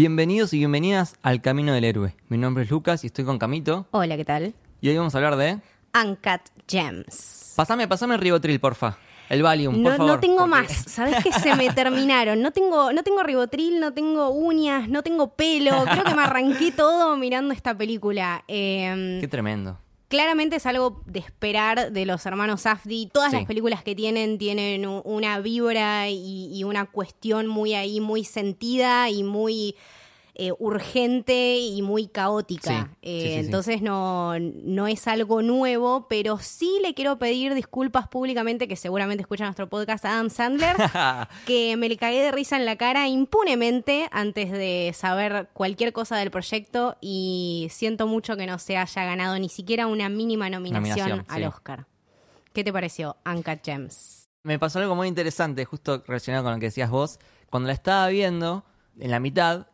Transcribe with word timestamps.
Bienvenidos 0.00 0.52
y 0.52 0.58
bienvenidas 0.58 1.14
al 1.22 1.40
Camino 1.40 1.72
del 1.72 1.82
Héroe. 1.84 2.14
Mi 2.28 2.36
nombre 2.36 2.64
es 2.64 2.70
Lucas 2.70 3.02
y 3.02 3.06
estoy 3.06 3.24
con 3.24 3.38
Camito. 3.38 3.86
Hola, 3.92 4.18
¿qué 4.18 4.26
tal? 4.26 4.52
Y 4.82 4.90
hoy 4.90 4.98
vamos 4.98 5.14
a 5.14 5.16
hablar 5.16 5.36
de... 5.36 5.58
Uncut 5.98 6.42
Gems. 6.68 7.54
Pasame, 7.56 7.88
pasame 7.88 8.16
el 8.16 8.20
ribotril, 8.20 8.60
porfa. 8.60 8.98
El 9.30 9.42
Valium, 9.42 9.82
por 9.82 9.92
No, 9.92 9.96
favor. 9.96 10.12
no 10.12 10.20
tengo 10.20 10.36
porque- 10.40 10.50
más, 10.50 10.70
¿sabes 10.70 11.24
que 11.24 11.32
se 11.32 11.54
me 11.56 11.70
terminaron? 11.74 12.42
No 12.42 12.50
tengo, 12.50 12.92
no 12.92 13.02
tengo 13.04 13.22
ribotril, 13.22 13.80
no 13.80 13.94
tengo 13.94 14.28
uñas, 14.28 14.86
no 14.90 15.02
tengo 15.02 15.28
pelo. 15.34 15.82
Creo 15.90 16.04
que 16.04 16.14
me 16.14 16.22
arranqué 16.24 16.72
todo 16.72 17.16
mirando 17.16 17.54
esta 17.54 17.74
película. 17.74 18.44
Eh, 18.48 19.16
Qué 19.22 19.28
tremendo. 19.28 19.78
Claramente 20.08 20.56
es 20.56 20.66
algo 20.66 21.02
de 21.06 21.18
esperar 21.18 21.90
de 21.90 22.06
los 22.06 22.24
hermanos 22.26 22.62
Safdie. 22.62 23.08
Todas 23.12 23.32
Sí. 23.32 23.36
las 23.38 23.46
películas 23.46 23.82
que 23.82 23.94
tienen 23.96 24.38
tienen 24.38 24.86
una 24.86 25.40
vibra 25.40 26.08
y, 26.08 26.48
y 26.56 26.62
una 26.64 26.86
cuestión 26.86 27.48
muy 27.48 27.74
ahí, 27.74 28.00
muy 28.00 28.22
sentida 28.24 29.10
y 29.10 29.22
muy 29.24 29.74
eh, 30.38 30.52
urgente 30.58 31.56
y 31.56 31.80
muy 31.80 32.08
caótica. 32.08 32.90
Sí, 32.92 32.96
Eh, 33.02 33.20
sí, 33.20 33.26
sí, 33.28 33.32
sí. 33.32 33.38
entonces 33.46 33.80
no, 33.82 34.38
no 34.38 34.86
es 34.86 35.08
algo 35.08 35.40
nuevo, 35.40 36.06
pero 36.08 36.38
sí 36.38 36.78
le 36.82 36.92
quiero 36.92 37.18
pedir 37.18 37.54
disculpas 37.54 38.06
públicamente, 38.08 38.68
que 38.68 38.76
seguramente 38.76 39.22
escucha 39.22 39.44
nuestro 39.44 39.68
podcast 39.68 40.04
Adam 40.04 40.28
Sandler, 40.28 40.76
que 41.46 41.76
me 41.78 41.88
le 41.88 41.96
cagué 41.96 42.20
de 42.20 42.32
risa 42.32 42.56
en 42.56 42.66
la 42.66 42.76
cara 42.76 43.08
impunemente 43.08 44.08
antes 44.12 44.50
de 44.52 44.92
saber 44.94 45.48
cualquier 45.54 45.92
cosa 45.92 46.16
del 46.18 46.30
proyecto 46.30 46.96
y 47.00 47.68
siento 47.70 48.06
mucho 48.06 48.36
que 48.36 48.46
no 48.46 48.58
se 48.58 48.76
haya 48.76 49.04
ganado 49.04 49.38
ni 49.38 49.48
siquiera 49.48 49.86
una 49.86 50.08
mínima 50.08 50.50
nominación, 50.50 51.08
Nominación, 51.08 51.26
al. 51.28 51.44
Oscar. 51.44 51.86
¿Qué 52.52 52.62
te 52.62 52.72
pareció, 52.72 53.16
Uncut 53.24 53.60
Gems? 53.64 54.28
Me 54.42 54.58
pasó 54.58 54.78
algo 54.80 54.94
muy 54.94 55.08
interesante, 55.08 55.64
justo 55.64 56.04
relacionado 56.06 56.44
con 56.44 56.52
lo 56.52 56.58
que 56.60 56.66
decías 56.66 56.90
vos. 56.90 57.18
Cuando 57.50 57.66
la 57.68 57.72
estaba 57.72 58.06
viendo, 58.08 58.64
en 58.98 59.10
la 59.10 59.18
mitad, 59.20 59.66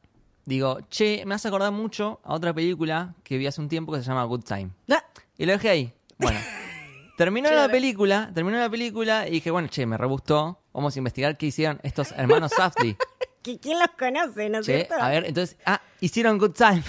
digo, 0.44 0.78
che, 0.90 1.24
me 1.26 1.34
hace 1.34 1.48
acordar 1.48 1.72
mucho 1.72 2.20
a 2.24 2.34
otra 2.34 2.52
película 2.52 3.14
que 3.24 3.38
vi 3.38 3.46
hace 3.46 3.60
un 3.60 3.68
tiempo 3.68 3.92
que 3.92 3.98
se 4.00 4.04
llama 4.04 4.24
Good 4.24 4.44
Time. 4.44 4.70
Ah, 4.90 5.04
Y 5.38 5.46
lo 5.46 5.52
dejé 5.52 5.68
ahí. 5.70 5.92
Bueno. 6.18 6.38
Terminó 7.16 7.50
la 7.50 7.68
película, 7.68 8.30
terminó 8.34 8.58
la 8.58 8.70
película 8.70 9.28
y 9.28 9.32
dije, 9.32 9.50
bueno, 9.50 9.68
che, 9.68 9.86
me 9.86 9.96
rebustó. 9.96 10.58
Vamos 10.72 10.96
a 10.96 10.98
investigar 10.98 11.36
qué 11.36 11.46
hicieron 11.46 11.78
estos 11.82 12.12
hermanos 12.12 12.52
Safdie. 12.56 12.96
¿qui- 13.44 13.60
¿Quién 13.60 13.78
los 13.78 13.88
conoce, 13.98 14.48
no 14.48 14.58
es 14.60 14.66
cierto? 14.66 14.94
a 14.98 15.08
ver, 15.10 15.26
entonces, 15.26 15.56
ah, 15.66 15.80
hicieron 16.00 16.38
Good 16.38 16.52
Time. 16.52 16.82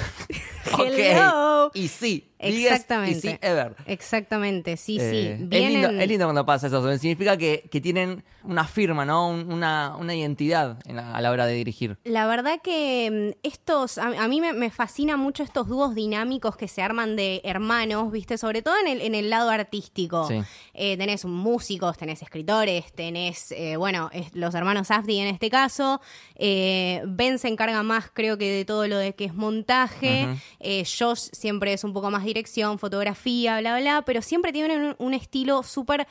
Hello. 0.77 1.65
ok. 1.67 1.75
Y 1.75 1.87
sí, 1.89 2.31
Exactamente. 2.43 3.17
Y 3.27 3.31
sí, 3.31 3.37
ever. 3.41 3.75
Exactamente, 3.85 4.77
sí, 4.77 4.97
Eh, 4.99 5.09
sí. 5.09 5.27
es, 5.27 5.39
lindo, 5.39 5.49
Vienen- 5.89 6.01
es 6.01 6.07
lindo 6.07 6.25
cuando 6.25 6.45
pasa 6.45 6.67
eso. 6.67 6.97
Significa 6.97 7.37
que, 7.37 7.67
que 7.71 7.81
tienen 7.81 8.23
una 8.43 8.65
firma, 8.67 9.05
¿no? 9.05 9.29
Un- 9.29 9.51
Una, 9.53 9.95
una 9.97 10.13
identidad 10.15 10.79
en 10.85 10.95
la- 10.97 11.13
a 11.15 11.21
la 11.21 11.31
hora 11.31 11.45
de 11.45 11.53
dirigir. 11.53 11.97
La 12.03 12.25
verdad 12.27 12.59
que 12.63 13.33
mm, 13.33 13.39
estos, 13.47 13.97
a, 13.97 14.07
a 14.23 14.27
mí 14.27 14.41
me, 14.41 14.53
me 14.53 14.69
fascina 14.71 15.15
mucho 15.17 15.43
estos 15.43 15.67
dúos 15.67 15.95
dinámicos 15.95 16.55
que 16.57 16.67
se 16.67 16.81
arman 16.81 17.15
de 17.15 17.41
hermanos, 17.43 18.11
¿viste? 18.11 18.37
Sobre 18.37 18.61
todo 18.61 18.75
en 18.81 18.87
el, 18.87 19.01
en 19.01 19.15
el 19.15 19.29
lado 19.29 19.49
artístico. 19.49 20.27
Sí. 20.27 20.35
Eh, 20.73 20.97
tenés 20.97 21.25
músicos, 21.25 21.97
tenés 21.97 22.21
escritores, 22.21 22.91
tenés, 22.93 23.51
eh, 23.51 23.75
bueno, 23.77 24.09
es- 24.13 24.33
los 24.35 24.53
hermanos 24.55 24.87
Safdie 24.87 25.21
en 25.21 25.27
este 25.33 25.49
caso. 25.49 26.01
Eh, 26.35 27.01
ben 27.05 27.39
se 27.39 27.47
encarga 27.47 27.83
más, 27.83 28.09
creo 28.13 28.37
que, 28.37 28.51
de 28.51 28.65
todo 28.65 28.87
lo 28.87 28.97
de 28.97 29.13
que 29.13 29.25
es 29.25 29.33
montaje. 29.33 30.27
Eh, 30.59 30.83
Josh 30.85 31.29
siempre 31.31 31.73
es 31.73 31.83
un 31.83 31.93
poco 31.93 32.09
más 32.11 32.25
dirección, 32.33 32.79
fotografía, 32.79 33.59
bla, 33.59 33.79
bla, 33.79 34.01
pero 34.03 34.21
siempre 34.21 34.51
tienen 34.51 34.83
un, 34.83 34.95
un 34.97 35.13
estilo 35.13 35.63
súper 35.63 36.07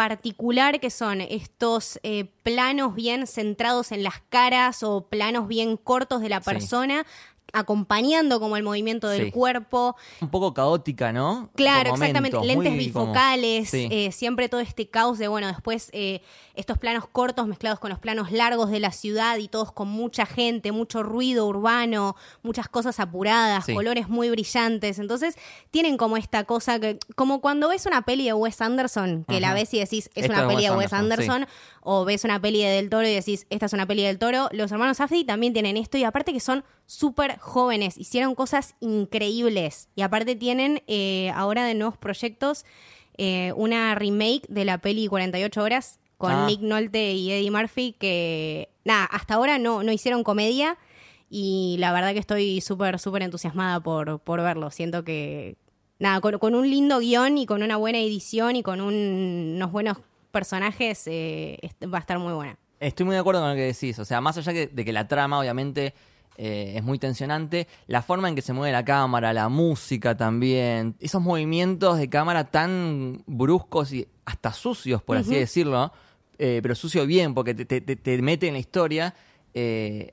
particular 0.00 0.80
que 0.80 0.88
son 0.88 1.20
estos 1.20 2.00
eh, 2.02 2.24
planos 2.42 2.94
bien 2.94 3.26
centrados 3.26 3.92
en 3.92 4.02
las 4.02 4.22
caras 4.30 4.82
o 4.82 5.02
planos 5.02 5.46
bien 5.46 5.76
cortos 5.76 6.22
de 6.22 6.30
la 6.30 6.40
Sí. 6.40 7.06
Acompañando 7.52 8.40
como 8.40 8.56
el 8.56 8.62
movimiento 8.62 9.08
del 9.08 9.26
Sí. 9.26 9.30
cuerpo 9.30 9.96
Un 10.20 10.30
poco 10.30 10.54
caótica, 10.54 11.12
¿no? 11.12 11.50
Claro, 11.54 11.90
Por 11.90 11.98
exactamente. 11.98 12.36
momentos, 12.36 12.46
Lentes 12.64 12.92
como- 12.92 13.06
bifocales, 13.06 13.70
Sí. 13.70 13.88
eh, 13.90 14.12
siempre 14.12 14.48
todo 14.48 14.60
este 14.60 14.88
caos 14.88 15.18
de, 15.18 15.28
bueno, 15.28 15.46
después 15.48 15.90
eh, 15.92 16.22
estos 16.54 16.78
planos 16.78 17.06
cortos 17.10 17.46
mezclados 17.46 17.78
con 17.78 17.90
los 17.90 17.98
planos 17.98 18.32
largos 18.32 18.70
de 18.70 18.80
la 18.80 18.92
ciudad 18.92 19.36
y 19.38 19.48
todos 19.48 19.72
con 19.72 19.88
mucha 19.88 20.26
gente, 20.26 20.72
mucho 20.72 21.02
ruido 21.02 21.46
urbano, 21.46 22.16
muchas 22.42 22.68
cosas 22.68 23.00
apuradas, 23.00 23.64
Sí. 23.66 23.74
colores 23.74 24.08
muy 24.08 24.30
brillantes. 24.30 24.98
Entonces, 24.98 25.36
tienen 25.70 25.96
como 25.96 26.16
esta 26.16 26.44
cosa 26.44 26.78
que, 26.78 26.98
como 27.14 27.40
cuando 27.40 27.68
ves 27.68 27.86
una 27.86 28.02
peli 28.02 28.24
de 28.26 28.32
Wes 28.34 28.60
Anderson, 28.60 29.24
que 29.28 29.40
la 29.40 29.54
ves 29.54 29.72
y 29.74 29.78
decís, 29.78 30.10
es 30.14 30.24
Esto 30.24 30.32
una 30.38 30.48
peli 30.48 30.64
de 30.64 30.70
Wes 30.70 30.78
Wes 30.78 30.92
Anderson, 30.92 31.30
Anderson, 31.42 31.54
o 31.82 32.04
ves 32.04 32.24
una 32.24 32.40
peli 32.40 32.62
de 32.62 32.68
Del 32.68 32.90
Toro 32.90 33.06
y 33.08 33.12
decís, 33.14 33.46
esta 33.50 33.66
es 33.66 33.72
una 33.72 33.86
peli 33.86 34.02
del 34.02 34.18
Toro. 34.18 34.48
Los 34.52 34.70
hermanos 34.72 34.98
Safdie 34.98 35.24
también 35.24 35.52
tienen 35.52 35.76
esto 35.76 35.96
y 35.98 36.04
aparte 36.04 36.32
que 36.32 36.40
son 36.40 36.64
súper 36.86 37.38
jóvenes, 37.38 37.96
hicieron 37.96 38.34
cosas 38.34 38.74
increíbles 38.80 39.88
y 39.96 40.02
aparte 40.02 40.36
tienen 40.36 40.82
eh, 40.86 41.30
ahora 41.34 41.64
de 41.64 41.74
nuevos 41.74 41.96
proyectos 41.96 42.64
eh, 43.18 43.52
una 43.56 43.94
remake 43.94 44.42
de 44.48 44.64
la 44.64 44.78
peli 44.78 45.06
48 45.06 45.62
horas 45.62 45.98
con 46.16 46.32
Ah. 46.32 46.46
Nick 46.46 46.60
Nolte 46.60 47.12
y 47.12 47.32
Eddie 47.32 47.50
Murphy 47.50 47.94
que, 47.98 48.68
nada, 48.84 49.04
hasta 49.06 49.34
ahora 49.34 49.58
no, 49.58 49.82
no 49.82 49.90
hicieron 49.92 50.22
comedia 50.22 50.76
y 51.30 51.76
la 51.78 51.92
verdad 51.92 52.12
que 52.12 52.18
estoy 52.18 52.60
súper, 52.60 52.98
súper 52.98 53.22
entusiasmada 53.22 53.80
por, 53.80 54.18
por 54.20 54.40
verlo. 54.42 54.70
Siento 54.70 55.02
que, 55.04 55.56
nada, 55.98 56.20
con, 56.20 56.38
con 56.38 56.54
un 56.54 56.68
lindo 56.68 56.98
guion 56.98 57.38
y 57.38 57.46
con 57.46 57.62
una 57.62 57.76
buena 57.76 57.98
edición 57.98 58.56
y 58.56 58.62
con 58.62 58.80
un- 58.80 59.54
unos 59.56 59.72
buenos 59.72 59.98
personajes 60.30 61.02
eh, 61.06 61.58
va 61.92 61.98
a 61.98 62.00
estar 62.00 62.18
muy 62.18 62.32
buena. 62.32 62.56
Estoy 62.78 63.04
muy 63.06 63.14
de 63.14 63.20
acuerdo 63.20 63.40
con 63.42 63.50
lo 63.50 63.56
que 63.56 63.62
decís. 63.66 63.98
O 63.98 64.04
sea, 64.04 64.20
más 64.20 64.36
allá 64.38 64.52
que- 64.52 64.66
de 64.68 64.84
que 64.84 64.92
la 64.92 65.06
trama, 65.06 65.38
obviamente, 65.38 65.92
eh, 66.38 66.72
es 66.76 66.82
muy 66.82 66.98
tensionante, 66.98 67.66
la 67.86 68.00
forma 68.00 68.28
en 68.28 68.34
que 68.34 68.40
se 68.42 68.52
mueve 68.54 68.72
la 68.72 68.84
cámara, 68.84 69.32
la 69.34 69.48
música 69.50 70.16
también, 70.16 70.94
esos 71.00 71.20
movimientos 71.20 71.98
de 71.98 72.08
cámara 72.08 72.44
tan 72.50 73.22
bruscos 73.26 73.92
y 73.92 74.08
hasta 74.24 74.52
sucios, 74.54 75.02
por 75.02 75.18
así 75.18 75.34
decirlo, 75.34 75.92
eh, 76.38 76.60
pero 76.62 76.74
sucio 76.74 77.04
bien, 77.06 77.34
porque 77.34 77.52
te, 77.52 77.66
te- 77.66 77.82
te- 77.82 77.96
te 77.96 78.22
mete 78.22 78.46
en 78.46 78.54
la 78.54 78.60
historia, 78.60 79.14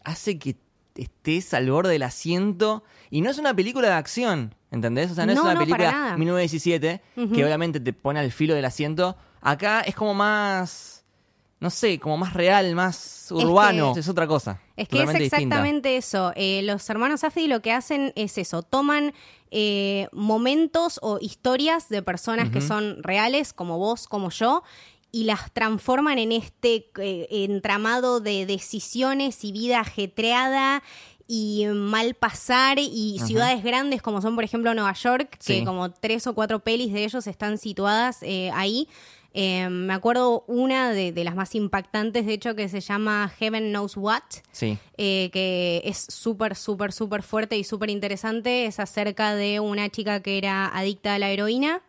hace 0.03 0.37
que 0.39 0.57
estés 0.95 1.53
al 1.53 1.69
borde 1.71 1.91
del 1.91 2.03
asiento. 2.03 2.83
Y 3.09 3.21
no 3.21 3.29
es 3.29 3.37
una 3.37 3.53
película 3.53 3.87
de 3.87 3.93
acción, 3.93 4.55
¿entendés? 4.71 5.11
O 5.11 5.15
sea, 5.15 5.25
no, 5.25 5.31
es 5.33 5.39
una 5.39 5.53
no, 5.53 5.59
película 5.61 5.91
nada. 5.91 6.17
1917 6.17 7.01
que 7.33 7.45
obviamente 7.45 7.79
te 7.79 7.93
pone 7.93 8.19
al 8.19 8.31
filo 8.31 8.55
del 8.55 8.65
asiento. 8.65 9.15
Acá 9.41 9.81
es 9.81 9.95
como 9.95 10.13
más 10.13 10.97
no 11.59 11.69
sé, 11.71 11.99
como 11.99 12.17
más 12.17 12.33
real, 12.33 12.75
más 12.75 13.29
urbano. 13.31 13.93
Es, 13.97 14.05
que- 14.05 14.11
otra 14.11 14.27
cosa. 14.27 14.61
Es 14.75 14.87
que 14.87 15.01
es 15.01 15.07
distinta. 15.07 15.37
exactamente 15.37 15.97
eso. 15.97 16.31
Eh, 16.35 16.61
los 16.63 16.87
hermanos 16.89 17.21
Safdie 17.21 17.47
lo 17.47 17.61
que 17.61 17.71
hacen 17.71 18.13
es 18.15 18.37
eso, 18.37 18.61
toman 18.61 19.13
eh, 19.49 20.07
momentos 20.11 20.99
o 21.01 21.17
historias 21.19 21.89
de 21.89 22.03
personas 22.03 22.49
que 22.51 22.61
son 22.61 23.01
reales, 23.01 23.53
como 23.53 23.79
vos, 23.79 24.07
como 24.07 24.29
yo, 24.29 24.61
y 25.11 25.23
las 25.23 25.51
transforman 25.51 26.19
en 26.19 26.31
este 26.31 26.91
eh, 26.99 27.27
entramado 27.31 28.19
de 28.19 28.45
decisiones 28.45 29.43
y 29.43 29.51
vida 29.51 29.79
ajetreada 29.79 30.83
y 31.27 31.65
mal 31.73 32.13
pasar 32.13 32.77
y 32.79 33.19
ciudades 33.25 33.63
grandes 33.63 34.01
como 34.01 34.21
son 34.21 34.35
por 34.35 34.43
ejemplo 34.43 34.73
Nueva 34.73 34.93
York, 34.93 35.39
que 35.43 35.63
como 35.65 35.91
tres 35.91 36.27
o 36.27 36.35
cuatro 36.35 36.59
pelis 36.59 36.93
de 36.93 37.03
ellos 37.03 37.25
están 37.25 37.57
situadas 37.57 38.19
eh, 38.21 38.51
ahí. 38.53 38.87
Eh, 39.39 39.69
me 39.69 39.93
acuerdo 39.93 40.43
una 40.47 40.91
de, 40.91 41.11
de 41.11 41.23
las 41.23 41.35
más 41.35 41.53
impactantes, 41.53 42.25
de 42.25 42.33
hecho, 42.33 42.55
que 42.55 42.67
se 42.69 42.79
llama 42.81 43.31
Heaven 43.37 43.69
Knows 43.69 43.95
What, 43.95 44.23
Sí. 44.51 44.79
eh, 44.97 45.29
que 45.31 45.83
es 45.85 46.07
súper, 46.09 46.55
súper, 46.55 46.91
súper 46.91 47.21
fuerte 47.21 47.55
y 47.55 47.63
súper 47.63 47.91
interesante. 47.91 48.65
Es 48.65 48.79
acerca 48.79 49.35
de 49.35 49.59
una 49.59 49.89
chica 49.89 50.21
que 50.23 50.39
era 50.39 50.65
adicta 50.75 51.13
a 51.13 51.19
la 51.19 51.29
heroína 51.29 51.81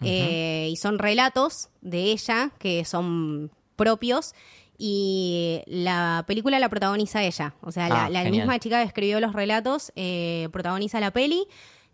eh, 0.00 0.68
y 0.72 0.76
son 0.76 0.98
relatos 0.98 1.68
de 1.82 2.12
ella 2.12 2.52
que 2.58 2.84
son 2.86 3.50
propios. 3.76 4.32
Y 4.78 5.62
la 5.66 6.24
película 6.26 6.58
la 6.58 6.68
protagoniza 6.68 7.22
ella. 7.24 7.54
O 7.62 7.72
sea, 7.72 7.88
la, 7.88 8.04
Ah, 8.06 8.10
la 8.10 8.24
misma 8.24 8.58
chica 8.58 8.78
que 8.80 8.86
escribió 8.86 9.20
los 9.20 9.32
relatos 9.32 9.92
eh, 9.96 10.48
protagoniza 10.52 11.00
la 11.00 11.10
peli. 11.12 11.46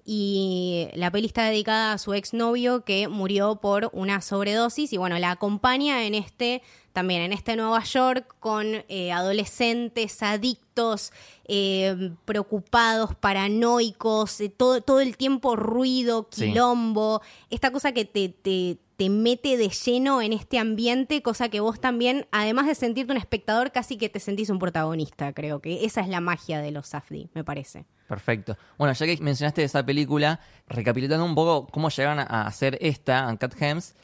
Y 0.04 0.88
la 0.94 1.10
peli 1.12 1.26
está 1.26 1.44
dedicada 1.44 1.92
a 1.92 1.98
su 1.98 2.12
exnovio 2.12 2.84
que 2.84 3.06
murió 3.08 3.56
por 3.56 3.88
una 3.92 4.20
sobredosis. 4.20 4.92
Y 4.92 4.96
bueno, 4.96 5.16
la 5.18 5.30
acompaña 5.30 6.04
en 6.04 6.14
este, 6.16 6.62
también 6.92 7.22
en 7.22 7.32
este 7.32 7.54
Nueva 7.54 7.84
York, 7.84 8.34
con 8.40 8.84
eh, 8.88 9.12
adolescentes 9.12 10.20
adictos, 10.22 11.12
eh, 11.46 12.10
preocupados, 12.24 13.14
paranoicos, 13.14 14.40
eh, 14.40 14.48
todo, 14.48 14.80
todo 14.80 15.00
el 15.00 15.16
tiempo 15.16 15.54
ruido, 15.54 16.26
Sí. 16.32 16.46
quilombo. 16.48 17.22
Esta 17.50 17.70
cosa 17.70 17.92
que 17.92 18.04
te, 18.04 18.28
te, 18.28 18.78
te 18.96 19.08
mete 19.08 19.56
de 19.56 19.68
lleno 19.68 20.22
en 20.22 20.32
este 20.32 20.58
ambiente, 20.58 21.22
cosa 21.22 21.48
que 21.48 21.60
vos 21.60 21.80
también, 21.80 22.26
además 22.30 22.66
de 22.66 22.74
sentirte 22.74 23.12
un 23.12 23.18
espectador, 23.18 23.72
casi 23.72 23.96
que 23.96 24.08
te 24.08 24.20
sentís 24.20 24.50
un 24.50 24.58
protagonista, 24.58 25.32
creo 25.32 25.60
que 25.60 25.84
esa 25.84 26.00
es 26.00 26.08
la 26.08 26.20
magia 26.20 26.60
de 26.60 26.70
los 26.70 26.88
Safdie, 26.88 27.28
me 27.34 27.44
parece. 27.44 27.84
Perfecto. 28.08 28.56
Bueno, 28.78 28.92
ya 28.92 29.06
que 29.06 29.16
mencionaste 29.22 29.64
esa 29.64 29.84
película, 29.84 30.40
recapitulando 30.68 31.24
un 31.24 31.34
poco 31.34 31.66
cómo 31.68 31.88
llegaron 31.88 32.18
a 32.20 32.46
hacer 32.46 32.76
esta, 32.80 33.26
Uncut 33.28 33.54
Gems, 33.54 33.94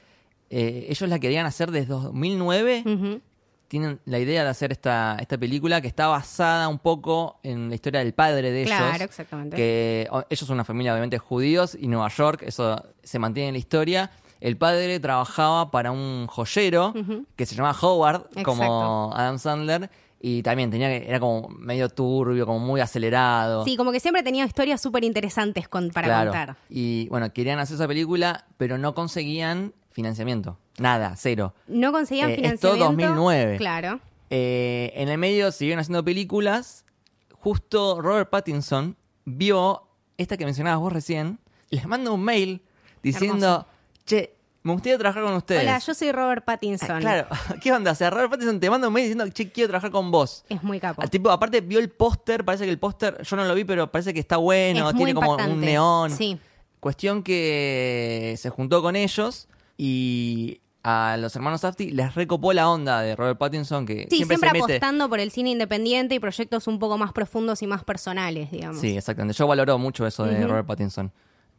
eh, 0.50 0.86
ellos 0.88 1.08
la 1.10 1.18
querían 1.18 1.44
hacer 1.44 1.70
desde 1.70 1.88
2009 1.88 2.84
Ujú. 2.86 3.20
tienen 3.68 4.00
la 4.06 4.18
idea 4.18 4.44
de 4.44 4.48
hacer 4.48 4.72
esta, 4.72 5.18
esta 5.20 5.36
película 5.36 5.82
que 5.82 5.88
está 5.88 6.06
basada 6.06 6.68
un 6.68 6.78
poco 6.78 7.38
en 7.42 7.68
la 7.68 7.74
historia 7.74 8.00
del 8.00 8.14
padre 8.14 8.50
de 8.50 8.62
ellos. 8.62 8.74
Claro, 8.74 9.04
exactamente. 9.04 9.54
Que 9.56 10.08
ellos 10.30 10.46
son 10.46 10.54
una 10.54 10.64
familia 10.64 10.92
obviamente 10.92 11.18
judíos 11.18 11.76
y 11.78 11.86
Nueva 11.88 12.08
York, 12.08 12.44
eso 12.46 12.82
se 13.02 13.18
mantiene 13.18 13.48
en 13.48 13.54
la 13.54 13.58
historia. 13.58 14.10
El 14.40 14.56
padre 14.56 15.00
trabajaba 15.00 15.70
para 15.70 15.90
un 15.92 16.26
joyero 16.28 16.94
que 17.36 17.46
se 17.46 17.54
llamaba 17.54 17.76
Howard, 17.80 18.28
como. 18.44 19.12
Adam 19.14 19.38
Sandler, 19.38 19.90
y 20.20 20.42
también 20.42 20.70
tenía 20.70 20.88
que, 20.88 21.08
era 21.08 21.20
como 21.20 21.48
medio 21.48 21.88
turbio, 21.88 22.44
como 22.46 22.58
muy 22.58 22.80
acelerado. 22.80 23.64
Sí, 23.64 23.76
como 23.76 23.92
que 23.92 24.00
siempre 24.00 24.22
tenía 24.22 24.44
historias 24.44 24.80
súper 24.80 25.04
interesantes 25.04 25.68
con, 25.68 25.90
para 25.90 26.06
Claro. 26.08 26.30
contar. 26.30 26.56
Y 26.68 27.08
bueno, 27.08 27.32
querían 27.32 27.58
hacer 27.58 27.76
esa 27.76 27.86
película, 27.88 28.46
pero 28.56 28.78
no 28.78 28.94
conseguían 28.94 29.72
financiamiento. 29.90 30.58
Nada, 30.78 31.14
cero. 31.16 31.54
No 31.66 31.90
conseguían 31.92 32.30
Eh, 32.30 32.34
esto 32.34 32.72
financiamiento. 32.72 32.84
2009. 33.14 33.56
Claro. 33.58 34.00
Eh, 34.30 34.92
en 34.94 35.08
el 35.08 35.18
medio 35.18 35.50
siguieron 35.52 35.80
haciendo 35.80 36.04
películas. 36.04 36.84
Justo 37.32 38.00
Robert 38.00 38.30
Pattinson 38.30 38.96
vio 39.24 39.82
esta 40.16 40.36
que 40.36 40.44
mencionabas 40.44 40.80
vos 40.80 40.92
recién. 40.92 41.38
Les 41.70 41.86
manda 41.86 42.10
un 42.10 42.22
mail 42.22 42.62
diciendo, 43.02 43.66
che, 44.08 44.34
me 44.62 44.72
gustaría 44.72 44.98
trabajar 44.98 45.22
con 45.22 45.34
ustedes. 45.34 45.62
Hola, 45.62 45.78
yo 45.78 45.94
soy 45.94 46.10
Robert 46.12 46.42
Ah, 46.42 46.46
Pattinson. 46.46 47.00
Claro, 47.00 47.28
¿qué 47.62 47.72
onda? 47.72 47.92
O 47.92 47.94
sea, 47.94 48.10
Robert 48.10 48.30
Pattinson 48.30 48.58
te 48.58 48.68
manda 48.70 48.88
un 48.88 48.94
mail 48.94 49.04
diciendo, 49.04 49.28
che, 49.32 49.50
quiero 49.52 49.68
trabajar 49.68 49.90
con 49.90 50.10
vos. 50.10 50.44
Es 50.48 50.62
muy 50.62 50.80
capo. 50.80 51.00
Al 51.00 51.10
tipo, 51.10 51.30
aparte 51.30 51.60
vio 51.60 51.78
el 51.78 51.90
póster, 51.90 52.44
parece 52.44 52.64
que 52.64 52.70
el 52.70 52.78
póster, 52.78 53.22
yo 53.22 53.36
no 53.36 53.44
lo 53.44 53.54
vi, 53.54 53.64
pero 53.64 53.90
parece 53.92 54.12
que 54.12 54.20
está 54.20 54.36
bueno, 54.38 54.90
Es 54.90 54.96
tiene 54.96 55.14
como 55.14 55.36
un 55.36 55.60
neón. 55.60 56.10
Sí. 56.10 56.38
Cuestión 56.80 57.22
que 57.22 58.34
se 58.38 58.50
juntó 58.50 58.82
con 58.82 58.96
ellos 58.96 59.48
y 59.76 60.60
a 60.84 61.16
los 61.18 61.34
hermanos 61.36 61.60
Safdie 61.62 61.92
les 61.92 62.14
recopó 62.14 62.52
la 62.52 62.70
onda 62.70 63.00
de 63.00 63.14
Robert 63.16 63.38
Pattinson, 63.38 63.84
que 63.84 64.06
Sí, 64.10 64.16
siempre, 64.18 64.36
siempre, 64.36 64.48
se 64.48 64.52
mete. 64.54 64.72
apostando 64.76 65.08
por 65.08 65.20
el 65.20 65.30
cine 65.30 65.50
independiente 65.50 66.14
y 66.14 66.18
proyectos 66.20 66.66
un 66.66 66.78
poco 66.78 66.96
más 66.98 67.12
profundos 67.12 67.62
y 67.62 67.66
más 67.66 67.84
personales, 67.84 68.50
digamos. 68.50 68.80
Sí, 68.80 68.96
exactamente. 68.96 69.36
Yo 69.36 69.46
valoro 69.46 69.76
mucho 69.78 70.06
eso 70.06 70.24
de. 70.24 70.46
Robert 70.46 70.66
Pattinson. 70.66 71.12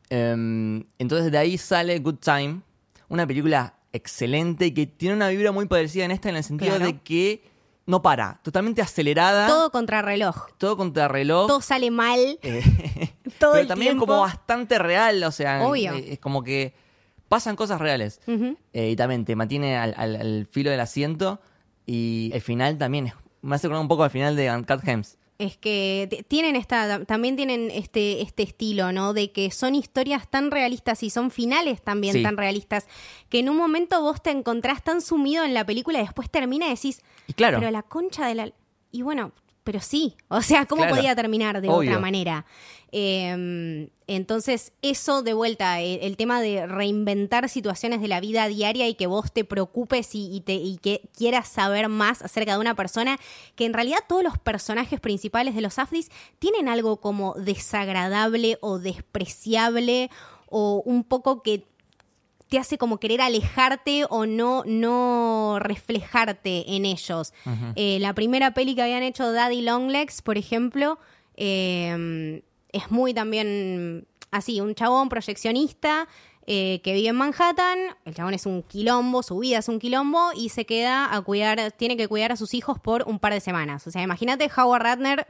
Em, 0.09 0.83
entonces 0.97 1.31
de 1.31 1.37
ahí 1.37 1.57
sale 1.57 1.99
Good 1.99 2.15
Time, 2.17 2.61
una 3.09 3.27
película 3.27 3.75
excelente 3.93 4.73
que 4.73 4.85
tiene 4.87 5.15
una 5.15 5.29
vibra 5.29 5.51
muy 5.51 5.65
parecida 5.67 6.05
en 6.05 6.11
esta 6.11 6.29
en 6.29 6.35
el 6.37 6.43
sentido 6.43 6.75
Claro. 6.75 6.85
de 6.91 6.99
que 7.01 7.43
no 7.85 8.01
para, 8.03 8.39
totalmente 8.43 8.81
acelerada, 8.83 9.47
todo, 9.47 9.57
Todo 9.57 9.71
contra 9.71 10.01
reloj. 10.03 10.47
contra 10.77 11.07
reloj. 11.07 11.47
Todo 11.47 11.61
sale 11.61 11.89
mal. 11.89 12.19
eh, 12.43 12.61
todo 13.39 13.53
pero 13.53 13.61
el 13.61 13.67
también 13.67 13.91
tiempo. 13.93 14.05
como 14.05 14.21
bastante 14.21 14.77
real, 14.77 15.23
o 15.23 15.31
sea, 15.31 15.65
Obvio. 15.67 15.93
eh, 15.93 16.13
es 16.13 16.19
como 16.19 16.43
que 16.43 16.73
pasan 17.27 17.55
cosas 17.55 17.79
reales. 17.81 18.21
Eh, 18.73 18.89
y 18.91 18.95
también 18.95 19.25
te 19.25 19.35
mantiene 19.35 19.77
al, 19.77 19.93
al- 19.97 20.15
al 20.15 20.47
filo 20.51 20.69
del 20.71 20.79
asiento 20.79 21.39
y 21.85 22.29
el 22.33 22.41
final 22.41 22.77
también 22.77 23.07
es, 23.07 23.13
me 23.41 23.55
hace 23.55 23.67
acordar 23.67 23.81
un 23.81 23.87
poco 23.87 24.03
al 24.03 24.09
final 24.11 24.35
de 24.35 24.51
Uncut 24.51 24.81
Gems. 24.81 25.17
Es 25.39 25.55
que 25.57 26.25
tienen 26.27 26.57
esta, 26.57 27.05
también 27.05 27.37
tienen 27.37 27.71
este, 27.71 28.21
este 28.21 28.43
estilo, 28.43 28.91
¿no? 28.91 29.13
De 29.13 29.31
que 29.31 29.51
son 29.51 29.73
historias 29.73 30.29
tan 30.29 30.51
realistas 30.51 31.01
y 31.01 31.09
son 31.09 31.31
finales 31.31 31.81
también 31.81 32.13
Sí. 32.13 32.21
tan 32.23 32.35
realistas, 32.35 32.87
que 33.29 33.39
en 33.39 33.47
un 33.49 33.55
momento 33.55 34.01
vos 34.01 34.21
te 34.21 34.31
encontrás 34.31 34.83
tan 34.83 35.01
sumido 35.01 35.45
en 35.45 35.53
la 35.53 35.65
película 35.65 35.99
y 35.99 36.01
después 36.03 36.29
termina 36.29 36.67
y 36.67 36.71
decís, 36.71 37.01
Y 37.27 37.33
claro, 37.33 37.57
pero 37.59 37.71
la 37.71 37.83
concha 37.83 38.27
de 38.27 38.35
la... 38.35 38.51
Y 38.91 39.01
bueno, 39.01 39.31
pero 39.63 39.79
sí, 39.79 40.15
o 40.27 40.41
sea, 40.41 40.65
¿cómo 40.65 40.81
Claro. 40.81 40.97
podía 40.97 41.15
terminar 41.15 41.61
de 41.61 41.69
Obvio. 41.69 41.91
otra 41.91 41.99
manera? 42.01 42.45
Eh, 42.91 43.89
entonces, 44.07 44.73
eso 44.81 45.21
de 45.21 45.33
vuelta, 45.33 45.81
el, 45.81 45.99
el 46.01 46.17
tema 46.17 46.41
de 46.41 46.65
reinventar 46.65 47.47
situaciones 47.47 48.01
de 48.01 48.07
la 48.07 48.19
vida 48.19 48.47
diaria 48.47 48.87
y 48.87 48.95
que 48.95 49.05
vos 49.05 49.31
te 49.31 49.43
preocupes 49.45 50.15
y, 50.15 50.35
y 50.35 50.41
te, 50.41 50.53
y 50.53 50.77
que 50.77 51.07
quieras 51.15 51.47
saber 51.47 51.89
más 51.89 52.23
acerca 52.23 52.53
de 52.53 52.59
una 52.59 52.73
persona, 52.73 53.19
que 53.55 53.65
en 53.65 53.73
realidad 53.73 53.99
todos 54.07 54.23
los 54.23 54.39
personajes 54.39 54.99
principales 54.99 55.53
de 55.53 55.61
los 55.61 55.77
Afdis 55.77 56.09
tienen 56.39 56.67
algo 56.67 56.99
como 56.99 57.35
desagradable 57.35 58.57
o 58.61 58.79
despreciable 58.79 60.09
o 60.47 60.81
un 60.83 61.03
poco 61.03 61.43
que 61.43 61.65
te 62.47 62.57
hace 62.57 62.79
como 62.79 62.99
querer 62.99 63.21
alejarte 63.21 64.05
o 64.09 64.25
no, 64.25 64.63
no 64.65 65.57
reflejarte 65.59 66.75
en 66.75 66.85
ellos. 66.85 67.31
Eh, 67.75 67.99
la 67.99 68.15
primera 68.15 68.55
peli 68.55 68.73
que 68.73 68.81
habían 68.81 69.03
hecho 69.03 69.31
Daddy 69.31 69.61
Longlegs, 69.61 70.23
por 70.23 70.39
ejemplo, 70.39 70.97
eh, 71.37 72.41
es 72.71 72.91
muy 72.91 73.13
también 73.13 74.07
así, 74.31 74.61
un 74.61 74.75
chabón 74.75 75.09
proyeccionista 75.09 76.07
eh, 76.45 76.81
que 76.83 76.93
vive 76.93 77.09
en 77.09 77.15
Manhattan, 77.15 77.77
el 78.05 78.15
chabón 78.15 78.33
es 78.33 78.45
un 78.45 78.63
quilombo, 78.63 79.21
su 79.21 79.37
vida 79.37 79.59
es 79.59 79.67
un 79.67 79.79
quilombo 79.79 80.31
y 80.35 80.49
se 80.49 80.65
queda 80.65 81.13
a 81.13 81.21
cuidar, 81.21 81.71
tiene 81.73 81.95
que 81.95 82.07
cuidar 82.07 82.31
a 82.31 82.35
sus 82.35 82.53
hijos 82.53 82.79
por 82.79 83.03
un 83.07 83.19
par 83.19 83.33
de 83.33 83.39
semanas. 83.39 83.85
O 83.85 83.91
sea, 83.91 84.01
imagínate 84.01 84.49
Howard 84.57 84.81
Ratner 84.81 85.27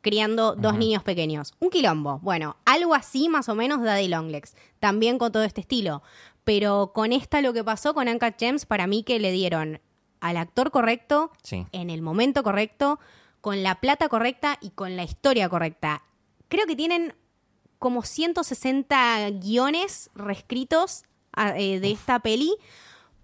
criando 0.00 0.54
dos 0.54 0.76
niños 0.76 1.02
pequeños. 1.02 1.54
Un 1.58 1.70
quilombo. 1.70 2.20
Bueno, 2.22 2.56
algo 2.64 2.94
así 2.94 3.28
más 3.28 3.48
o 3.48 3.54
menos 3.54 3.82
Daddy 3.82 4.08
Longlegs. 4.08 4.54
También 4.78 5.18
con 5.18 5.32
todo 5.32 5.42
este 5.42 5.60
estilo. 5.60 6.02
Pero 6.44 6.92
con 6.94 7.12
esta 7.12 7.42
lo 7.42 7.52
que 7.52 7.64
pasó 7.64 7.92
con 7.92 8.08
Uncut 8.08 8.34
Gems, 8.38 8.64
para 8.64 8.86
mí 8.86 9.02
que 9.02 9.18
le 9.18 9.32
dieron 9.32 9.80
al 10.20 10.36
actor 10.36 10.70
correcto, 10.70 11.32
sí. 11.42 11.66
en 11.72 11.90
el 11.90 12.02
momento 12.02 12.42
correcto, 12.42 12.98
con 13.40 13.62
la 13.62 13.80
plata 13.80 14.08
correcta 14.08 14.58
y 14.60 14.70
con 14.70 14.96
la 14.96 15.02
historia 15.02 15.48
correcta. 15.48 16.02
Creo 16.50 16.66
que 16.66 16.76
tienen 16.76 17.14
como 17.78 18.02
160 18.02 19.30
guiones 19.30 20.10
reescritos 20.14 21.04
a- 21.32 21.56
eh, 21.58 21.80
de 21.80 21.90
esta 21.92 22.18
peli. 22.18 22.54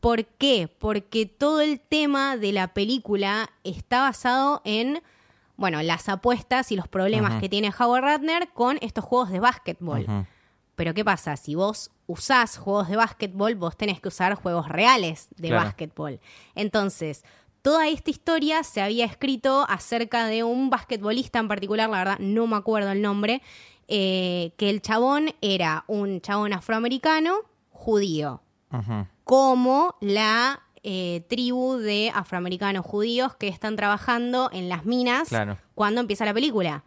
¿Por 0.00 0.24
qué? 0.24 0.68
Porque 0.78 1.26
todo 1.26 1.60
el 1.60 1.80
tema 1.80 2.36
de 2.38 2.52
la 2.52 2.68
película 2.72 3.50
está 3.64 4.00
basado 4.02 4.62
en, 4.64 5.02
bueno, 5.56 5.82
las 5.82 6.08
apuestas 6.08 6.70
y 6.72 6.76
los 6.76 6.88
problemas 6.88 7.40
que 7.40 7.48
tiene 7.48 7.72
Howard 7.78 8.02
Ratner 8.04 8.48
con 8.54 8.78
estos 8.80 9.04
juegos 9.04 9.30
de 9.30 9.40
básquetbol. 9.40 10.06
Pero 10.76 10.94
¿qué 10.94 11.04
pasa? 11.04 11.36
Si 11.36 11.54
vos 11.54 11.90
usás 12.06 12.58
juegos 12.58 12.88
de 12.88 12.96
básquetbol, 12.96 13.54
vos 13.56 13.76
tenés 13.76 14.00
que 14.00 14.08
usar 14.08 14.34
juegos 14.34 14.68
reales 14.68 15.28
de 15.36 15.48
Claro. 15.48 15.64
básquetbol. 15.64 16.20
Entonces, 16.54 17.24
toda 17.66 17.88
esta 17.88 18.12
historia 18.12 18.62
se 18.62 18.80
había 18.80 19.04
escrito 19.04 19.66
acerca 19.68 20.26
de 20.26 20.44
un 20.44 20.70
basquetbolista 20.70 21.40
en 21.40 21.48
particular, 21.48 21.90
la 21.90 21.98
verdad 21.98 22.18
no 22.20 22.46
me 22.46 22.54
acuerdo 22.54 22.92
el 22.92 23.02
nombre, 23.02 23.42
eh, 23.88 24.52
que 24.56 24.70
el 24.70 24.80
chabón 24.80 25.34
era 25.40 25.82
un 25.88 26.20
chabón 26.20 26.52
afroamericano 26.52 27.34
judío, 27.70 28.40
como 29.24 29.96
la 30.00 30.62
eh, 30.84 31.24
tribu 31.28 31.78
de 31.78 32.12
afroamericanos 32.14 32.86
judíos 32.86 33.34
que 33.34 33.48
están 33.48 33.74
trabajando 33.74 34.48
en 34.52 34.68
las 34.68 34.84
minas 34.84 35.28
Claro. 35.28 35.58
cuando 35.74 36.00
empieza 36.00 36.24
la 36.24 36.34
película. 36.34 36.84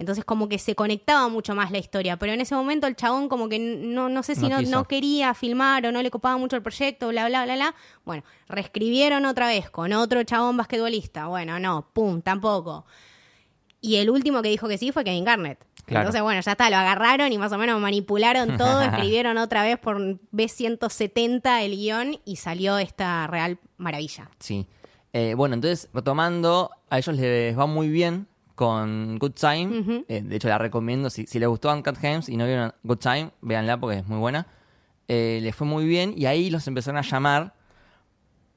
Entonces 0.00 0.24
como 0.24 0.48
que 0.48 0.58
se 0.58 0.74
conectaba 0.74 1.28
mucho 1.28 1.54
más 1.54 1.70
la 1.70 1.76
historia, 1.76 2.16
pero 2.16 2.32
en 2.32 2.40
ese 2.40 2.54
momento 2.54 2.86
el 2.86 2.96
chabón 2.96 3.28
como 3.28 3.50
que 3.50 3.58
no, 3.58 4.08
no 4.08 4.22
sé 4.22 4.34
si 4.34 4.48
No 4.48 4.62
no, 4.62 4.84
quería 4.84 5.34
filmar 5.34 5.84
o 5.84 5.92
no 5.92 6.00
le 6.00 6.10
copaba 6.10 6.38
mucho 6.38 6.56
el 6.56 6.62
proyecto, 6.62 7.08
bla, 7.08 7.28
bla, 7.28 7.44
bla, 7.44 7.54
bla. 7.54 7.74
Bueno, 8.06 8.24
reescribieron 8.48 9.26
otra 9.26 9.46
vez 9.46 9.68
con 9.68 9.92
otro 9.92 10.24
chabón 10.24 10.56
basquetbolista. 10.56 11.26
Bueno, 11.26 11.60
no, 11.60 11.86
pum, 11.92 12.22
tampoco. 12.22 12.86
Y 13.82 13.96
el 13.96 14.08
último 14.08 14.40
que 14.40 14.48
dijo 14.48 14.68
que 14.68 14.78
sí 14.78 14.90
fue 14.90 15.04
Kevin 15.04 15.26
Garnett. 15.26 15.58
Claro. 15.84 16.04
Entonces, 16.04 16.22
bueno, 16.22 16.40
ya 16.40 16.52
está, 16.52 16.70
lo 16.70 16.76
agarraron 16.76 17.30
y 17.30 17.36
más 17.36 17.52
o 17.52 17.58
menos 17.58 17.78
manipularon 17.78 18.56
todo, 18.56 18.80
escribieron 18.80 19.36
otra 19.36 19.64
vez 19.64 19.78
por 19.78 19.98
B170 19.98 21.60
el 21.60 21.76
guion 21.76 22.18
y 22.24 22.36
salió 22.36 22.78
esta 22.78 23.26
real 23.26 23.58
maravilla. 23.76 24.30
Sí. 24.38 24.66
Eh, 25.12 25.34
bueno, 25.36 25.56
entonces, 25.56 25.90
retomando, 25.92 26.70
a 26.88 26.96
ellos 26.96 27.14
les 27.16 27.58
va 27.58 27.66
muy 27.66 27.90
bien 27.90 28.30
con 28.60 29.18
Good 29.18 29.32
Time. 29.40 30.04
Eh, 30.06 30.20
de 30.20 30.36
hecho, 30.36 30.46
la 30.48 30.58
recomiendo. 30.58 31.08
Si, 31.08 31.26
si 31.26 31.38
les 31.38 31.48
gustó 31.48 31.72
Uncut 31.72 31.96
Gems 31.96 32.28
y 32.28 32.36
no 32.36 32.44
vieron 32.44 32.74
Good 32.82 32.98
Time, 32.98 33.30
véanla 33.40 33.80
porque 33.80 34.00
es 34.00 34.06
muy 34.06 34.18
buena. 34.18 34.46
Eh, 35.08 35.38
les 35.40 35.56
fue 35.56 35.66
muy 35.66 35.86
bien 35.86 36.12
y 36.14 36.26
ahí 36.26 36.50
los 36.50 36.68
empezaron 36.68 36.98
a 36.98 37.00
llamar 37.00 37.54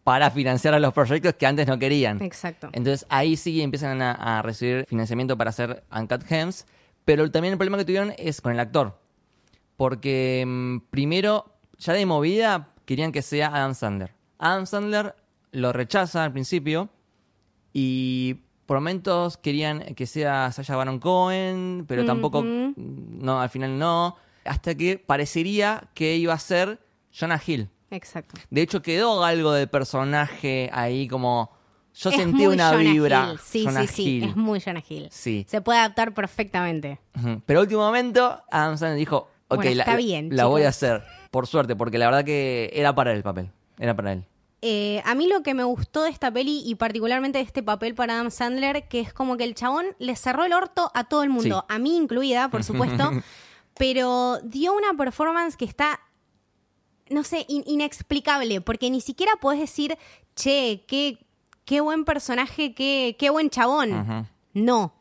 para 0.03 0.29
financiar 0.29 0.73
a 0.73 0.79
los 0.81 0.93
proyectos 0.93 1.35
que 1.35 1.45
antes 1.45 1.67
no 1.67 1.79
querían. 1.79 2.21
Exacto. 2.21 2.67
Entonces 2.73 3.05
ahí 3.07 3.37
sí 3.37 3.61
empiezan 3.61 4.01
a, 4.01 4.39
a 4.39 4.41
recibir 4.41 4.85
financiamiento 4.89 5.37
para 5.37 5.51
hacer 5.51 5.85
Uncut 5.89 6.25
Gems. 6.25 6.65
Pero 7.05 7.31
también 7.31 7.53
el 7.53 7.57
problema 7.57 7.77
que 7.77 7.85
tuvieron 7.85 8.13
es 8.17 8.41
con 8.41 8.51
el 8.51 8.59
actor. 8.59 8.99
Porque 9.77 10.43
mm, 10.45 10.79
primero, 10.89 11.55
ya 11.77 11.93
de 11.93 12.05
movida, 12.05 12.73
querían 12.83 13.13
que 13.13 13.21
sea 13.21 13.55
Adam 13.55 13.73
Sandler. 13.73 14.13
Adam 14.37 14.65
Sandler 14.65 15.15
lo 15.53 15.71
rechaza 15.71 16.25
al 16.25 16.33
principio. 16.33 16.89
Y 17.71 18.41
por 18.73 18.79
momentos 18.79 19.37
querían 19.37 19.93
que 19.93 20.07
sea 20.07 20.51
Sasha 20.51 20.75
Baron 20.75 20.97
Cohen. 20.97 21.85
Pero 21.87 22.05
tampoco, 22.05 22.39
Ujú. 22.39 22.73
no, 22.75 23.39
al 23.39 23.49
final 23.49 23.77
no. 23.77 24.15
Hasta 24.45 24.73
que 24.73 24.97
parecería 24.97 25.89
que 25.93 26.15
iba 26.15 26.33
a 26.33 26.39
ser 26.39 26.79
Jonah 27.15 27.39
Hill. 27.45 27.69
Exacto. 27.91 28.33
De 28.49 28.63
hecho, 28.63 28.81
quedó 28.81 29.23
algo 29.23 29.51
del 29.51 29.67
personaje 29.69 30.71
ahí 30.73 31.07
como... 31.07 31.51
Yo 31.93 32.09
Es 32.09 32.15
sentí 32.15 32.47
una 32.47 32.71
Jonah 32.71 32.79
vibra. 32.91 33.29
Hill. 33.33 33.39
Sí, 33.43 33.63
Jonah 33.65 33.81
sí, 33.85 33.87
sí. 33.87 34.23
Es 34.27 34.35
muy 34.35 34.59
Jonah 34.59 34.83
Hill. 34.89 35.07
Sí. 35.11 35.45
Se 35.47 35.61
puede 35.61 35.77
adaptar 35.77 36.11
perfectamente. 36.15 36.99
Pero 37.45 37.61
último 37.61 37.81
momento, 37.81 38.41
Adam 38.49 38.75
Sandler 38.79 38.97
dijo, 38.97 39.29
ok, 39.49 39.57
Bueno, 39.57 39.75
la, 39.75 39.83
está 39.83 39.95
bien, 39.97 40.29
la 40.35 40.45
voy 40.45 40.63
a 40.63 40.69
hacer. 40.69 41.03
Por 41.29 41.45
suerte, 41.45 41.75
porque 41.75 41.99
la 41.99 42.07
verdad 42.07 42.25
que 42.25 42.71
era 42.73 42.95
para 42.95 43.11
él 43.11 43.17
el 43.17 43.23
papel. 43.23 43.51
Era 43.77 43.95
para 43.95 44.13
él. 44.13 44.25
Eh, 44.65 45.01
a 45.03 45.13
mí 45.13 45.27
lo 45.27 45.43
que 45.43 45.53
me 45.53 45.65
gustó 45.65 46.03
de 46.03 46.09
esta 46.09 46.31
peli 46.31 46.61
y 46.65 46.75
particularmente 46.75 47.37
de 47.39 47.43
este 47.43 47.61
papel 47.61 47.95
para 47.95 48.13
Adam 48.13 48.31
Sandler, 48.31 48.87
que 48.87 49.01
es 49.01 49.11
como 49.13 49.35
que 49.35 49.43
el 49.43 49.55
chabón 49.55 49.87
le 49.99 50.15
cerró 50.15 50.45
el 50.45 50.53
orto 50.53 50.89
a 50.93 51.03
todo 51.03 51.21
el 51.23 51.29
mundo, 51.29 51.65
a 51.67 51.79
mí 51.79 51.97
incluida, 51.97 52.47
por 52.49 52.63
supuesto, 52.63 53.11
pero 53.77 54.39
dio 54.43 54.73
una 54.73 54.93
performance 54.93 55.57
que 55.57 55.65
está, 55.65 55.99
no 57.09 57.23
sé, 57.25 57.45
in- 57.49 57.65
inexplicable, 57.67 58.61
porque 58.61 58.89
ni 58.89 59.01
siquiera 59.01 59.33
puedes 59.41 59.59
decir, 59.59 59.97
che, 60.35 60.85
qué, 60.87 61.17
qué 61.65 61.81
buen 61.81 62.05
personaje, 62.05 62.73
qué, 62.73 63.17
qué 63.19 63.29
buen 63.29 63.49
chabón. 63.49 64.29
No. 64.53 64.93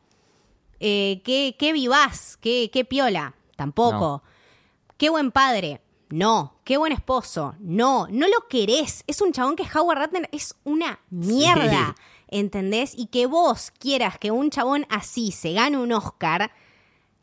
Eh, 0.81 1.21
qué, 1.23 1.55
qué 1.57 1.71
vivaz, 1.71 2.35
qué, 2.41 2.69
qué 2.73 2.83
piola. 2.83 3.33
Tampoco. 3.55 4.23
Qué 4.97 5.09
buen 5.09 5.31
padre. 5.31 5.79
No. 6.13 6.53
Qué 6.63 6.77
buen 6.77 6.91
esposo. 6.93 7.55
No. 7.59 8.07
No 8.11 8.27
lo 8.27 8.47
querés. 8.47 9.03
Es 9.07 9.19
un 9.21 9.31
chabón 9.31 9.55
que 9.55 9.63
Howard 9.75 9.97
Ratner 9.97 10.29
es 10.31 10.55
una 10.63 10.99
mierda. 11.09 11.95
¿Entendés? 12.27 12.93
Y 12.95 13.07
que 13.07 13.25
vos 13.25 13.71
quieras 13.79 14.19
que 14.19 14.29
un 14.29 14.49
chabón 14.51 14.85
así 14.89 15.31
se 15.31 15.53
gane 15.53 15.77
un 15.77 15.91
Oscar, 15.91 16.51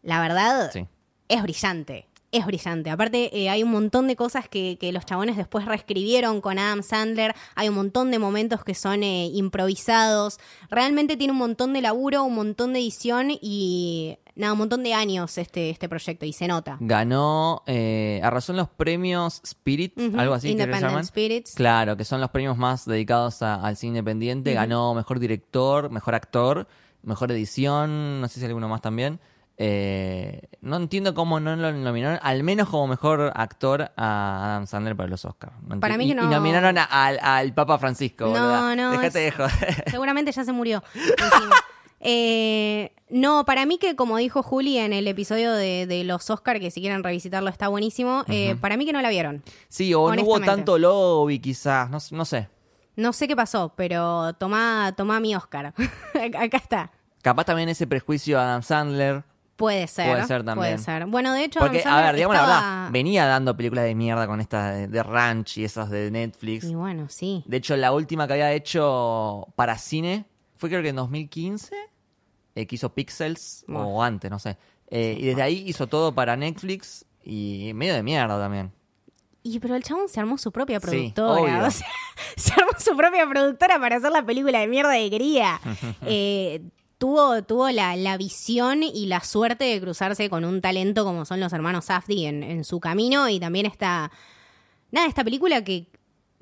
la 0.02 0.20
verdad 0.20 0.70
Sí. 0.73 0.87
es 1.28 1.42
brillante. 1.42 2.06
Es 2.32 2.47
brillante. 2.47 2.90
Aparte, 2.90 3.37
eh, 3.37 3.49
hay 3.50 3.64
un 3.64 3.73
montón 3.73 4.06
de 4.06 4.14
cosas 4.14 4.49
que, 4.49 4.76
que 4.80 4.92
los 4.92 5.04
chabones 5.04 5.37
después 5.37 5.64
reescribieron 5.64 6.40
con 6.40 6.61
Adam 6.61 6.85
Sandler. 6.85 7.35
Hay 7.56 7.68
un 7.68 7.75
montón 7.75 8.12
de 8.12 8.20
momentos 8.20 8.62
que 8.62 8.76
son 8.76 9.02
eh, 9.02 9.26
improvisados. 9.32 10.38
Realmente 10.68 11.16
tiene 11.16 11.32
un 11.32 11.38
montón 11.40 11.73
de 11.73 11.80
laburo, 11.80 12.23
un 12.23 12.37
montón 12.37 12.73
de 12.73 12.78
edición 12.78 13.30
y 13.32 14.16
nada, 14.37 14.52
un 14.52 14.58
montón 14.58 14.82
de 14.82 14.94
años 14.94 15.37
este, 15.38 15.70
este 15.70 15.88
proyecto. 15.88 16.25
Y 16.26 16.32
se 16.32 16.46
nota. 16.49 16.76
Ganó, 16.80 17.62
eh, 17.66 18.20
arrasó 18.22 18.52
en 18.52 18.58
los 18.58 18.68
premios 18.68 19.40
Spirit, 19.44 19.99
Ujú, 19.99 20.18
algo 20.18 20.34
así 20.34 20.50
Independent. 20.50 21.04
Spirits. 21.04 21.54
Claro, 21.54 21.96
que 21.96 22.04
son 22.04 22.20
los 22.20 22.30
premios 22.30 22.56
más 22.56 22.84
dedicados 22.87 23.42
a- 23.42 23.54
al 23.64 23.76
cine 23.76 23.99
independiente. 23.99 24.54
Ganó 24.54 24.94
mejor 24.94 25.18
director, 25.18 25.90
mejor 25.90 26.14
actor, 26.14 26.66
mejor 27.02 27.30
edición, 27.32 28.20
no 28.20 28.28
sé 28.28 28.40
si 28.40 28.46
alguno 28.46 28.68
más 28.68 28.80
también. 28.82 29.20
Eh, 29.62 30.49
no 30.62 30.76
entiendo 30.78 31.12
cómo 31.14 31.38
no 31.38 31.54
lo 31.54 31.70
nominaron, 31.70 32.18
al 32.22 32.42
menos 32.42 32.70
como 32.70 32.87
mejor 32.87 33.30
actor 33.34 33.92
a 33.94 34.44
Adam 34.54 34.66
Sandler 34.66 34.96
para 34.96 35.10
los 35.10 35.22
Oscars. 35.26 35.52
Para 35.80 35.99
mí 35.99 36.06
y, 36.06 36.08
que 36.08 36.14
no. 36.14 36.25
y 36.25 36.26
nominaron 36.28 36.78
a- 36.78 36.84
al, 36.84 37.18
al 37.22 37.52
Papa 37.52 37.76
Francisco. 37.78 38.25
No, 38.25 38.30
boluda. 38.30 38.75
no, 38.75 38.90
Dejate 38.92 39.06
es- 39.06 39.12
de 39.14 39.30
joder. 39.32 39.84
Seguramente 39.90 40.32
ya 40.32 40.44
se 40.44 40.52
murió. 40.52 40.82
Eh, 42.00 42.92
no, 43.11 43.45
para 43.45 43.66
mí 43.66 43.78
que 43.78 43.95
como 43.95 44.16
dijo 44.16 44.42
Juli 44.42 44.78
en 44.78 44.92
el 44.92 45.07
episodio 45.07 45.52
de, 45.52 45.87
de 45.87 46.04
los 46.04 46.30
Oscar, 46.30 46.59
que 46.59 46.71
si 46.71 46.80
quieren 46.80 47.04
revisitarlo 47.04 47.50
está 47.50 47.69
buenísimo, 47.69 48.25
eh, 48.28 48.57
para 48.61 48.76
mí 48.76 48.87
que 48.87 48.92
no 48.92 49.02
la 49.02 49.11
vieron. 49.11 49.42
Sí, 49.69 49.92
o 49.95 50.14
no 50.14 50.23
hubo 50.23 50.40
tanto 50.40 50.78
lobby 50.78 51.38
quizás, 51.38 51.90
no, 51.90 51.99
no 52.16 52.25
sé. 52.25 52.49
No 52.97 53.12
sé 53.12 53.28
qué 53.28 53.37
pasó, 53.37 53.73
pero 53.76 54.33
tomá, 54.35 54.95
tomá 54.97 55.21
mi 55.21 55.35
Oscar. 55.35 55.75
Acá 56.38 56.57
está. 56.57 56.90
Capaz 57.23 57.45
también 57.45 57.69
ese 57.69 57.87
prejuicio 57.87 58.38
a 58.38 58.45
Adam 58.45 58.62
Sandler. 58.62 59.25
Puede 59.57 59.87
ser. 59.88 60.11
Puede 60.11 60.26
ser 60.26 60.42
también. 60.42 60.75
Puede 60.75 60.78
ser. 60.78 61.07
Bueno, 61.07 61.35
de 61.35 61.45
hecho, 61.45 61.61
Porque, 61.61 61.83
Adam 61.83 61.95
a 61.95 62.02
ver, 62.07 62.14
digamos 62.14 62.35
la 62.37 62.42
estaba- 62.42 62.61
verdad, 62.61 62.90
venía 62.92 63.26
dando 63.26 63.54
películas 63.57 63.85
de 63.85 63.95
mierda 63.95 64.26
con 64.26 64.40
esta 64.40 64.71
de, 64.73 64.88
de 64.88 65.02
Ranch 65.02 65.59
y 65.59 65.64
esas 65.64 65.90
de 65.90 66.11
Netflix. 66.11 66.64
Y 66.64 66.75
bueno, 66.75 67.07
sí. 67.11 67.42
De 67.47 67.59
hecho, 67.59 67.76
la 67.76 67.92
última 67.92 68.26
que 68.26 68.33
había 68.35 68.52
hecho 68.54 69.49
para 69.57 69.76
cine 69.76 70.25
fue 70.57 70.71
creo 70.71 70.83
que 70.83 70.88
en 70.90 70.97
2015, 70.97 71.75
eh, 72.54 72.66
que 72.66 72.75
hizo 72.75 72.92
Pixels, 72.92 73.64
o 73.69 74.02
antes, 74.02 74.30
no 74.30 74.38
sé. 74.38 74.57
Eh, 74.88 75.16
y 75.19 75.26
desde 75.26 75.42
ahí 75.42 75.62
hizo 75.66 75.87
todo 75.87 76.12
para 76.14 76.37
Netflix 76.37 77.04
y 77.25 77.73
medio 77.75 77.95
de 77.95 78.02
mierda 78.02 78.38
también. 78.38 78.73
Y 79.42 79.59
pero 79.59 79.75
el 79.75 79.83
chabón 79.83 80.09
se 80.09 80.21
armó 80.21 80.37
su 80.37 80.52
propia 80.52 80.80
productora. 80.80 81.33
obvio. 81.33 81.66
o 81.66 81.71
sea, 81.71 81.87
se 82.37 82.52
armó 82.52 82.73
su 82.78 82.97
propia 82.97 83.26
productora 83.28 83.78
para 83.78 83.97
hacer 83.97 84.12
la 84.12 84.25
película 84.25 84.61
de 84.61 84.66
mierda 84.66 84.95
que 84.95 85.11
quería. 85.11 85.61
Eh, 86.07 86.62
tuvo 86.99 87.42
tuvo 87.42 87.71
la, 87.71 87.97
la 87.97 88.19
visión 88.19 88.83
y 88.83 89.07
la 89.07 89.21
suerte 89.21 89.64
de 89.64 89.80
cruzarse 89.80 90.28
con 90.28 90.45
un 90.45 90.61
talento 90.61 91.04
como 91.04 91.25
son 91.25 91.40
los 91.40 91.52
hermanos 91.54 91.87
Safdie 91.87 92.28
en, 92.28 92.42
en 92.42 92.64
su 92.64 92.80
camino. 92.80 93.28
Y 93.28 93.40
también 93.40 93.66
esta. 93.66 94.11
Nada, 94.90 95.07
esta 95.07 95.25
película 95.25 95.64
que. 95.64 95.87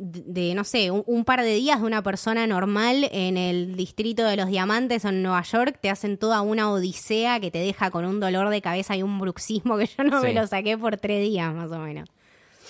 De, 0.00 0.54
no 0.54 0.62
sé, 0.62 0.92
un, 0.92 1.02
un 1.06 1.24
par 1.24 1.42
de 1.42 1.54
días 1.54 1.80
de 1.80 1.86
una 1.86 2.02
persona 2.04 2.46
normal 2.46 3.08
en 3.10 3.36
el 3.36 3.74
distrito 3.74 4.24
de 4.24 4.36
los 4.36 4.46
diamantes 4.46 5.04
en 5.04 5.22
Nueva 5.24 5.42
York 5.42 5.78
te 5.82 5.90
hacen 5.90 6.18
toda 6.18 6.40
una 6.40 6.70
odisea 6.70 7.40
que 7.40 7.50
te 7.50 7.58
deja 7.58 7.90
con 7.90 8.04
un 8.04 8.20
dolor 8.20 8.48
de 8.50 8.62
cabeza 8.62 8.96
y 8.96 9.02
un 9.02 9.18
bruxismo 9.18 9.76
que 9.76 9.86
yo 9.86 10.04
no 10.04 10.22
me 10.22 10.32
lo 10.32 10.46
saqué 10.46 10.78
por 10.78 10.96
tres 10.98 11.20
días 11.28 11.52
más 11.52 11.72
o 11.72 11.78
menos. 11.80 12.08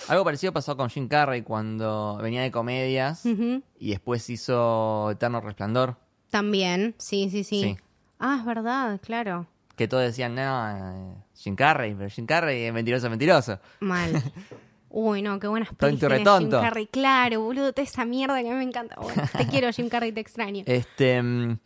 Algo 0.07 0.23
parecido 0.23 0.53
pasó 0.53 0.75
con 0.75 0.89
Jim 0.89 1.07
Carrey 1.07 1.43
cuando 1.43 2.17
venía 2.21 2.41
de 2.41 2.49
comedias 2.49 3.23
y 3.25 3.89
después 3.91 4.27
hizo 4.29 5.11
Eterno 5.11 5.39
Resplandor. 5.41 5.97
También, 6.31 6.95
sí, 6.97 7.29
sí, 7.29 7.43
sí, 7.43 7.61
Sí. 7.61 7.77
Ah, 8.17 8.37
es 8.39 8.45
verdad, 8.45 8.99
claro. 9.01 9.45
Que 9.75 9.87
todos 9.87 10.03
decían, 10.03 10.35
no, 10.35 10.41
eh, 10.71 11.13
Jim 11.35 11.55
Carrey, 11.55 11.93
pero 11.93 12.09
Jim 12.09 12.25
Carrey 12.25 12.63
es 12.63 12.73
mentiroso, 12.73 13.09
mentiroso. 13.09 13.59
Mal. 13.79 14.11
Uy, 14.89 15.21
no, 15.21 15.39
qué 15.39 15.47
buenas 15.47 15.69
Tonto 15.69 15.87
y 15.87 15.97
pelis 16.09 16.23
tiene 16.23 16.39
Jim. 16.39 16.49
Carrey. 16.49 16.87
Claro, 16.87 17.41
boludo, 17.41 17.73
toda 17.73 17.83
esa 17.83 18.05
mierda 18.05 18.41
que 18.41 18.49
a 18.49 18.51
mí 18.51 18.57
me 18.57 18.63
encanta. 18.63 18.95
Bueno, 18.99 19.21
te 19.37 19.47
quiero, 19.47 19.71
Jim 19.71 19.87
Carrey, 19.89 20.11
te 20.11 20.19
extraño. 20.21 20.63
Este, 20.65 21.21
mm, 21.21 21.57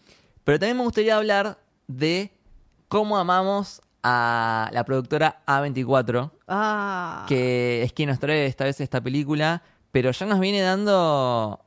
pero 0.44 0.60
también 0.60 0.78
me 0.78 0.84
gustaría 0.84 1.16
hablar 1.16 1.58
de 1.88 2.32
cómo 2.90 3.18
amamos 3.18 3.82
a 4.04 4.70
la 4.74 4.84
productora 4.84 5.42
A24, 5.48 6.32
Ah, 6.50 7.26
que 7.30 7.84
es 7.84 7.94
quien 7.94 8.10
nos 8.10 8.20
trae 8.20 8.46
esta 8.46 8.66
vez 8.66 8.82
esta 8.82 9.00
película, 9.02 9.64
pero 9.92 10.12
ya 10.12 10.26
nos 10.26 10.40
viene 10.42 10.60
dando 10.62 11.64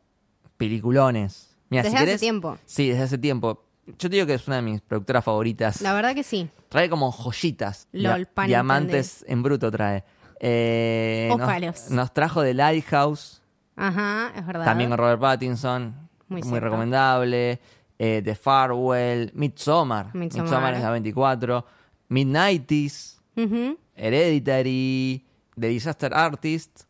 peliculones. 0.59 1.57
Mira, 1.71 1.83
Desde 1.83 1.97
si 1.97 2.03
hace 2.03 2.13
querés- 2.17 2.21
tiempo. 2.21 2.59
Sí, 2.67 2.89
desde 2.89 3.03
hace 3.05 3.19
tiempo. 3.19 3.63
Yo 3.87 4.11
te 4.11 4.17
digo 4.17 4.27
que 4.27 4.35
es 4.35 4.47
una 4.49 4.57
de 4.57 4.63
mis 4.63 4.81
productoras 4.81 5.25
favoritas. 5.25 5.81
la 5.81 5.93
verdad 5.95 6.15
que 6.15 6.23
sí. 6.25 6.49
Trae 6.69 6.91
como 6.91 7.11
joyitas. 7.13 7.89
Lol, 7.93 8.27
pan 8.27 8.49
diamantes 8.49 9.25
en 9.29 9.43
bruto 9.43 9.71
trae. 9.71 10.05
Eh, 10.41 11.35
nos, 11.91 12.13
trajo 12.13 12.43
The 12.43 12.55
Lighthouse, 12.55 13.41
Ajá, 13.77 14.33
es 14.37 14.47
verdad. 14.47 14.65
también 14.65 14.91
con 14.91 14.99
Robert 14.99 15.21
Pattinson, 15.21 15.95
Muy 16.29 16.59
recomendable. 16.61 17.61
Eh, 17.99 18.21
The 18.23 18.35
Farewell, 18.35 19.31
Midsommar, 19.35 20.15
Midsommar. 20.15 20.45
Midsommar 20.45 20.75
es 20.75 20.83
la 20.83 20.91
24, 20.91 21.65
Midnighties. 22.09 23.23
Hereditary, 23.95 25.25
The 25.59 25.69
Disaster 25.69 26.13
Artist, 26.15 26.83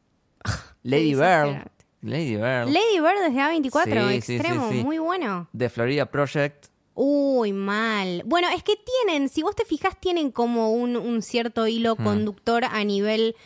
Lady 0.82 1.14
Bird. 1.14 1.68
Lady 2.02 2.36
Bird, 2.36 2.66
Lady 2.68 3.00
Bird 3.00 3.20
desde 3.26 3.40
A24, 3.40 4.08
Sí, 4.10 4.22
sí, 4.22 4.34
extremo, 4.34 4.68
sí, 4.70 4.78
sí. 4.78 4.84
muy 4.84 4.98
bueno. 4.98 5.48
The 5.56 5.68
Florida 5.68 6.06
Project. 6.06 6.66
Uy, 6.98 7.52
mal. 7.52 8.22
Bueno, 8.24 8.48
es 8.48 8.62
que 8.62 8.74
tienen, 9.04 9.28
si 9.28 9.42
vos 9.42 9.54
te 9.54 9.64
fijas, 9.66 10.00
tienen 10.00 10.30
como 10.30 10.72
un, 10.72 10.96
un 10.96 11.20
cierto 11.22 11.66
hilo 11.66 11.94
Hmm. 11.96 12.02
conductor 12.04 12.64
a 12.64 12.82
nivel 12.84 13.36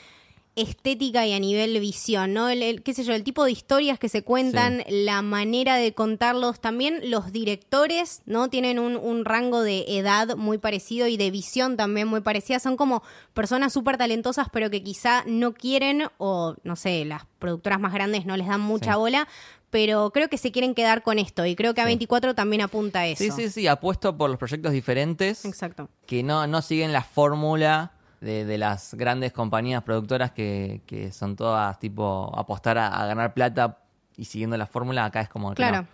estética 0.56 1.26
y 1.26 1.32
a 1.32 1.38
nivel 1.38 1.78
visión, 1.80 2.32
¿no? 2.34 2.48
El, 2.48 2.62
el- 2.62 2.82
qué 2.82 2.92
sé 2.92 3.02
yo, 3.04 3.14
el 3.14 3.24
tipo 3.24 3.44
de 3.44 3.52
historias 3.52 3.98
que 3.98 4.08
se 4.08 4.22
cuentan, 4.22 4.82
la 4.88 5.22
manera 5.22 5.76
de 5.76 5.94
contarlos, 5.94 6.60
también 6.60 7.00
los 7.10 7.32
directores, 7.32 8.22
¿no? 8.26 8.48
Tienen 8.50 8.78
un, 8.78 8.96
un 8.96 9.24
rango 9.24 9.62
de 9.62 9.84
edad 9.88 10.36
muy 10.36 10.58
parecido 10.58 11.06
y 11.06 11.16
de 11.16 11.30
visión 11.30 11.76
también 11.76 12.08
muy 12.08 12.20
parecida. 12.20 12.58
Son 12.58 12.76
como 12.76 13.02
personas 13.32 13.72
súper 13.72 13.96
talentosas, 13.96 14.48
pero 14.52 14.70
que 14.70 14.82
quizá 14.82 15.24
no 15.26 15.54
quieren 15.54 16.04
o, 16.18 16.54
no 16.62 16.76
sé, 16.76 17.04
las 17.04 17.22
productoras 17.38 17.80
más 17.80 17.92
grandes 17.94 18.26
no 18.26 18.36
les 18.36 18.46
dan 18.48 18.60
mucha 18.60 18.92
Sí. 18.92 18.98
bola. 18.98 19.28
Pero 19.70 20.10
creo 20.10 20.28
que 20.28 20.36
se 20.36 20.50
quieren 20.50 20.74
quedar 20.74 21.02
con 21.02 21.18
esto 21.18 21.46
y 21.46 21.54
creo 21.54 21.74
que 21.74 21.82
Sí. 21.82 21.88
A24 21.88 22.34
también 22.34 22.62
apunta 22.62 23.00
a 23.00 23.06
eso. 23.06 23.22
Sí, 23.22 23.30
sí, 23.30 23.48
sí, 23.50 23.66
apuesto 23.68 24.16
por 24.16 24.28
los 24.28 24.38
proyectos 24.38 24.72
diferentes 24.72 25.44
Exacto. 25.44 25.88
que 26.06 26.22
no, 26.24 26.46
no 26.48 26.60
siguen 26.60 26.92
la 26.92 27.02
fórmula 27.02 27.92
de, 28.20 28.44
de 28.44 28.58
las 28.58 28.94
grandes 28.94 29.32
compañías 29.32 29.82
productoras 29.84 30.32
que, 30.32 30.82
que 30.86 31.12
son 31.12 31.36
todas 31.36 31.78
tipo 31.78 32.32
apostar 32.36 32.78
a, 32.78 32.88
a 32.88 33.06
ganar 33.06 33.32
plata 33.32 33.78
y 34.16 34.24
siguiendo 34.24 34.56
la 34.58 34.66
fórmula. 34.66 35.04
Acá 35.06 35.20
es 35.20 35.28
como. 35.28 35.54
Claro. 35.54 35.82
no. 35.82 35.86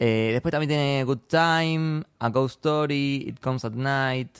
Eh, 0.00 0.30
después 0.32 0.52
también 0.52 0.68
tiene 0.68 1.02
Good 1.04 1.18
Time, 1.28 2.04
A 2.20 2.28
Ghost 2.28 2.56
Story, 2.64 3.24
It 3.26 3.40
Comes 3.40 3.64
at 3.64 3.72
Night, 3.72 4.30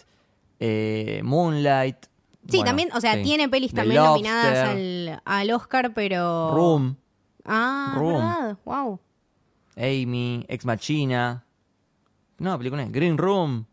eh, 0.61 1.21
Moonlight. 1.25 1.97
Sí, 2.49 2.59
Bueno, 2.59 2.65
también, 2.65 2.89
o 2.95 3.01
sea, 3.01 3.15
sí. 3.15 3.23
tiene 3.25 3.49
pelis 3.49 3.75
también 3.75 4.03
nominadas 4.03 4.69
al, 4.69 5.21
al 5.25 5.51
Oscar, 5.51 5.93
pero. 5.95 6.53
Room, 6.55 6.97
Ah, 7.49 7.95
Room. 7.97 8.15
verdad. 8.15 8.59
Wow. 8.65 9.01
Amy, 9.77 10.45
Ex 10.49 10.65
Machina. 10.65 11.45
No, 12.39 12.57
película. 12.59 12.85
Green 12.89 13.17
Room. 13.19 13.65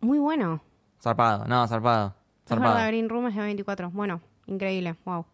Muy 0.00 0.18
bueno. 0.18 0.62
Zarpado, 1.02 1.44
no, 1.46 1.66
zarpado. 1.66 2.14
Es 2.44 2.48
Zarpado. 2.48 2.74
verdad, 2.74 2.88
Green 2.88 3.08
Room 3.08 3.26
es 3.28 3.34
de 3.34 3.42
24. 3.42 3.90
Bueno, 3.90 4.20
increíble. 4.46 4.94
Wow. 5.04 5.24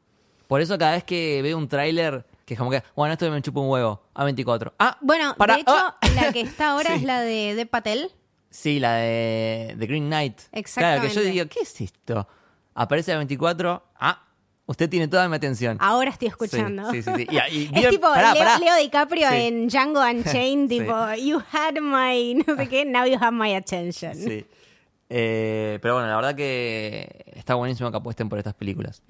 Por 0.48 0.60
eso 0.60 0.78
cada 0.78 0.92
vez 0.92 1.04
que 1.04 1.40
veo 1.42 1.58
un 1.58 1.68
tráiler, 1.68 2.24
que 2.44 2.54
es 2.54 2.58
como 2.58 2.70
que, 2.70 2.82
bueno, 2.94 3.12
esto 3.12 3.28
me 3.30 3.42
chupa 3.42 3.60
un 3.60 3.68
huevo. 3.68 4.00
A24. 4.14 4.72
Ah, 4.78 4.96
Bueno, 5.00 5.34
para- 5.36 5.54
de 5.54 5.60
hecho, 5.62 5.72
ah. 5.74 5.96
la 6.14 6.32
que 6.32 6.40
está 6.40 6.72
ahora 6.72 6.90
Sí. 6.94 6.96
es 6.96 7.02
la 7.02 7.20
de 7.20 7.54
Dev 7.56 7.68
Patel. 7.68 8.10
Sí, 8.50 8.78
la 8.80 8.94
de 8.94 9.74
The 9.78 9.86
Green 9.86 10.06
Knight. 10.06 10.36
Claro, 10.36 10.52
que 10.52 10.58
yo 10.60 10.60
Exactamente. 10.60 11.30
digo, 11.30 11.46
¿qué 11.48 11.60
es 11.60 11.80
esto? 11.80 12.28
Aparece 12.74 13.16
A24. 13.18 13.82
Ah, 13.98 14.22
Usted 14.68 14.90
tiene 14.90 15.06
toda 15.06 15.28
mi 15.28 15.36
atención. 15.36 15.76
Ahora 15.80 16.10
estoy 16.10 16.26
escuchando. 16.28 16.90
Sí, 16.90 17.00
sí, 17.02 17.10
sí. 17.16 17.26
sí. 17.30 17.36
Y- 17.52 17.56
y- 17.56 17.70
Es 17.84 17.90
tipo 17.90 18.08
pará, 18.08 18.34
Leo, 18.34 18.42
pará. 18.44 18.58
Leo 18.58 18.76
DiCaprio 18.76 19.28
Sí. 19.30 19.36
en 19.36 19.68
Django 19.68 20.00
Unchained, 20.00 20.68
Sí. 20.70 20.78
tipo, 20.80 21.14
you 21.14 21.40
had 21.52 21.74
my, 21.80 22.34
no 22.46 22.56
sé 22.56 22.68
qué, 22.68 22.84
now 22.84 23.04
you 23.06 23.16
have 23.20 23.30
my 23.36 23.54
attention. 23.54 24.14
Sí. 24.16 24.44
Eh, 25.08 25.78
pero 25.80 25.94
bueno, 25.94 26.08
la 26.08 26.16
verdad 26.16 26.34
que 26.34 27.32
está 27.36 27.54
buenísimo 27.54 27.92
que 27.92 27.96
apuesten 27.96 28.28
por 28.28 28.38
estas 28.38 28.54
películas. 28.54 29.02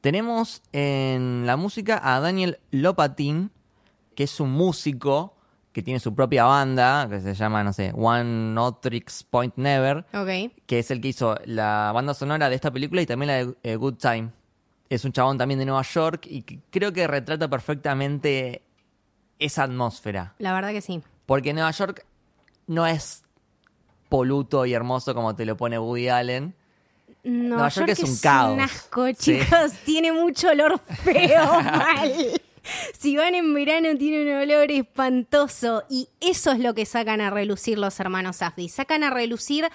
Tenemos 0.00 0.62
en 0.72 1.42
la 1.46 1.56
música 1.56 2.00
a 2.02 2.20
Daniel 2.20 2.58
Lopatin, 2.70 3.50
que 4.14 4.24
es 4.24 4.40
un 4.40 4.50
músico 4.52 5.34
que 5.72 5.82
tiene 5.82 6.00
su 6.00 6.14
propia 6.14 6.44
banda, 6.44 7.06
que 7.08 7.20
se 7.20 7.34
llama, 7.34 7.62
no 7.62 7.72
sé, 7.72 7.92
One 7.96 8.52
Notrix 8.54 9.22
Point 9.24 9.54
Never, 9.56 10.04
Ok. 10.12 10.52
que 10.66 10.78
es 10.80 10.90
el 10.90 11.00
que 11.00 11.08
hizo 11.08 11.36
la 11.44 11.92
banda 11.94 12.12
sonora 12.14 12.48
de 12.48 12.56
esta 12.56 12.70
película 12.70 13.00
y 13.02 13.06
también 13.06 13.28
la 13.28 13.34
de 13.44 13.54
eh, 13.62 13.76
Good 13.76 13.94
Time. 13.94 14.30
Es 14.88 15.04
un 15.04 15.12
chabón 15.12 15.38
también 15.38 15.58
de 15.60 15.66
Nueva 15.66 15.82
York 15.82 16.26
y 16.28 16.42
que 16.42 16.58
creo 16.70 16.92
que 16.92 17.06
retrata 17.06 17.48
perfectamente 17.48 18.62
esa 19.38 19.62
atmósfera. 19.62 20.34
La 20.38 20.52
verdad 20.52 20.70
que 20.70 20.80
sí. 20.80 21.00
Porque 21.26 21.52
Nueva 21.54 21.70
York 21.70 22.04
no 22.66 22.86
es 22.86 23.22
poluto 24.08 24.66
y 24.66 24.74
hermoso 24.74 25.14
como 25.14 25.36
te 25.36 25.44
lo 25.46 25.56
pone 25.56 25.78
Woody 25.78 26.08
Allen. 26.08 26.54
Nueva 27.22 27.68
York 27.68 27.86
York 27.88 27.90
es 27.90 28.02
un 28.10 28.16
caos. 28.18 28.52
un 28.54 28.60
asco, 28.60 29.06
Sí. 29.08 29.14
chicos. 29.38 29.72
Tiene 29.84 30.10
mucho 30.10 30.48
olor 30.50 30.80
feo, 30.80 31.44
mal. 31.62 32.40
Si 32.98 33.16
van 33.16 33.34
en 33.34 33.54
verano 33.54 33.96
tiene 33.98 34.22
un 34.22 34.42
olor 34.42 34.70
espantoso. 34.70 35.84
Y 35.88 36.08
eso 36.20 36.52
es 36.52 36.58
lo 36.58 36.74
que 36.74 36.86
sacan 36.86 37.20
a 37.20 37.30
relucir 37.30 37.78
los 37.78 37.98
hermanos 38.00 38.36
Safdie. 38.36 38.68
Sacan 38.68 39.04
a 39.04 39.10
relucir 39.10 39.68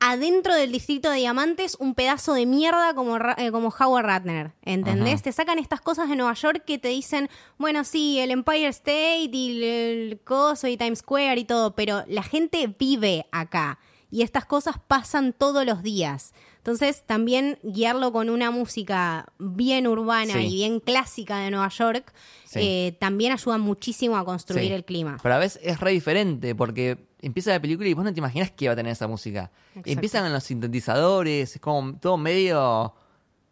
adentro 0.00 0.54
del 0.54 0.72
distrito 0.72 1.10
de 1.10 1.18
Diamantes 1.18 1.76
un 1.78 1.94
pedazo 1.94 2.34
de 2.34 2.46
mierda 2.46 2.94
como, 2.94 3.16
eh, 3.16 3.50
como 3.50 3.68
Howard 3.68 4.06
Ratner. 4.06 4.52
¿Entendés? 4.62 5.14
Ajá. 5.14 5.22
Te 5.22 5.32
sacan 5.32 5.58
estas 5.58 5.80
cosas 5.80 6.08
de 6.08 6.16
Nueva 6.16 6.34
York 6.34 6.64
que 6.66 6.78
te 6.78 6.88
dicen, 6.88 7.30
bueno, 7.58 7.84
sí, 7.84 8.18
el 8.18 8.30
Empire 8.30 8.68
State 8.68 9.30
y 9.32 9.62
el, 9.62 9.62
el 9.62 10.20
coso 10.20 10.68
y 10.68 10.76
Times 10.76 10.98
Square 10.98 11.40
y 11.40 11.44
todo, 11.44 11.74
pero 11.74 12.04
la 12.08 12.22
gente 12.22 12.74
vive 12.78 13.26
acá. 13.32 13.78
Y 14.10 14.22
estas 14.22 14.44
cosas 14.44 14.76
pasan 14.86 15.32
todos 15.32 15.64
los 15.66 15.82
días. 15.82 16.34
Entonces, 16.64 17.02
también 17.04 17.58
guiarlo 17.62 18.10
con 18.10 18.30
una 18.30 18.50
música 18.50 19.26
bien 19.38 19.86
urbana 19.86 20.32
Sí. 20.32 20.46
y 20.46 20.54
bien 20.54 20.80
clásica 20.80 21.36
de 21.40 21.50
Nueva 21.50 21.68
York 21.68 22.10
Sí. 22.46 22.58
eh, 22.62 22.96
también 22.98 23.32
ayuda 23.32 23.58
muchísimo 23.58 24.16
a 24.16 24.24
construir 24.24 24.68
Sí. 24.68 24.72
el 24.72 24.82
clima. 24.86 25.18
Pero 25.22 25.34
a 25.34 25.38
veces 25.38 25.60
es 25.62 25.78
re 25.78 25.90
diferente 25.90 26.54
porque 26.54 26.96
empieza 27.20 27.50
la 27.50 27.60
película 27.60 27.86
y 27.86 27.92
vos 27.92 28.02
no 28.02 28.14
te 28.14 28.18
imaginas 28.18 28.50
que 28.50 28.66
va 28.68 28.72
a 28.72 28.76
tener 28.76 28.92
esa 28.92 29.06
música. 29.06 29.50
Exacto. 29.74 29.90
Empiezan 29.90 30.32
los 30.32 30.42
sintetizadores, 30.44 31.54
es 31.56 31.60
como 31.60 31.96
todo 31.98 32.16
medio 32.16 32.94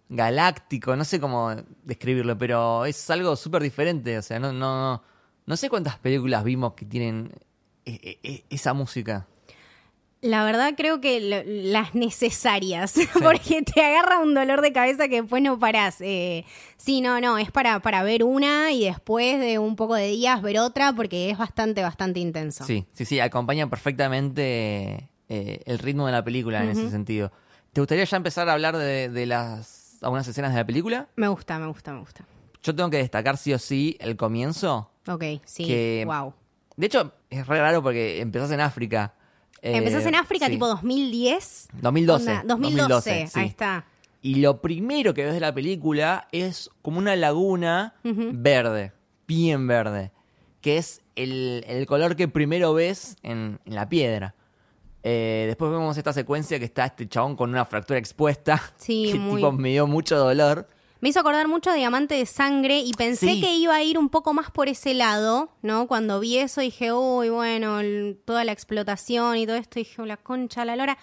galáctico, 0.09 0.97
no 0.97 1.04
sé 1.04 1.21
cómo 1.21 1.54
describirlo, 1.85 2.37
pero 2.38 2.87
es 2.87 3.11
algo 3.11 3.37
súper 3.37 3.62
diferente. 3.62 4.16
O 4.16 4.23
sea, 4.23 4.38
no, 4.38 4.54
no, 4.54 5.02
no 5.45 5.57
sé 5.59 5.69
cuántas 5.69 5.99
películas 5.99 6.45
vimos 6.45 6.73
que 6.73 6.87
tienen 6.87 7.31
e- 7.85 8.19
e- 8.23 8.28
e- 8.31 8.45
esa 8.49 8.73
música. 8.73 9.26
La 10.22 10.44
verdad 10.44 10.74
creo 10.76 11.00
que 11.00 11.20
lo- 11.20 11.42
las 11.44 11.94
necesarias, 11.96 12.94
porque 13.22 13.62
te 13.62 13.84
agarra 13.84 14.20
un 14.20 14.34
dolor 14.34 14.60
de 14.62 14.72
cabeza 14.72 15.08
que 15.08 15.20
después 15.20 15.42
no 15.42 15.58
parás. 15.58 15.96
Eh, 16.00 16.44
sí, 16.76 17.00
no, 17.00 17.20
no, 17.20 17.38
es 17.38 17.50
para, 17.50 17.80
para 17.80 18.02
ver 18.04 18.22
una 18.22 18.70
y 18.70 18.84
después 18.84 19.40
de 19.40 19.58
un 19.58 19.74
poco 19.74 19.96
de 19.96 20.06
días 20.06 20.40
ver 20.40 20.60
otra, 20.60 20.92
porque 20.92 21.28
es 21.30 21.36
bastante, 21.38 21.82
bastante 21.82 22.20
intenso. 22.20 22.64
Sí, 22.64 22.86
sí, 22.92 23.04
sí, 23.04 23.18
acompaña 23.18 23.68
perfectamente 23.68 25.08
eh, 25.28 25.60
el 25.66 25.78
ritmo 25.80 26.06
de 26.06 26.12
la 26.12 26.22
película 26.24 26.62
en 26.62 26.70
ese 26.70 26.88
sentido. 26.90 27.32
¿Te 27.72 27.80
gustaría 27.80 28.04
ya 28.04 28.16
empezar 28.16 28.48
a 28.48 28.52
hablar 28.52 28.76
de, 28.76 29.08
de 29.08 29.26
las 29.26 29.98
algunas 30.02 30.26
escenas 30.28 30.52
de 30.52 30.58
la 30.60 30.66
película? 30.66 31.08
Me 31.16 31.26
gusta, 31.28 31.58
me 31.58 31.66
gusta, 31.66 31.92
me 31.92 32.00
gusta. 32.00 32.24
Yo 32.62 32.74
tengo 32.76 32.90
que 32.90 32.98
destacar 32.98 33.37
sí 33.37 33.52
o 33.54 33.58
sí 33.58 33.96
el 34.00 34.16
comienzo. 34.16 34.90
Ok, 35.08 35.24
sí, 35.44 35.64
Que- 35.64 36.04
wow. 36.06 36.32
De 36.76 36.87
hecho, 36.87 37.12
es 37.28 37.46
re 37.46 37.58
raro 37.61 37.82
porque 37.82 38.20
empezás 38.20 38.50
en 38.52 38.61
África. 38.61 39.14
Eh, 39.62 39.77
Empezás 39.77 40.05
en 40.07 40.14
África 40.16 40.46
sí. 40.46 40.53
tipo 40.53 40.66
2010. 40.66 41.68
2012. 41.81 42.31
Onda, 42.31 42.42
2012, 42.46 43.27
sí. 43.29 43.38
ahí 43.38 43.46
está. 43.48 43.85
Y 44.20 44.37
lo 44.37 44.61
primero 44.61 45.14
que 45.14 45.25
ves 45.25 45.35
de 45.35 45.40
la 45.40 45.55
película 45.55 46.29
es 46.33 46.70
como 46.83 46.98
una 46.98 47.16
laguna 47.16 47.94
verde, 48.05 48.92
bien 49.27 49.66
verde, 49.66 50.12
que 50.61 50.77
es 50.79 51.01
el, 51.16 51.64
el 51.66 51.87
color 51.87 52.14
que 52.16 52.29
primero 52.29 52.72
ves 52.75 53.16
en, 53.22 53.59
en 53.64 53.75
la 53.75 53.88
piedra. 53.88 54.35
Eh, 55.05 55.44
después 55.48 55.70
vemos 55.72 55.96
esta 55.98 56.12
secuencia 56.12 56.61
que 56.61 56.64
está 56.64 56.85
este 56.87 57.09
chabón 57.09 57.35
con 57.35 57.51
una 57.51 57.64
fractura 57.64 57.98
expuesta, 57.98 58.62
Sí, 58.77 59.09
que 59.12 59.18
muy- 59.18 59.37
tipo 59.37 59.51
me 59.53 59.70
dio 59.70 59.87
mucho 59.88 60.16
dolor. 60.16 60.68
Me 61.02 61.08
hizo 61.08 61.18
acordar 61.20 61.48
mucho 61.48 61.68
a 61.68 61.74
Diamante 61.74 62.14
de 62.14 62.24
Sangre 62.26 62.78
y 62.78 62.92
pensé 62.92 63.26
Sí. 63.34 63.40
que 63.40 63.54
iba 63.56 63.74
a 63.74 63.82
ir 63.82 63.98
un 63.98 64.08
poco 64.08 64.32
más 64.32 64.50
por 64.52 64.68
ese 64.68 64.94
lado, 64.94 65.50
¿no? 65.60 65.88
Cuando 65.88 66.20
vi 66.20 66.38
eso 66.38 66.60
dije, 66.60 66.92
uy, 66.92 67.28
bueno, 67.28 67.80
el- 67.80 68.18
toda 68.24 68.44
la 68.44 68.52
explotación 68.52 69.36
y 69.36 69.44
todo 69.46 69.56
esto, 69.56 69.80
dije, 69.80 70.00
"Oh, 70.00 70.06
la 70.06 70.16
concha, 70.16 70.64
la 70.64 70.76
lora. 70.76 70.96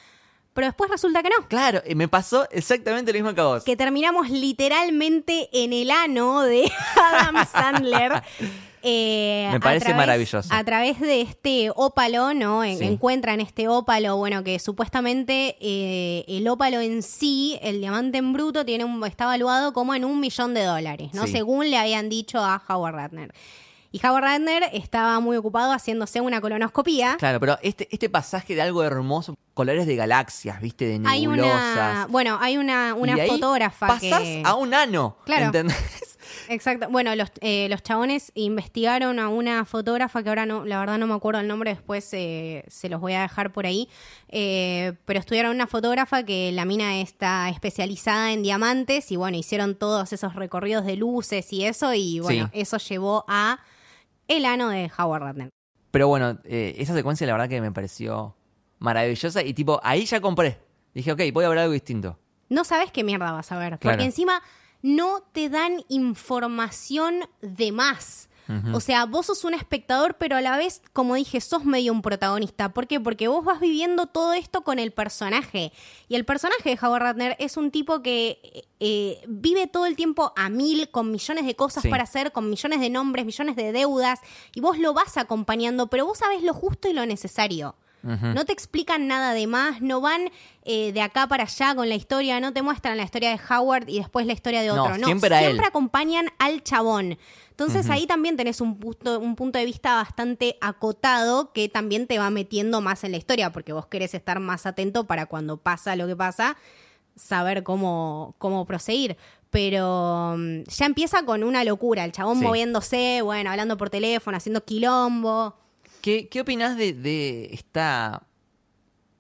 Pero 0.53 0.67
después 0.67 0.89
resulta 0.89 1.21
que 1.21 1.29
no. 1.29 1.47
Claro, 1.47 1.81
y 1.85 1.95
me 1.95 2.07
pasó 2.07 2.47
exactamente 2.49 3.11
lo 3.13 3.19
mismo 3.19 3.35
que 3.35 3.41
a 3.41 3.43
vos. 3.43 3.63
Que 3.65 3.75
terminamos 3.75 4.29
literalmente 4.29 5.49
en 5.51 5.73
el 5.73 5.91
ano 5.91 6.41
de 6.43 6.71
Adam 6.95 7.45
Sandler. 7.45 8.23
Eh, 8.83 9.47
Me 9.51 9.57
a 9.57 9.59
parece 9.59 9.85
través- 9.87 9.97
maravilloso. 9.97 10.49
A 10.53 10.63
través 10.63 10.99
de 10.99 11.21
este 11.21 11.71
ópalo, 11.75 12.33
¿no? 12.33 12.63
En- 12.63 12.77
Sí. 12.77 12.85
Encuentran 12.85 13.39
este 13.41 13.67
ópalo, 13.67 14.17
bueno, 14.17 14.43
que 14.43 14.57
supuestamente 14.59 15.57
eh, 15.59 16.23
el 16.27 16.47
ópalo 16.47 16.79
en 16.81 17.03
sí, 17.03 17.57
el 17.61 17.79
diamante 17.79 18.17
en 18.19 18.33
bruto, 18.33 18.65
tiene 18.65 18.85
un, 18.85 19.05
está 19.05 19.25
evaluado 19.25 19.73
como 19.73 19.93
en 19.95 20.05
un 20.05 20.19
millón 20.19 20.53
de 20.53 20.63
dólares, 20.63 21.09
¿no? 21.13 21.25
Sí. 21.25 21.31
Según 21.33 21.69
le 21.69 21.77
habían 21.77 22.09
dicho 22.09 22.39
a 22.39 22.61
Howard 22.67 22.95
Ratner. 22.95 23.33
Y 23.91 23.99
Howard 24.05 24.21
Ratner 24.23 24.63
estaba 24.71 25.19
muy 25.19 25.35
ocupado 25.35 25.71
haciéndose 25.71 26.21
una 26.21 26.39
colonoscopía. 26.41 27.15
Claro, 27.17 27.39
pero 27.39 27.57
este, 27.63 27.87
este 27.91 28.07
pasaje 28.07 28.53
de 28.53 28.61
algo 28.61 28.83
hermoso, 28.83 29.35
colores 29.55 29.87
de 29.87 29.95
galaxias, 29.95 30.61
viste, 30.61 30.85
de 30.85 31.01
Hay 31.07 31.25
una, 31.25 31.37
nebulosas. 31.37 32.07
bueno, 32.09 32.37
hay 32.39 32.57
una, 32.57 32.93
una 32.93 33.17
y 33.17 33.19
ahí 33.21 33.27
fotógrafa 33.29 33.87
pasás 33.87 34.21
que... 34.21 34.43
a 34.45 34.53
un 34.53 34.75
ano. 34.75 35.17
Claro. 35.25 35.47
¿Entendés? 35.47 35.75
Exacto. 36.49 36.87
Bueno, 36.89 37.15
los, 37.15 37.31
eh, 37.41 37.67
los 37.69 37.81
chabones 37.83 38.31
investigaron 38.35 39.19
a 39.19 39.29
una 39.29 39.65
fotógrafa 39.65 40.23
que 40.23 40.29
ahora 40.29 40.45
no, 40.45 40.65
la 40.65 40.79
verdad 40.79 40.97
no 40.97 41.07
me 41.07 41.13
acuerdo 41.13 41.39
el 41.41 41.47
nombre, 41.47 41.71
después 41.73 42.07
eh, 42.13 42.63
se 42.67 42.89
los 42.89 42.99
voy 43.01 43.13
a 43.13 43.21
dejar 43.21 43.51
por 43.51 43.65
ahí. 43.65 43.89
Eh, 44.29 44.93
pero 45.05 45.19
estudiaron 45.19 45.55
una 45.55 45.67
fotógrafa 45.67 46.23
que 46.23 46.51
la 46.51 46.65
mina 46.65 46.99
está 47.01 47.49
especializada 47.49 48.31
en 48.33 48.43
diamantes 48.43 49.11
y 49.11 49.15
bueno, 49.15 49.37
hicieron 49.37 49.75
todos 49.75 50.13
esos 50.13 50.35
recorridos 50.35 50.85
de 50.85 50.95
luces 50.95 51.51
y 51.53 51.65
eso 51.65 51.93
y 51.93 52.19
bueno, 52.19 52.49
Sí. 52.53 52.59
eso 52.61 52.77
llevó 52.77 53.25
a 53.27 53.59
el 54.27 54.45
ano 54.45 54.69
de 54.69 54.91
Howard 54.97 55.23
Ratner. 55.23 55.49
Pero 55.91 56.07
bueno, 56.07 56.37
eh, 56.43 56.75
esa 56.77 56.93
secuencia 56.93 57.25
la 57.25 57.33
verdad 57.33 57.49
que 57.49 57.61
me 57.61 57.71
pareció 57.71 58.35
maravillosa 58.77 59.43
y 59.43 59.53
tipo, 59.53 59.79
ahí 59.83 60.05
ya 60.05 60.21
compré. 60.21 60.59
Dije, 60.93 61.11
ok, 61.11 61.21
voy 61.33 61.45
a 61.45 61.49
ver 61.49 61.57
algo 61.59 61.73
distinto. 61.73 62.17
No 62.49 62.63
sabes 62.63 62.91
qué 62.91 63.03
mierda 63.03 63.31
vas 63.31 63.51
a 63.51 63.57
ver, 63.59 63.77
porque 63.79 64.03
encima 64.03 64.41
no 64.81 65.21
te 65.31 65.49
dan 65.49 65.83
información 65.89 67.21
de 67.41 67.71
más. 67.71 68.25
O 68.73 68.79
sea, 68.79 69.05
vos 69.05 69.27
sos 69.27 69.43
un 69.43 69.53
espectador, 69.53 70.15
pero 70.17 70.35
a 70.35 70.41
la 70.41 70.57
vez, 70.57 70.81
como 70.91 71.13
dije, 71.13 71.39
sos 71.39 71.65
medio 71.65 71.93
un 71.93 72.01
protagonista. 72.01 72.69
¿Por 72.73 72.87
qué? 72.87 72.99
Porque 72.99 73.27
vos 73.27 73.45
vas 73.45 73.59
viviendo 73.59 74.07
todo 74.07 74.33
esto 74.33 74.63
con 74.63 74.79
el 74.79 74.91
personaje. 74.91 75.71
Y 76.07 76.15
el 76.15 76.25
personaje 76.25 76.67
de 76.75 76.79
Howard 76.83 77.03
Ratner 77.03 77.35
es 77.37 77.57
un 77.57 77.69
tipo 77.69 78.01
que 78.01 78.67
eh, 78.79 79.21
vive 79.27 79.67
todo 79.67 79.85
el 79.85 79.95
tiempo 79.95 80.33
a 80.35 80.49
mil, 80.49 80.89
con 80.89 81.11
millones 81.11 81.45
de 81.45 81.55
cosas 81.55 81.83
Sí. 81.83 81.89
para 81.89 82.01
hacer, 82.05 82.31
con 82.31 82.49
millones 82.49 82.79
de 82.79 82.89
nombres, 82.89 83.23
millones 83.23 83.55
de 83.55 83.71
deudas. 83.71 84.19
Y 84.55 84.61
vos 84.61 84.79
lo 84.79 84.95
vas 84.95 85.17
acompañando, 85.17 85.85
pero 85.85 86.07
vos 86.07 86.17
sabés 86.17 86.41
lo 86.41 86.55
justo 86.55 86.89
y 86.89 86.93
lo 86.93 87.05
necesario. 87.05 87.75
No 88.01 88.45
te 88.45 88.53
explican 88.53 89.07
nada 89.07 89.33
de 89.33 89.45
más, 89.47 89.81
no 89.81 89.99
van 89.99 90.31
eh, 90.63 90.93
de 90.93 91.01
acá 91.01 91.27
para 91.27 91.43
allá 91.43 91.75
con 91.75 91.89
la 91.89 91.95
historia, 91.95 92.39
no 92.39 92.53
te 92.53 92.61
muestran 92.61 92.95
la 92.97 93.03
historia 93.03 93.31
de 93.31 93.39
Howard 93.49 93.89
y 93.89 93.99
después 93.99 94.25
la 94.25 94.33
historia 94.33 94.61
de 94.61 94.71
otro. 94.71 94.97
No, 94.97 95.07
siempre 95.47 95.67
acompañan 95.67 96.27
al 96.37 96.63
chabón. 96.63 97.17
Entonces 97.49 97.89
ahí 97.89 98.07
también 98.07 98.37
tenés 98.37 98.61
un 98.61 98.77
punto, 98.79 99.19
un 99.19 99.35
punto 99.35 99.59
de 99.59 99.65
vista 99.65 99.95
bastante 99.95 100.57
acotado 100.61 101.51
que 101.51 101.67
también 101.67 102.07
te 102.07 102.17
va 102.17 102.29
metiendo 102.29 102.79
más 102.79 103.03
en 103.03 103.11
la 103.11 103.17
historia, 103.17 103.51
porque 103.51 103.73
vos 103.73 103.87
querés 103.87 104.13
estar 104.13 104.39
más 104.39 104.65
atento 104.65 105.05
para 105.05 105.25
cuando 105.25 105.57
pasa 105.57 105.97
lo 105.97 106.07
que 106.07 106.15
pasa, 106.15 106.55
saber 107.17 107.63
cómo, 107.63 108.35
cómo 108.37 108.65
proseguir. 108.65 109.17
Pero 109.49 110.35
mm, 110.37 110.63
ya 110.69 110.85
empieza 110.85 111.23
con 111.23 111.43
una 111.43 111.63
locura, 111.65 112.05
el 112.05 112.11
chabón 112.13 112.37
Sí. 112.39 112.45
moviéndose, 112.45 113.21
bueno, 113.23 113.49
hablando 113.51 113.75
por 113.75 113.89
teléfono, 113.89 114.37
haciendo 114.37 114.63
quilombo. 114.63 115.55
¿Qué, 116.01 116.27
qué 116.29 116.41
opinás 116.41 116.77
de, 116.77 116.93
de 116.93 117.49
esta 117.53 118.23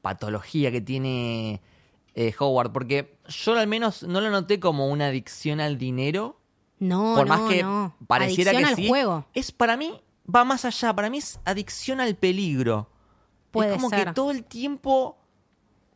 patología 0.01 0.71
que 0.71 0.81
tiene 0.81 1.61
eh, 2.15 2.33
Howard? 2.39 2.71
Porque 2.71 3.17
yo 3.27 3.53
al 3.57 3.67
menos 3.67 4.03
no 4.03 4.21
lo 4.21 4.29
noté 4.29 4.59
como 4.59 4.87
una 4.87 5.07
adicción 5.07 5.59
al 5.59 5.77
dinero. 5.77 6.37
No, 6.79 7.15
por 7.17 7.27
no, 7.27 7.37
más 7.37 7.51
que 7.51 7.61
no. 7.63 7.93
pareciera 8.07 8.51
Adicción 8.51 8.63
que 8.75 8.79
al 8.79 8.83
sí. 8.83 8.87
juego. 8.87 9.25
Es 9.33 9.51
para 9.51 9.75
mí, 9.75 9.99
va 10.33 10.45
más 10.45 10.63
allá. 10.65 10.93
Para 10.95 11.09
mí 11.09 11.17
es 11.17 11.39
adicción 11.45 11.99
al 11.99 12.15
peligro. 12.15 12.89
Puede 13.51 13.71
es 13.71 13.75
como 13.75 13.89
ser. 13.89 14.05
que 14.07 14.13
todo 14.13 14.31
el 14.31 14.43
tiempo 14.45 15.17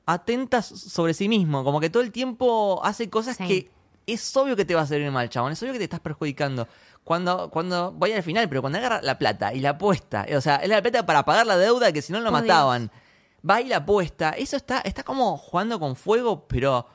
atenta 0.05 0.61
sobre 0.61 1.13
sí 1.13 1.29
mismo. 1.29 1.63
Como 1.63 1.79
que 1.79 1.89
todo 1.89 2.03
el 2.03 2.11
tiempo 2.11 2.81
hace 2.83 3.09
cosas 3.09 3.37
Sí. 3.37 3.47
que 3.47 3.71
es 4.07 4.35
obvio 4.37 4.55
que 4.55 4.65
te 4.65 4.75
va 4.75 4.81
a 4.81 4.87
servir 4.87 5.09
mal, 5.11 5.29
chabón. 5.29 5.51
Es 5.53 5.61
obvio 5.61 5.73
que 5.73 5.79
te 5.79 5.85
estás 5.85 5.99
perjudicando. 5.99 6.67
Cuando, 7.03 7.49
cuando 7.49 7.91
voy 7.91 8.13
al 8.13 8.23
final, 8.23 8.47
pero 8.47 8.61
cuando 8.61 8.79
agarra 8.79 9.01
la 9.01 9.17
plata 9.17 9.53
y 9.53 9.59
la 9.59 9.71
apuesta, 9.71 10.25
o 10.35 10.41
sea, 10.41 10.55
es 10.57 10.69
la 10.69 10.81
plata 10.81 11.05
para 11.05 11.25
pagar 11.25 11.45
la 11.45 11.57
deuda 11.57 11.91
que 11.91 12.01
si 12.01 12.13
no 12.13 12.21
lo 12.21 12.31
mataban. 12.31 12.91
Va 13.47 13.59
y 13.61 13.67
la 13.67 13.77
apuesta. 13.77 14.29
Eso 14.31 14.55
está, 14.55 14.79
está 14.79 15.03
como 15.03 15.37
jugando 15.37 15.79
con 15.79 15.97
fuego, 15.97 16.47
pero 16.47 16.87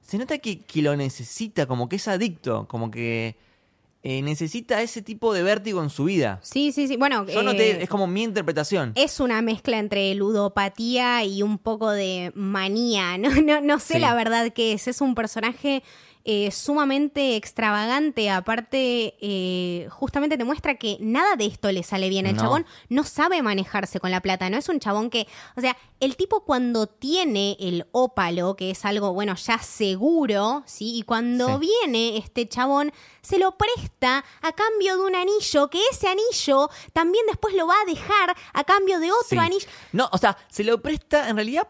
se 0.00 0.18
nota 0.18 0.38
que, 0.38 0.60
que 0.60 0.82
lo 0.82 0.94
necesita, 0.96 1.66
como 1.66 1.88
que 1.88 1.96
es 1.96 2.06
adicto, 2.06 2.68
como 2.68 2.92
que 2.92 3.36
eh, 4.04 4.22
necesita 4.22 4.80
ese 4.82 5.02
tipo 5.02 5.34
de 5.34 5.42
vértigo 5.42 5.82
en 5.82 5.90
su 5.90 6.04
vida. 6.04 6.38
Sí, 6.42 6.70
sí, 6.70 6.86
sí. 6.86 6.96
Bueno, 6.96 7.26
Yo 7.26 7.40
eh, 7.40 7.44
noté, 7.44 7.82
es 7.82 7.88
como 7.88 8.06
mi 8.06 8.22
interpretación. 8.22 8.92
es 8.94 9.18
una 9.18 9.42
mezcla 9.42 9.78
entre 9.78 10.14
ludopatía 10.14 11.24
y 11.24 11.42
un 11.42 11.58
poco 11.58 11.90
de 11.90 12.30
manía. 12.36 13.18
No, 13.18 13.30
no, 13.42 13.60
no 13.60 13.78
sé 13.80 13.94
Sí. 13.94 13.98
la 14.00 14.14
verdad 14.14 14.52
qué 14.54 14.72
es. 14.74 14.86
Es 14.88 15.00
un 15.00 15.14
personaje 15.16 15.82
eh, 16.24 16.50
sumamente 16.50 17.36
extravagante. 17.36 18.30
Aparte, 18.30 19.14
eh, 19.20 19.88
justamente 19.90 20.36
te 20.36 20.44
muestra 20.44 20.74
que 20.76 20.96
nada 21.00 21.36
de 21.36 21.46
esto 21.46 21.70
le 21.72 21.82
sale 21.82 22.08
bien. 22.08 22.26
El 22.26 22.36
No. 22.36 22.42
chabón 22.42 22.66
no 22.88 23.04
sabe 23.04 23.42
manejarse 23.42 24.00
con 24.00 24.10
la 24.10 24.20
plata. 24.20 24.50
No 24.50 24.56
es 24.58 24.68
un 24.68 24.80
chabón 24.80 25.10
que. 25.10 25.26
O 25.56 25.60
sea, 25.60 25.76
el 26.00 26.16
tipo 26.16 26.44
cuando 26.44 26.86
tiene 26.86 27.56
el 27.60 27.86
ópalo, 27.92 28.56
que 28.56 28.70
es 28.70 28.84
algo, 28.84 29.12
bueno, 29.12 29.34
ya 29.34 29.58
seguro, 29.58 30.62
¿sí? 30.66 30.96
Y 30.98 31.02
cuando 31.02 31.58
Sí. 31.58 31.68
viene 31.82 32.16
este 32.18 32.48
chabón, 32.48 32.92
se 33.22 33.38
lo 33.38 33.56
presta 33.56 34.24
a 34.42 34.52
cambio 34.52 34.96
de 34.96 35.02
un 35.02 35.14
anillo, 35.14 35.68
que 35.68 35.80
ese 35.90 36.08
anillo 36.08 36.68
también 36.92 37.24
después 37.26 37.54
lo 37.54 37.66
va 37.66 37.74
a 37.80 37.84
dejar 37.90 38.36
a 38.52 38.64
cambio 38.64 38.98
de 39.00 39.10
otro 39.12 39.26
Sí. 39.28 39.38
anillo. 39.38 39.66
No, 39.92 40.08
o 40.12 40.18
sea, 40.18 40.36
se 40.48 40.64
lo 40.64 40.80
presta 40.80 41.28
en 41.28 41.36
realidad 41.36 41.68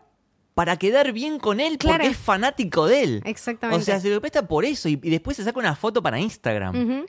para 0.55 0.77
quedar 0.77 1.13
bien 1.13 1.39
con 1.39 1.61
él 1.61 1.79
Claro. 1.79 1.99
porque 1.99 2.09
es 2.13 2.17
fanático 2.17 2.87
de 2.87 3.03
él. 3.03 3.23
Exactamente. 3.25 3.81
O 3.83 3.85
sea, 3.85 4.01
se 4.01 4.11
lo 4.11 4.21
presta 4.21 4.47
por 4.49 4.65
eso 4.65 4.89
y, 4.89 4.93
y 5.03 5.11
después 5.11 5.37
se 5.37 5.45
saca 5.45 5.59
una 5.59 5.75
foto 5.77 6.03
para 6.03 6.19
Instagram. 6.19 7.07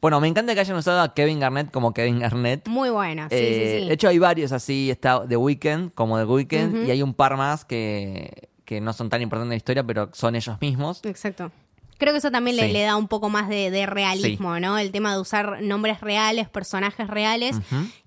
Bueno, 0.00 0.20
me 0.20 0.28
encanta 0.28 0.52
que 0.54 0.60
hayan 0.60 0.76
usado 0.76 1.00
a 1.00 1.14
Kevin 1.14 1.40
Garnett 1.40 1.70
como 1.70 1.94
Kevin 1.94 2.18
Garnett. 2.18 2.68
Muy 2.68 2.90
buena, 2.90 3.28
sí, 3.30 3.36
Eh, 3.36 3.70
sí, 3.76 3.80
sí. 3.82 3.88
De 3.88 3.94
hecho, 3.94 4.08
hay 4.08 4.18
varios 4.18 4.52
así. 4.52 4.90
Está 4.90 5.26
The 5.26 5.36
Weeknd, 5.38 5.92
como 5.94 6.18
The 6.18 6.24
Weeknd, 6.24 6.86
y 6.86 6.90
hay 6.90 7.02
un 7.02 7.14
par 7.14 7.38
más 7.38 7.64
que, 7.64 8.48
que 8.66 8.82
no 8.82 8.92
son 8.92 9.08
tan 9.08 9.22
importantes 9.22 9.46
en 9.46 9.50
la 9.50 9.56
historia, 9.56 9.82
pero 9.82 10.10
son 10.12 10.36
ellos 10.36 10.60
mismos. 10.60 11.00
Exacto. 11.04 11.50
Creo 11.96 12.12
que 12.12 12.18
eso 12.18 12.30
también 12.30 12.56
le, 12.56 12.66
Sí. 12.66 12.72
le 12.72 12.82
da 12.82 12.96
un 12.96 13.08
poco 13.08 13.30
más 13.30 13.48
de, 13.48 13.70
de 13.70 13.86
realismo, 13.86 14.58
¿no? 14.60 14.76
El 14.78 14.90
tema 14.90 15.14
de 15.14 15.20
usar 15.20 15.62
nombres 15.62 16.00
reales, 16.02 16.48
personajes 16.50 17.06
reales. 17.08 17.56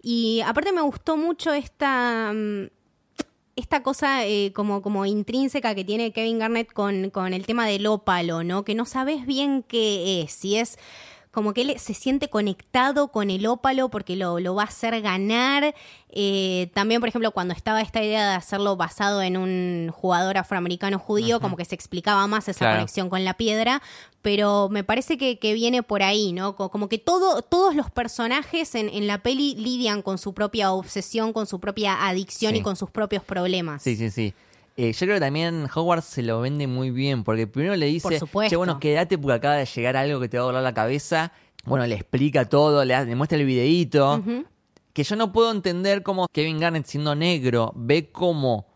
Y 0.02 0.42
aparte 0.46 0.72
me 0.74 0.82
gustó 0.82 1.18
mucho 1.18 1.52
esta. 1.54 2.32
mm, 2.32 2.68
Esta 3.58 3.82
cosa 3.82 4.26
eh, 4.26 4.54
como, 4.54 4.84
como 4.84 5.06
intrínseca 5.08 5.74
que 5.74 5.84
tiene 5.84 6.14
Kevin 6.14 6.38
Garnett 6.38 6.72
con, 6.72 7.10
con 7.10 7.34
el 7.34 7.46
tema 7.46 7.66
del 7.66 7.88
ópalo, 7.88 8.44
¿no? 8.44 8.64
Que 8.64 8.76
no 8.76 8.86
sabes 8.86 9.26
bien 9.26 9.64
qué 9.64 10.22
es. 10.22 10.32
Si 10.32 10.58
es 10.58 10.78
como 11.38 11.54
que 11.54 11.62
él 11.62 11.76
se 11.80 11.94
siente 11.94 12.30
conectado 12.32 13.10
con 13.10 13.30
el 13.30 13.46
ópalo 13.46 13.90
porque 13.90 14.16
lo, 14.16 14.40
lo 14.40 14.56
va 14.56 14.64
a 14.64 14.66
hacer 14.66 15.00
ganar. 15.04 15.76
Eh, 16.10 16.72
también, 16.74 17.00
por 17.00 17.10
ejemplo, 17.10 17.30
cuando 17.30 17.54
estaba 17.54 17.80
esta 17.82 18.04
idea 18.04 18.28
de 18.32 18.36
hacerlo 18.36 18.76
basado 18.76 19.22
en 19.22 19.38
un 19.38 19.92
jugador 19.94 20.40
afroamericano 20.40 20.98
judío, 20.98 21.40
como 21.40 21.56
que 21.56 21.64
se 21.64 21.76
explicaba 21.76 22.26
más 22.26 22.48
esa 22.50 22.58
Claro. 22.58 22.78
conexión 22.78 23.08
con 23.10 23.24
la 23.24 23.36
piedra, 23.36 23.84
pero 24.24 24.68
me 24.70 24.84
parece 24.84 25.20
que, 25.20 25.38
que 25.38 25.54
viene 25.54 25.84
por 25.84 26.02
ahí, 26.02 26.34
¿no? 26.34 26.56
Co- 26.56 26.72
Como 26.72 26.90
que 26.90 26.98
todo, 26.98 27.44
todos 27.44 27.76
los 27.76 27.92
personajes 27.92 28.74
en, 28.74 28.90
en 28.90 29.06
la 29.06 29.20
peli 29.20 29.54
lidian 29.54 30.02
con 30.02 30.18
su 30.18 30.34
propia 30.34 30.72
obsesión, 30.72 31.34
con 31.34 31.46
su 31.46 31.60
propia 31.60 32.08
adicción 32.08 32.54
Sí. 32.54 32.60
y 32.60 32.62
con 32.64 32.76
sus 32.76 32.90
propios 32.90 33.22
problemas. 33.24 33.84
Sí, 33.84 33.96
sí, 33.96 34.10
sí. 34.10 34.34
Eh, 34.80 34.94
yo 34.94 35.00
creo 35.08 35.16
que 35.16 35.20
también 35.22 35.68
Howard 35.74 36.04
se 36.04 36.22
lo 36.22 36.40
vende 36.40 36.68
muy 36.68 36.92
bien, 36.92 37.24
porque 37.24 37.48
primero 37.48 37.76
le 37.76 37.88
dice, 37.88 38.20
che, 38.48 38.56
bueno, 38.56 38.80
quédate 38.80 39.18
porque 39.18 39.34
acaba 39.34 39.56
de 39.56 39.66
llegar 39.66 39.98
algo 39.98 40.20
que 40.20 40.30
te 40.30 40.38
va 40.38 40.44
a 40.44 40.46
volar 40.48 40.62
la 40.64 40.74
cabeza. 40.74 41.32
Bueno, 41.66 41.86
le 41.88 41.96
explica 41.96 42.46
todo, 42.46 42.86
le, 42.86 43.16
muestra 43.16 43.38
el 43.40 43.46
videíto. 43.46 44.24
Que 44.94 45.04
yo 45.04 45.16
no 45.16 45.32
puedo 45.34 45.52
entender 45.52 46.02
cómo 46.04 46.28
Kevin 46.32 46.60
Garnett, 46.60 46.86
siendo 46.86 47.14
negro, 47.16 47.74
ve 47.76 48.10
cómo 48.12 48.68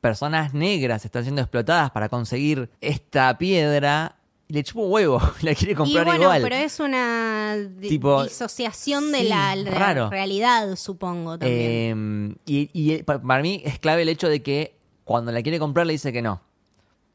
personas 0.00 0.54
negras 0.54 1.04
están 1.04 1.22
siendo 1.24 1.42
explotadas 1.42 1.90
para 1.90 2.08
conseguir 2.08 2.70
esta 2.80 3.36
piedra 3.38 4.16
y 4.48 4.54
le 4.54 4.62
chupa 4.64 4.80
un 4.80 4.92
huevo, 4.92 5.20
la 5.42 5.54
quiere 5.54 5.72
Y 5.72 5.74
comprar 5.76 6.06
bueno, 6.06 6.22
igual. 6.22 6.42
pero 6.42 6.56
es 6.56 6.80
una 6.80 7.56
Tipo, 7.80 8.24
disociación 8.24 9.12
de 9.12 9.20
sí, 9.20 9.28
la, 9.28 10.08
realidad, 10.10 10.74
supongo, 10.76 11.38
también. 11.38 12.36
Eh, 12.36 12.40
y 12.46 12.70
y, 12.72 12.92
eh, 12.94 13.04
pa- 13.04 13.20
para 13.20 13.42
mí 13.42 13.62
es 13.64 13.78
clave 13.78 14.02
el 14.02 14.08
hecho 14.08 14.28
de 14.28 14.42
que 14.42 14.74
cuando 15.10 15.32
la 15.32 15.42
quiere 15.42 15.58
comprar 15.58 15.86
le 15.86 15.92
dice 15.94 16.12
que 16.12 16.22
no. 16.22 16.40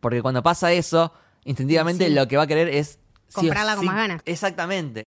Porque 0.02 0.22
cuando 0.22 0.44
pasa 0.44 0.74
eso, 0.74 1.14
instintivamente 1.46 2.08
Sí. 2.08 2.14
lo 2.14 2.28
que 2.28 2.36
va 2.36 2.44
a 2.44 2.48
querer 2.48 2.68
es... 2.68 3.00
sí 3.30 3.36
Comprarla 3.36 3.78
con 3.78 3.86
más 3.86 3.96
ganas. 3.96 4.22
Exactamente. 4.26 5.06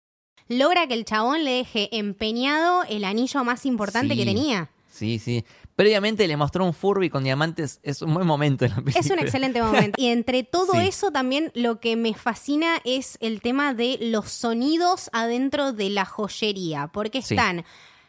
Logra 0.48 0.86
que 0.86 0.94
el 0.94 1.04
chabón 1.04 1.44
le 1.44 1.50
deje 1.50 1.88
empeñado 1.98 2.84
el 2.88 3.04
anillo 3.04 3.42
más 3.42 3.66
importante 3.66 4.14
Sí. 4.14 4.20
que 4.20 4.24
tenía. 4.24 4.70
Sí, 4.88 5.18
sí. 5.18 5.44
Previamente 5.74 6.28
le 6.28 6.36
mostró 6.36 6.64
un 6.64 6.72
Furby 6.72 7.10
con 7.10 7.24
diamantes. 7.24 7.80
Es 7.82 8.02
un 8.02 8.14
buen 8.14 8.24
momento 8.26 8.64
en 8.64 8.70
la 8.70 8.76
película. 8.76 9.00
Es 9.00 9.10
un 9.10 9.18
excelente 9.18 9.60
momento. 9.60 10.00
Y 10.00 10.06
entre 10.06 10.44
todo 10.44 10.72
Sí. 10.74 10.86
eso 10.86 11.10
también 11.10 11.50
lo 11.56 11.80
que 11.80 11.96
me 11.96 12.14
fascina 12.14 12.76
es 12.84 13.18
el 13.20 13.40
tema 13.40 13.74
de 13.74 13.98
los 14.00 14.30
sonidos 14.30 15.10
adentro 15.12 15.72
de 15.72 15.90
la 15.90 16.04
joyería. 16.04 16.86
Porque 16.92 17.20
Sí. 17.20 17.34
están 17.34 17.64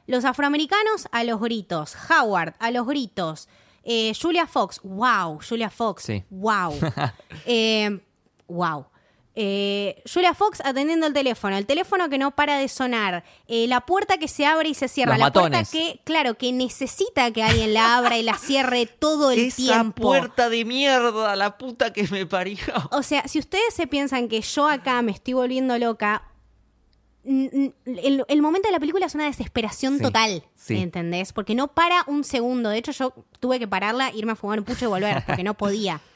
los 0.05 0.23
afroamericanos 0.23 1.07
a 1.11 1.23
los 1.23 1.41
gritos, 1.41 1.97
Howard 2.11 2.53
a 2.59 2.69
los 2.69 2.85
gritos, 2.85 3.49
eh, 3.89 4.11
Julia 4.21 4.45
Fox, 4.45 4.81
wow, 4.83 5.39
Julia 5.47 5.69
Fox, 5.69 6.03
Sí. 6.03 6.23
wow, 6.29 6.73
eh, 7.45 7.99
wow. 8.47 8.85
Eh, 9.39 10.01
Julia 10.11 10.33
Fox 10.33 10.61
atendiendo 10.65 11.05
el 11.05 11.13
teléfono, 11.13 11.55
el 11.57 11.67
teléfono 11.67 12.09
que 12.09 12.17
no 12.17 12.31
para 12.31 12.57
de 12.57 12.67
sonar, 12.67 13.23
eh, 13.47 13.67
la 13.67 13.81
puerta 13.81 14.17
que 14.17 14.27
se 14.27 14.47
abre 14.47 14.69
y 14.69 14.73
se 14.73 14.87
cierra, 14.87 15.11
Los 15.11 15.19
la 15.27 15.31
puerta 15.31 15.63
que, 15.63 15.99
claro, 16.05 16.33
que 16.39 16.51
necesita 16.51 17.29
que 17.31 17.43
alguien 17.43 17.71
la 17.75 17.97
abra 17.97 18.17
y 18.17 18.23
la 18.23 18.33
cierre 18.33 18.87
todo 18.87 19.29
el 19.29 19.37
Esa 19.39 19.55
tiempo. 19.57 20.01
puerta 20.01 20.49
de 20.49 20.65
mierda, 20.65 21.35
la 21.35 21.55
puta 21.59 21.93
que 21.93 22.07
me 22.07 22.25
parió. 22.25 22.57
O 22.89 23.03
sea, 23.03 23.27
si 23.27 23.37
ustedes 23.37 23.75
se 23.75 23.85
piensan 23.85 24.27
que 24.27 24.41
yo 24.41 24.67
acá 24.67 25.03
me 25.03 25.11
estoy 25.11 25.33
volviendo 25.35 25.77
loca, 25.77 26.23
el, 27.27 28.23
el 28.27 28.41
momento 28.41 28.67
de 28.67 28.71
la 28.73 28.79
película 28.79 29.05
es 29.05 29.15
una 29.15 29.25
desesperación 29.25 29.97
Sí, 29.97 30.03
total, 30.03 30.43
sí. 30.55 30.77
¿entendés? 30.77 31.33
Porque 31.33 31.55
no 31.55 31.67
para 31.73 32.03
un 32.07 32.23
segundo. 32.23 32.69
De 32.69 32.77
hecho, 32.77 32.91
yo 32.91 33.13
tuve 33.39 33.59
que 33.59 33.67
pararla, 33.67 34.11
irme 34.13 34.31
a 34.31 34.35
fumar 34.35 34.59
un 34.59 34.65
pucho 34.65 34.85
y 34.85 34.87
volver, 34.87 35.23
porque 35.25 35.43
no 35.43 35.53
podía. 35.55 35.99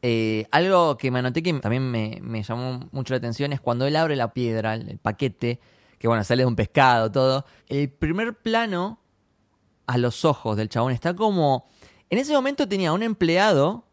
Eh, 0.00 0.46
algo 0.52 0.96
que 0.96 1.10
me 1.10 1.18
anoté 1.18 1.42
que 1.42 1.52
también 1.54 1.90
me, 1.90 2.20
me 2.22 2.44
llamó 2.44 2.88
mucho 2.92 3.14
la 3.14 3.18
atención 3.18 3.52
es 3.52 3.60
cuando 3.60 3.84
él 3.84 3.96
abre 3.96 4.14
la 4.14 4.32
piedra, 4.32 4.74
el, 4.74 4.88
el 4.90 4.98
paquete, 4.98 5.58
que 5.98 6.06
bueno, 6.06 6.22
sale 6.22 6.42
de 6.42 6.46
un 6.46 6.54
pescado, 6.54 7.10
todo. 7.10 7.44
El 7.66 7.90
primer 7.90 8.34
plano 8.38 9.00
a 9.88 9.98
los 9.98 10.24
ojos 10.24 10.56
del 10.56 10.68
chabón 10.68 10.92
está 10.92 11.14
como. 11.14 11.68
En 12.10 12.18
ese 12.18 12.32
momento 12.32 12.68
tenía 12.68 12.92
un 12.92 13.02
empleado 13.02 13.86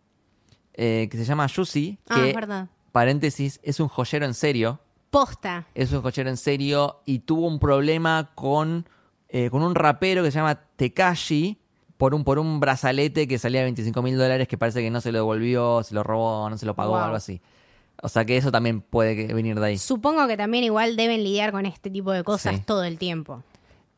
eh, 0.75 1.07
que 1.09 1.17
se 1.17 1.25
llama 1.25 1.47
Yusi, 1.47 1.97
Ah, 2.07 2.15
que, 2.23 2.33
verdad. 2.33 2.67
paréntesis, 2.91 3.59
es 3.63 3.79
un 3.79 3.87
joyero 3.87 4.27
en 4.27 4.35
serio. 4.35 4.79
Posta. 5.15 5.65
Es 5.73 5.93
un 5.93 6.01
joyero 6.01 6.29
en 6.29 6.35
serio 6.35 6.99
y 7.05 7.19
tuvo 7.19 7.47
un 7.47 7.57
problema 7.57 8.31
con, 8.35 8.85
eh, 9.29 9.49
con 9.49 9.61
un 9.63 9.73
rapero 9.73 10.23
que 10.23 10.29
se 10.31 10.39
llama 10.39 10.55
Tekashi 10.75 11.57
por 11.95 12.13
un, 12.13 12.25
por 12.25 12.37
un 12.37 12.59
brazalete 12.59 13.25
que 13.25 13.39
salía 13.39 13.61
de 13.61 13.65
25 13.67 14.01
mil 14.01 14.17
dólares 14.17 14.45
que 14.49 14.57
parece 14.57 14.81
que 14.81 14.91
no 14.91 14.99
se 14.99 15.13
lo 15.13 15.19
devolvió, 15.19 15.83
se 15.83 15.95
lo 15.95 16.03
robó, 16.03 16.49
no 16.49 16.57
se 16.57 16.65
lo 16.65 16.75
pagó, 16.75 16.91
Wow. 16.95 17.01
algo 17.03 17.15
así. 17.15 17.39
O 18.03 18.09
sea 18.09 18.25
que 18.25 18.35
eso 18.35 18.51
también 18.51 18.81
puede 18.81 19.33
venir 19.33 19.57
de 19.57 19.65
ahí. 19.67 19.77
Supongo 19.77 20.27
que 20.27 20.35
también 20.35 20.65
igual 20.65 20.97
deben 20.97 21.23
lidiar 21.23 21.53
con 21.53 21.65
este 21.65 21.89
tipo 21.89 22.11
de 22.11 22.25
cosas 22.25 22.57
Sí. 22.57 22.63
todo 22.65 22.83
el 22.83 22.97
tiempo. 22.97 23.41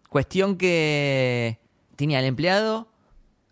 Cuestión 0.09 0.55
que 0.55 1.57
tenía 1.95 2.19
al 2.19 2.25
empleado 2.25 2.87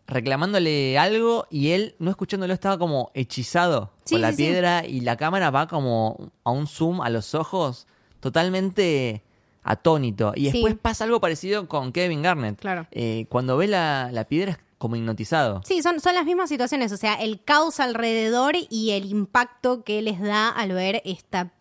reclamándole 0.08 0.98
algo 1.00 1.48
y 1.50 1.72
él, 1.72 1.96
no 2.00 2.10
escuchándolo, 2.12 2.54
estaba 2.54 2.78
como 2.78 3.12
hechizado 3.14 3.92
Sí, 4.06 4.16
con 4.16 4.22
la 4.22 4.32
sí, 4.32 4.38
sí. 4.38 4.44
piedra 4.44 4.86
y 4.86 5.02
la 5.02 5.18
cámara 5.18 5.50
va 5.52 5.68
como 5.68 6.32
a 6.44 6.52
un 6.52 6.68
zoom 6.68 7.02
a 7.02 7.10
los 7.10 7.34
ojos 7.34 7.88
totalmente 8.20 9.24
atónito. 9.64 10.34
Y 10.36 10.52
después 10.52 10.76
pasa 10.80 11.06
algo 11.06 11.20
parecido 11.20 11.68
con 11.68 11.92
Kevin 11.92 12.22
Garnett. 12.22 12.60
Claro. 12.60 12.88
Eh, 12.92 13.26
cuando 13.30 13.58
ve 13.58 13.68
la, 13.68 14.10
la 14.12 14.26
piedra 14.26 14.52
es 14.52 14.60
como 14.78 14.96
hipnotizado. 14.96 15.62
Sí, 15.66 15.82
son, 15.82 16.00
son 16.00 16.14
las 16.14 16.26
mismas 16.26 16.50
situaciones, 16.50 16.92
o 16.92 16.98
sea, 16.98 17.16
el 17.16 17.44
caos 17.44 17.80
alrededor 17.80 18.54
y 18.70 18.92
el 18.92 19.06
impacto 19.06 19.84
que 19.84 20.02
les 20.02 20.20
da 20.20 20.50
al 20.50 20.72
ver 20.74 21.02
esta 21.06 21.52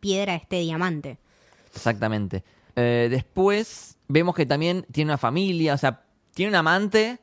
piedra, 0.00 0.34
este 0.34 0.56
diamante. 0.60 1.18
Exactamente. 1.74 2.44
Eh, 2.76 3.08
después 3.10 3.96
vemos 4.08 4.34
que 4.34 4.44
también 4.44 4.84
tiene 4.92 5.10
una 5.12 5.18
familia, 5.18 5.74
o 5.74 5.78
sea, 5.78 6.02
tiene 6.34 6.50
un 6.50 6.56
amante. 6.56 7.18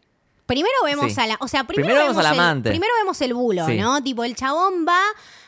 Primero 0.46 0.76
vemos 0.84 1.12
Sí. 1.14 1.20
a 1.22 1.28
la, 1.28 1.38
o 1.42 1.48
sea, 1.48 1.64
primero, 1.66 1.88
Primero 1.88 2.04
vemos 2.08 2.18
vemos 2.18 2.26
al 2.30 2.34
el- 2.36 2.40
amante. 2.40 2.70
primero 2.70 2.94
vemos 3.02 3.22
el 3.22 3.34
bulo, 3.34 3.66
Sí. 3.66 3.78
¿no? 3.78 4.02
Tipo, 4.04 4.24
el 4.24 4.36
chabón 4.36 4.86
va 4.88 5.02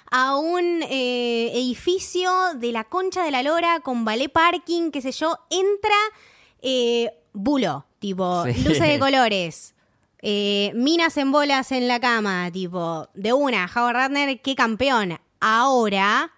a 0.09 0.35
un 0.37 0.81
eh, 0.83 1.51
edificio 1.53 2.31
de 2.55 2.71
la 2.71 2.83
concha 2.85 3.23
de 3.23 3.31
la 3.31 3.43
lora 3.43 3.79
con 3.81 4.05
ballet 4.05 4.29
parking, 4.31 4.89
qué 4.91 5.01
sé 5.01 5.11
yo, 5.11 5.37
entra 5.49 5.95
eh, 6.61 7.11
bulo, 7.33 7.85
tipo, 7.99 8.43
Sí. 8.45 8.53
luces 8.63 8.79
de 8.87 8.99
colores. 8.99 9.73
eh, 10.23 10.71
minas 10.73 11.15
en 11.17 11.31
bolas 11.31 11.71
en 11.71 11.87
la 11.87 11.99
cama, 11.99 12.49
tipo, 12.51 13.07
de 13.13 13.33
una, 13.33 13.69
Howard 13.73 13.93
Ratner, 13.95 14.41
qué 14.41 14.55
campeón. 14.55 15.19
Ahora, 15.39 16.31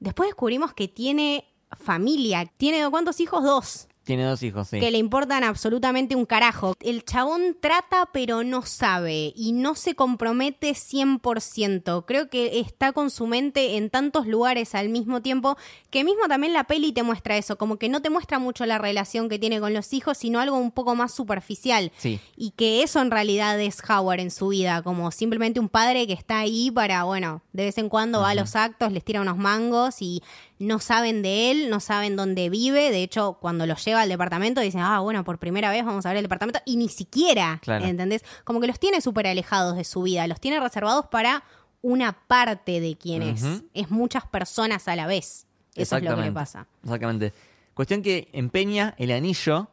Después 0.00 0.28
descubrimos 0.28 0.72
que 0.74 0.86
tiene 0.86 1.44
familia. 1.76 2.44
¿Tiene 2.56 2.88
cuántos 2.88 3.18
hijos? 3.18 3.42
Dos. 3.42 3.87
Tiene 4.08 4.24
dos 4.24 4.42
hijos, 4.42 4.68
sí. 4.68 4.80
que 4.80 4.90
le 4.90 4.96
importan 4.96 5.44
absolutamente 5.44 6.16
un 6.16 6.24
carajo. 6.24 6.74
El 6.80 7.04
chabón 7.04 7.58
trata 7.60 8.08
pero 8.10 8.42
no 8.42 8.62
sabe 8.62 9.34
y 9.36 9.52
no 9.52 9.74
se 9.74 9.94
compromete 9.94 10.70
100%. 10.70 12.04
Creo 12.06 12.30
que 12.30 12.58
está 12.58 12.92
con 12.92 13.10
su 13.10 13.26
mente 13.26 13.76
en 13.76 13.90
tantos 13.90 14.26
lugares 14.26 14.74
al 14.74 14.88
mismo 14.88 15.20
tiempo 15.20 15.58
que 15.90 16.04
mismo 16.04 16.26
también 16.26 16.54
la 16.54 16.64
peli 16.64 16.92
te 16.92 17.02
muestra 17.02 17.36
eso, 17.36 17.58
como 17.58 17.76
que 17.76 17.90
no 17.90 18.00
te 18.00 18.08
muestra 18.08 18.38
mucho 18.38 18.64
la 18.64 18.78
relación 18.78 19.28
que 19.28 19.38
tiene 19.38 19.60
con 19.60 19.74
los 19.74 19.92
hijos, 19.92 20.16
sino 20.16 20.40
algo 20.40 20.56
un 20.56 20.70
poco 20.70 20.94
más 20.94 21.12
superficial. 21.12 21.92
Sí. 21.98 22.18
Y 22.34 22.52
que 22.52 22.82
eso 22.82 23.02
en 23.02 23.10
realidad 23.10 23.60
es 23.60 23.82
Howard 23.86 24.20
en 24.20 24.30
su 24.30 24.48
vida, 24.48 24.80
como 24.80 25.10
simplemente 25.10 25.60
un 25.60 25.68
padre 25.68 26.06
que 26.06 26.14
está 26.14 26.38
ahí 26.38 26.70
para, 26.70 27.04
bueno, 27.04 27.42
de 27.52 27.66
vez 27.66 27.76
en 27.76 27.90
cuando 27.90 28.20
va 28.20 28.30
a 28.30 28.34
los 28.34 28.56
actos, 28.56 28.90
les 28.90 29.04
tira 29.04 29.20
unos 29.20 29.36
mangos 29.36 30.00
y 30.00 30.22
no 30.58 30.78
saben 30.80 31.22
de 31.22 31.50
él, 31.50 31.70
no 31.70 31.80
saben 31.80 32.16
dónde 32.16 32.50
vive. 32.50 32.90
De 32.90 33.02
hecho, 33.02 33.38
cuando 33.40 33.66
lo 33.66 33.76
lleva 33.76 34.02
al 34.02 34.08
departamento, 34.08 34.60
dicen, 34.60 34.80
ah, 34.80 35.00
bueno, 35.00 35.22
por 35.24 35.38
primera 35.38 35.70
vez 35.70 35.84
vamos 35.84 36.04
a 36.04 36.08
ver 36.10 36.18
el 36.18 36.24
departamento. 36.24 36.60
Y 36.64 36.76
ni 36.76 36.88
siquiera, 36.88 37.60
Claro. 37.62 37.84
¿entendés? 37.84 38.22
Como 38.44 38.60
que 38.60 38.66
los 38.66 38.78
tiene 38.80 39.00
súper 39.00 39.26
alejados 39.26 39.76
de 39.76 39.84
su 39.84 40.02
vida, 40.02 40.26
los 40.26 40.40
tiene 40.40 40.58
reservados 40.60 41.06
para 41.06 41.44
una 41.80 42.12
parte 42.26 42.80
de 42.80 42.96
quien 42.96 43.22
es. 43.22 43.44
Es 43.74 43.90
muchas 43.90 44.26
personas 44.26 44.88
a 44.88 44.96
la 44.96 45.06
vez. 45.06 45.46
Eso 45.76 45.96
es 45.96 46.02
lo 46.02 46.16
que 46.16 46.22
le 46.22 46.32
pasa. 46.32 46.66
Exactamente. 46.82 47.32
Cuestión 47.74 48.02
que 48.02 48.28
empeña 48.32 48.94
el 48.98 49.12
anillo 49.12 49.68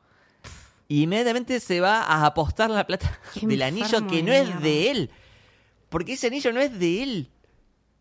y 0.87 1.01
inmediatamente 1.03 1.59
se 1.59 1.81
va 1.81 2.03
a 2.03 2.27
apostar 2.27 2.69
la 2.69 2.85
plata 2.85 3.19
Qué 3.33 3.47
del 3.47 3.63
anillo 3.63 4.05
que 4.05 4.21
no 4.21 4.31
es 4.31 4.61
de 4.61 4.91
él. 4.91 5.09
Porque 5.89 6.13
ese 6.13 6.27
anillo 6.27 6.53
no 6.53 6.59
es 6.59 6.77
de 6.77 7.01
él. 7.01 7.29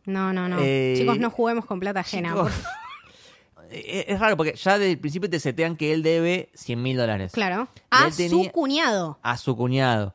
No, 0.07 0.33
no, 0.33 0.49
no. 0.49 0.59
Eh, 0.61 0.95
Chicos, 0.99 1.19
no 1.19 1.31
juguemos 1.31 1.65
con 1.67 1.81
plata 1.81 2.01
ajena. 2.01 2.31
Chicos, 2.31 2.53
favor. 2.53 2.69
es 3.71 4.21
raro 4.21 4.37
porque 4.37 4.55
ya 4.55 4.79
desde 4.79 4.93
el 4.93 4.99
principio 4.99 5.29
te 5.31 5.41
setean 5.41 5.77
que 5.77 5.93
él 5.93 6.03
debe 6.03 6.51
100 6.55 6.83
mil 6.83 6.97
dólares 6.97 7.33
Claro. 7.33 7.69
Y 7.77 7.87
A 7.91 8.11
su 8.13 8.51
cuñado. 8.53 9.19
a 9.23 9.37
su 9.37 9.57
cuñado. 9.57 10.15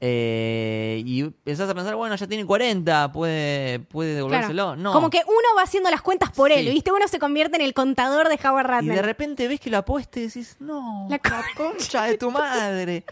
Eh, 0.00 1.02
y 1.04 1.24
pensás 1.24 1.68
a 1.68 1.74
pensar, 1.74 1.96
bueno, 1.96 2.14
ya 2.14 2.26
tiene 2.28 2.44
40, 2.46 3.10
puede, 3.10 3.80
puede 3.80 4.14
devolvérselo. 4.14 4.52
Claro. 4.66 4.76
No. 4.76 4.92
Como 4.92 5.10
que 5.10 5.22
uno 5.26 5.36
va 5.56 5.62
haciendo 5.62 5.90
las 5.90 6.02
cuentas 6.02 6.30
por 6.30 6.52
él, 6.52 6.66
Sí. 6.66 6.72
¿viste? 6.72 6.92
Uno 6.92 7.08
se 7.08 7.18
convierte 7.18 7.56
en 7.56 7.62
el 7.62 7.74
contador 7.74 8.28
de 8.28 8.38
Howard 8.46 8.66
Y 8.66 8.68
Ratner. 8.70 8.96
de 8.96 9.02
repente 9.02 9.48
ves 9.48 9.58
que 9.58 9.70
lo 9.70 9.78
apuesta 9.78 10.20
y 10.20 10.26
decís, 10.26 10.56
no, 10.60 11.06
La 11.10 11.20
la, 11.22 11.44
concha 11.56 12.04
de 12.04 12.16
tu 12.16 12.30
madre. 12.30 13.04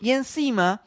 Y 0.00 0.10
encima, 0.10 0.82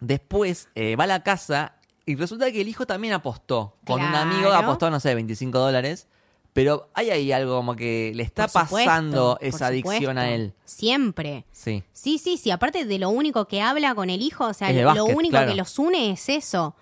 después 0.00 0.68
eh, 0.74 0.94
va 0.96 1.04
a 1.04 1.06
la 1.06 1.22
casa 1.22 1.75
y 2.06 2.14
resulta 2.14 2.50
que 2.52 2.60
el 2.60 2.68
hijo 2.68 2.86
también 2.86 3.12
apostó. 3.12 3.76
Con 3.84 4.00
un 4.00 4.14
amigo 4.14 4.52
apostó, 4.52 4.88
no 4.90 5.00
sé, 5.00 5.14
25 5.14 5.58
dólares. 5.58 6.08
Pero 6.52 6.88
hay 6.94 7.10
ahí 7.10 7.32
algo 7.32 7.56
como 7.56 7.76
que 7.76 8.12
le 8.14 8.22
está 8.22 8.48
Por 8.48 8.62
pasando 8.62 9.36
esa 9.42 9.66
adicción 9.66 10.16
a 10.16 10.30
él. 10.30 10.54
Siempre. 10.64 11.44
Sí. 11.52 11.84
Sí, 11.92 12.16
sí, 12.16 12.38
sí. 12.38 12.50
Aparte 12.50 12.86
de 12.86 12.98
lo 12.98 13.10
único 13.10 13.46
que 13.46 13.60
habla 13.60 13.94
con 13.94 14.08
el 14.08 14.22
hijo, 14.22 14.46
o 14.46 14.54
sea, 14.54 14.72
lo 14.72 15.04
único 15.04 15.32
claro. 15.32 15.50
que 15.50 15.54
los 15.54 15.78
une 15.78 16.12
es 16.12 16.30
eso. 16.30 16.74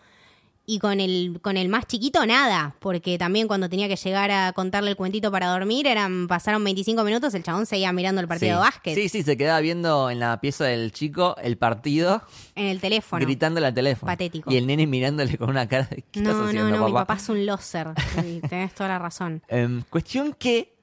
Y 0.66 0.78
con 0.78 0.98
el, 0.98 1.40
con 1.42 1.58
el 1.58 1.68
más 1.68 1.86
chiquito, 1.86 2.24
nada. 2.24 2.74
Porque 2.78 3.18
también 3.18 3.46
cuando 3.48 3.68
tenía 3.68 3.86
que 3.86 3.96
llegar 3.96 4.30
a 4.30 4.52
contarle 4.54 4.88
el 4.90 4.96
cuentito 4.96 5.30
para 5.30 5.48
dormir, 5.48 5.86
eran, 5.86 6.26
pasaron 6.26 6.64
25 6.64 7.04
minutos, 7.04 7.34
el 7.34 7.42
chabón 7.42 7.66
seguía 7.66 7.92
mirando 7.92 8.22
el 8.22 8.28
partido 8.28 8.52
sí. 8.52 8.54
de 8.54 8.60
básquet 8.60 8.94
Sí, 8.94 9.08
sí, 9.10 9.22
se 9.22 9.36
quedaba 9.36 9.60
viendo 9.60 10.08
en 10.08 10.20
la 10.20 10.40
pieza 10.40 10.64
del 10.64 10.90
chico 10.92 11.36
el 11.42 11.58
partido, 11.58 12.22
en 12.54 12.64
el 12.66 12.80
teléfono. 12.80 13.22
gritándole 13.22 13.66
al 13.66 13.74
teléfono. 13.74 14.10
Patético. 14.10 14.50
Y 14.50 14.56
el 14.56 14.66
nene 14.66 14.86
mirándole 14.86 15.36
con 15.36 15.50
una 15.50 15.68
cara 15.68 15.84
de 15.90 15.96
¿qué 16.10 16.20
estás 16.20 16.34
no, 16.34 16.44
haciendo, 16.46 16.70
no, 16.70 16.76
no, 16.78 16.86
mi 16.86 16.92
papá? 16.92 17.06
papá 17.08 17.20
es 17.20 17.28
un 17.28 17.44
loser. 17.44 17.88
Sí, 18.22 18.40
tenés 18.48 18.74
toda 18.74 18.88
la 18.88 18.98
razón. 18.98 19.42
Em, 19.48 19.82
cuestión 19.90 20.32
que 20.32 20.74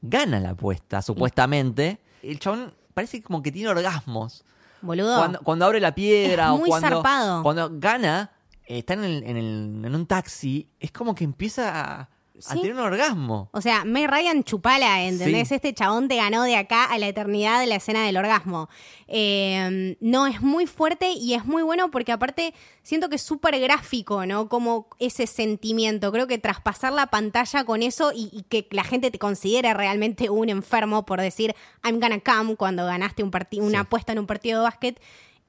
gana 0.00 0.40
la 0.40 0.50
apuesta, 0.50 1.00
supuestamente. 1.00 2.00
El 2.24 2.40
chabón 2.40 2.74
parece 2.92 3.22
como 3.22 3.40
que 3.40 3.52
tiene 3.52 3.68
orgasmos. 3.68 4.44
Boludo. 4.80 5.16
Cuando, 5.16 5.40
cuando 5.42 5.64
abre 5.64 5.78
la 5.78 5.94
piedra 5.94 6.46
Es 6.46 6.50
o 6.50 6.58
muy 6.58 6.68
cuando, 6.68 6.88
zarpado. 6.88 7.42
cuando 7.44 7.70
gana, 7.74 8.31
eh, 8.66 8.78
está 8.78 8.94
en, 8.94 9.04
el- 9.04 9.24
en 9.24 9.36
el- 9.36 9.82
en 9.84 9.94
un 9.94 10.06
taxi, 10.06 10.68
es 10.80 10.90
como 10.92 11.14
que 11.14 11.24
empieza 11.24 12.00
a, 12.00 12.08
tener 12.54 12.72
un 12.72 12.80
orgasmo. 12.80 13.50
O 13.52 13.60
sea, 13.60 13.84
Meg 13.84 14.10
Ryan 14.10 14.42
chupala, 14.42 15.04
¿entendés? 15.04 15.48
Sí. 15.48 15.54
Este 15.54 15.74
chabón 15.74 16.08
te 16.08 16.16
ganó 16.16 16.42
de 16.42 16.56
acá 16.56 16.84
a 16.86 16.98
la 16.98 17.06
eternidad 17.06 17.60
de 17.60 17.66
la 17.66 17.76
escena 17.76 18.04
del 18.04 18.16
orgasmo. 18.16 18.68
Eh, 19.06 19.96
no, 20.00 20.26
es 20.26 20.40
muy 20.40 20.66
fuerte 20.66 21.10
y 21.12 21.34
es 21.34 21.44
muy 21.44 21.62
bueno 21.62 21.90
porque 21.90 22.10
aparte 22.10 22.54
siento 22.82 23.08
que 23.08 23.16
es 23.16 23.22
súper 23.22 23.60
gráfico, 23.60 24.24
¿no? 24.26 24.48
Como 24.48 24.88
ese 24.98 25.26
sentimiento. 25.26 26.10
Creo 26.10 26.26
que 26.26 26.38
traspasar 26.38 26.92
la 26.94 27.06
pantalla 27.08 27.64
con 27.64 27.82
eso 27.82 28.10
y, 28.12 28.30
y 28.32 28.42
que 28.48 28.66
la 28.70 28.82
gente 28.84 29.10
te 29.10 29.18
considere 29.18 29.72
realmente 29.74 30.30
un 30.30 30.48
enfermo 30.48 31.04
por 31.04 31.20
decir 31.20 31.54
I'm 31.84 32.00
gonna 32.00 32.18
come 32.20 32.56
cuando 32.56 32.86
ganaste 32.86 33.22
un 33.22 33.30
una 33.32 33.70
Sí. 33.70 33.76
apuesta 33.76 34.12
en 34.12 34.18
un 34.18 34.26
partido 34.26 34.60
de 34.60 34.64
básquet. 34.64 35.00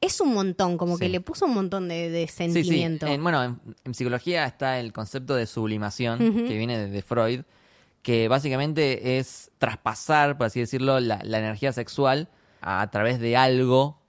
Es 0.06 0.20
un 0.22 0.34
montón, 0.34 0.78
como 0.78 0.98
que 0.98 1.06
Sí. 1.06 1.12
le 1.12 1.22
puso 1.22 1.46
un 1.46 1.54
montón 1.54 1.88
de, 1.88 2.10
de 2.10 2.28
Sí, 2.28 2.34
sí. 2.48 2.54
sentimiento. 2.54 3.08
En- 3.08 3.24
bueno, 3.24 3.44
en, 3.44 3.60
en 3.86 3.94
psicología 3.94 4.46
está 4.46 4.80
el 4.80 4.92
concepto 4.92 5.36
de 5.36 5.46
sublimación, 5.46 6.20
que 6.20 6.58
viene 6.58 6.78
de, 6.78 6.89
de 6.89 7.02
Freud, 7.02 7.42
que 8.02 8.28
básicamente 8.28 9.18
es 9.18 9.50
traspasar, 9.60 10.38
por 10.38 10.48
así 10.48 10.60
decirlo, 10.60 11.00
la, 11.00 11.20
la 11.24 11.39
energía 11.39 11.72
sexual 11.72 12.28
a, 12.62 12.82
a 12.82 12.92
través 12.92 13.20
de 13.20 13.38
algo, 13.38 14.02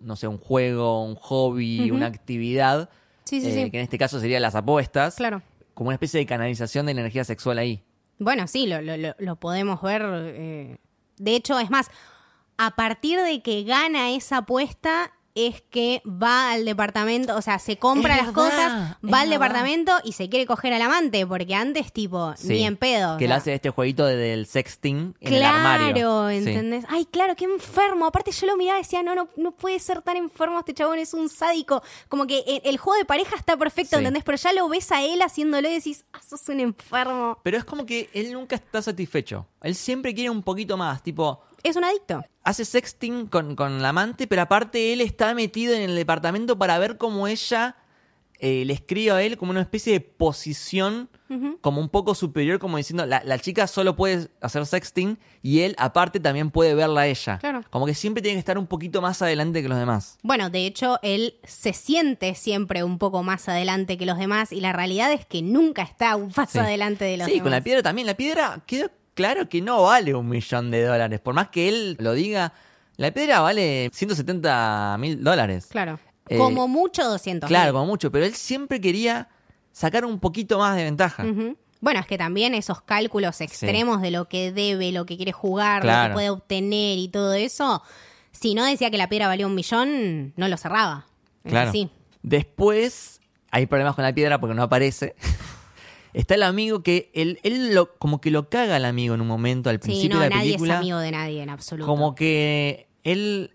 no 0.00 0.16
sé, 0.16 0.26
un 0.26 0.38
juego, 0.38 1.04
un 1.04 1.14
hobby, 1.14 1.86
Ujú. 1.86 1.94
una 1.94 2.06
actividad, 2.06 2.90
Sí, 3.24 3.40
sí, 3.40 3.48
eh, 3.48 3.64
sí. 3.64 3.70
que 3.70 3.76
en 3.78 3.84
este 3.84 3.98
caso 3.98 4.18
serían 4.20 4.42
las 4.42 4.54
apuestas, 4.56 5.14
Claro. 5.16 5.42
como 5.74 5.88
una 5.88 5.94
especie 5.94 6.18
de 6.18 6.26
canalización 6.26 6.86
de 6.86 6.92
energía 6.92 7.22
sexual 7.24 7.58
ahí. 7.58 7.84
Bueno, 8.18 8.48
sí, 8.48 8.66
lo, 8.66 8.80
lo- 8.82 8.96
lo- 8.96 9.14
lo 9.18 9.36
podemos 9.36 9.80
ver. 9.82 10.02
eh, 10.04 10.78
De 11.18 11.36
hecho, 11.36 11.58
es 11.60 11.70
más, 11.70 11.90
a 12.56 12.74
partir 12.74 13.20
de 13.20 13.40
que 13.42 13.62
gana 13.64 14.10
esa 14.10 14.38
apuesta 14.38 15.12
es 15.46 15.62
que 15.70 16.02
va 16.04 16.52
al 16.52 16.64
departamento, 16.64 17.36
o 17.36 17.42
sea, 17.42 17.58
se 17.58 17.76
compra 17.78 18.14
Es 18.16 18.26
las 18.26 18.34
verdad, 18.34 18.44
cosas, 18.50 18.72
va 18.72 19.20
al 19.20 19.28
verdad. 19.28 19.30
departamento 19.30 19.92
y 20.04 20.12
se 20.12 20.28
quiere 20.28 20.46
coger 20.46 20.72
al 20.72 20.82
amante, 20.82 21.26
porque 21.26 21.54
antes, 21.54 21.92
tipo, 21.92 22.34
Sí. 22.36 22.48
ni 22.48 22.64
en 22.64 22.76
pedo. 22.76 23.14
o 23.14 23.18
Que 23.18 23.28
le 23.28 23.34
hace 23.34 23.54
este 23.54 23.70
jueguito 23.70 24.04
de- 24.06 24.16
del 24.16 24.46
sexting 24.46 25.14
en 25.20 25.32
el 25.32 25.38
Claro, 25.40 25.56
armario. 25.58 26.28
Sí. 26.30 26.36
¿entendés? 26.50 26.84
Ay, 26.88 27.04
claro, 27.06 27.36
qué 27.36 27.44
enfermo. 27.44 28.06
Aparte 28.06 28.30
yo 28.32 28.46
lo 28.46 28.56
miraba 28.56 28.78
y 28.78 28.82
decía, 28.82 29.02
no, 29.02 29.14
no, 29.14 29.28
no 29.36 29.52
puede 29.52 29.78
ser 29.78 30.02
tan 30.02 30.16
enfermo 30.16 30.58
este 30.58 30.74
chabón, 30.74 30.98
es 30.98 31.14
un 31.14 31.28
sádico. 31.28 31.82
Como 32.08 32.26
que 32.26 32.40
el, 32.46 32.60
el 32.64 32.78
juego 32.78 32.98
de 32.98 33.04
pareja 33.04 33.36
está 33.36 33.56
perfecto, 33.56 33.96
Sí. 33.96 33.98
¿entendés? 33.98 34.24
Pero 34.24 34.36
ya 34.38 34.52
lo 34.52 34.68
ves 34.68 34.90
a 34.92 35.02
él 35.02 35.22
haciéndolo 35.22 35.68
y 35.68 35.74
decís, 35.74 36.04
ah, 36.12 36.20
sos 36.28 36.48
un 36.48 36.60
enfermo. 36.60 37.38
Pero 37.42 37.56
es 37.58 37.64
como 37.64 37.86
que 37.86 38.08
él 38.12 38.32
nunca 38.32 38.56
está 38.56 38.82
satisfecho. 38.82 39.46
Él 39.62 39.74
siempre 39.74 40.14
quiere 40.14 40.30
un 40.30 40.42
poquito 40.42 40.76
más, 40.76 41.02
tipo... 41.02 41.40
Es 41.62 41.76
un 41.76 41.84
adicto. 41.84 42.24
hace 42.44 42.64
sexting 42.64 43.26
con, 43.26 43.54
con 43.56 43.82
la 43.82 43.90
amante, 43.90 44.26
pero 44.26 44.42
aparte 44.42 44.92
él 44.92 45.00
está 45.00 45.34
metido 45.34 45.74
en 45.74 45.82
el 45.82 45.94
departamento 45.96 46.58
para 46.58 46.78
ver 46.78 46.96
cómo 46.98 47.26
ella 47.28 47.76
eh, 48.40 48.64
le 48.64 48.72
escribe 48.72 49.10
a 49.10 49.20
él 49.22 49.36
como 49.36 49.50
una 49.50 49.62
especie 49.62 49.92
de 49.92 50.00
posición 50.00 51.08
como 51.60 51.82
un 51.82 51.90
poco 51.90 52.14
superior, 52.14 52.58
como 52.58 52.78
diciendo, 52.78 53.04
la, 53.04 53.20
la 53.22 53.38
chica 53.38 53.66
solo 53.66 53.94
puede 53.96 54.28
hacer 54.40 54.64
sexting 54.64 55.18
y 55.42 55.60
él 55.60 55.74
aparte 55.76 56.20
también 56.20 56.50
puede 56.50 56.74
verla 56.74 57.02
a 57.02 57.06
ella. 57.06 57.36
Claro. 57.38 57.60
Como 57.68 57.84
que 57.84 57.92
siempre 57.92 58.22
tiene 58.22 58.36
que 58.36 58.38
estar 58.38 58.56
un 58.56 58.66
poquito 58.66 59.02
más 59.02 59.20
adelante 59.20 59.60
que 59.60 59.68
los 59.68 59.76
demás. 59.76 60.16
Bueno, 60.22 60.48
de 60.48 60.64
hecho, 60.64 60.98
él 61.02 61.34
se 61.44 61.74
siente 61.74 62.34
siempre 62.34 62.82
un 62.82 62.96
poco 62.96 63.22
más 63.22 63.46
adelante 63.50 63.98
que 63.98 64.06
los 64.06 64.16
demás 64.16 64.52
y 64.52 64.62
la 64.62 64.72
realidad 64.72 65.12
es 65.12 65.26
que 65.26 65.42
nunca 65.42 65.82
está 65.82 66.16
un 66.16 66.30
paso 66.30 66.52
Sí. 66.52 66.58
adelante 66.60 67.04
de 67.04 67.18
los 67.18 67.26
Sí, 67.26 67.32
demás. 67.32 67.42
con 67.42 67.50
la 67.52 67.60
piedra 67.60 67.82
también. 67.82 68.06
La 68.06 68.14
piedra 68.16 68.62
quedó 68.66 68.90
claro 69.18 69.48
que 69.48 69.60
no 69.60 69.82
vale 69.82 70.14
un 70.14 70.28
millón 70.28 70.70
de 70.70 70.84
dólares. 70.84 71.18
Por 71.18 71.34
más 71.34 71.48
que 71.48 71.68
él 71.68 71.96
lo 71.98 72.12
diga, 72.12 72.52
la 72.96 73.10
piedra 73.10 73.40
vale 73.40 73.90
170 73.92 74.96
mil 75.00 75.24
dólares. 75.24 75.66
Claro. 75.72 75.98
Eh, 76.28 76.38
Como 76.38 76.68
mucho 76.68 77.02
200. 77.04 77.48
Claro, 77.48 77.72
como 77.72 77.86
mucho, 77.86 78.12
pero 78.12 78.24
él 78.24 78.34
siempre 78.34 78.80
quería 78.80 79.28
sacar 79.72 80.04
un 80.04 80.20
poquito 80.20 80.60
más 80.60 80.76
de 80.76 80.84
ventaja. 80.84 81.26
Bueno, 81.80 81.98
es 81.98 82.06
que 82.06 82.16
también 82.16 82.54
esos 82.54 82.80
cálculos 82.82 83.40
extremos 83.40 84.00
de 84.02 84.12
lo 84.12 84.28
que 84.28 84.52
debe, 84.52 84.92
lo 84.92 85.04
que 85.04 85.16
quiere 85.16 85.32
jugar, 85.32 85.84
lo 85.84 85.90
que 86.08 86.14
puede 86.14 86.30
obtener 86.30 86.98
y 86.98 87.08
todo 87.08 87.34
eso, 87.34 87.82
si 88.30 88.54
no 88.54 88.64
decía 88.64 88.90
que 88.92 88.98
la 88.98 89.08
piedra 89.08 89.26
valía 89.26 89.48
un 89.48 89.54
millón, 89.56 90.32
no 90.36 90.46
lo 90.46 90.56
cerraba. 90.56 91.06
Es 91.42 91.50
Claro. 91.50 91.70
así. 91.70 91.90
Después 92.22 93.20
hay 93.50 93.66
problemas 93.66 93.96
con 93.96 94.04
la 94.04 94.12
piedra 94.14 94.38
porque 94.38 94.54
no 94.54 94.62
aparece. 94.62 95.16
Está 96.14 96.34
el 96.34 96.42
amigo 96.42 96.82
que 96.82 97.10
él, 97.14 97.38
él 97.42 97.74
lo, 97.74 97.94
como 97.98 98.20
que 98.20 98.30
lo 98.30 98.48
caga 98.48 98.76
al 98.76 98.84
amigo 98.84 99.14
en 99.14 99.20
un 99.20 99.26
momento 99.28 99.70
al 99.70 99.76
Sí, 99.76 99.80
principio 99.88 100.16
no, 100.16 100.22
de 100.22 100.30
la 100.30 100.36
nadie 100.36 100.48
película. 100.52 100.74
es 100.74 100.80
amigo 100.80 100.98
de 100.98 101.10
nadie 101.12 101.42
en 101.42 101.50
absoluto. 101.50 101.86
Como 101.86 102.14
que 102.14 102.88
él, 103.04 103.54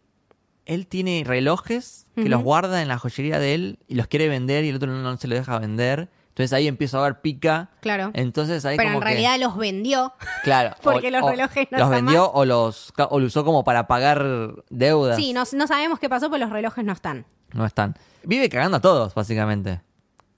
él 0.66 0.88
tiene 0.88 1.24
relojes 1.26 2.08
que 2.16 2.30
los 2.30 2.44
guarda 2.44 2.82
en 2.82 2.88
la 2.88 2.98
joyería 3.00 3.40
de 3.40 3.56
él 3.56 3.80
y 3.88 3.96
los 3.96 4.08
quiere 4.08 4.30
vender 4.30 4.64
y 4.66 4.70
el 4.70 4.76
otro 4.76 4.92
no, 4.92 5.02
no 5.02 5.18
se 5.18 5.28
lo 5.28 5.36
deja 5.36 5.58
vender. 5.60 6.10
Entonces 6.30 6.54
ahí 6.54 6.68
empieza 6.68 6.98
a 6.98 7.02
haber 7.02 7.22
pica. 7.22 7.70
Claro. 7.82 8.10
Entonces 8.16 8.66
ahí 8.66 8.76
Pero 8.78 8.90
como 8.90 8.98
en 8.98 9.04
que- 9.04 9.10
realidad 9.10 9.40
los 9.40 9.56
vendió. 9.58 10.14
claro, 10.44 10.76
porque 10.82 11.12
los 11.12 11.22
relojes 11.30 11.68
no 11.72 11.78
los 11.78 11.88
están 11.88 12.06
vendió 12.06 12.22
más. 12.24 12.32
o 12.34 12.46
los 12.46 12.94
o 13.10 13.20
lo 13.20 13.26
usó 13.28 13.46
como 13.46 13.64
para 13.64 13.86
pagar 13.88 14.26
deudas. 14.70 15.16
Sí, 15.18 15.34
no, 15.34 15.44
no 15.54 15.68
sabemos 15.68 16.00
qué 16.00 16.10
pasó, 16.10 16.30
pero 16.32 16.46
los 16.46 16.52
relojes 16.52 16.84
no 16.84 16.94
están. 16.94 17.26
No 17.54 17.66
están. 17.66 17.96
Vive 18.24 18.50
cagando 18.50 18.78
a 18.78 18.82
todos, 18.82 19.14
básicamente. 19.14 19.82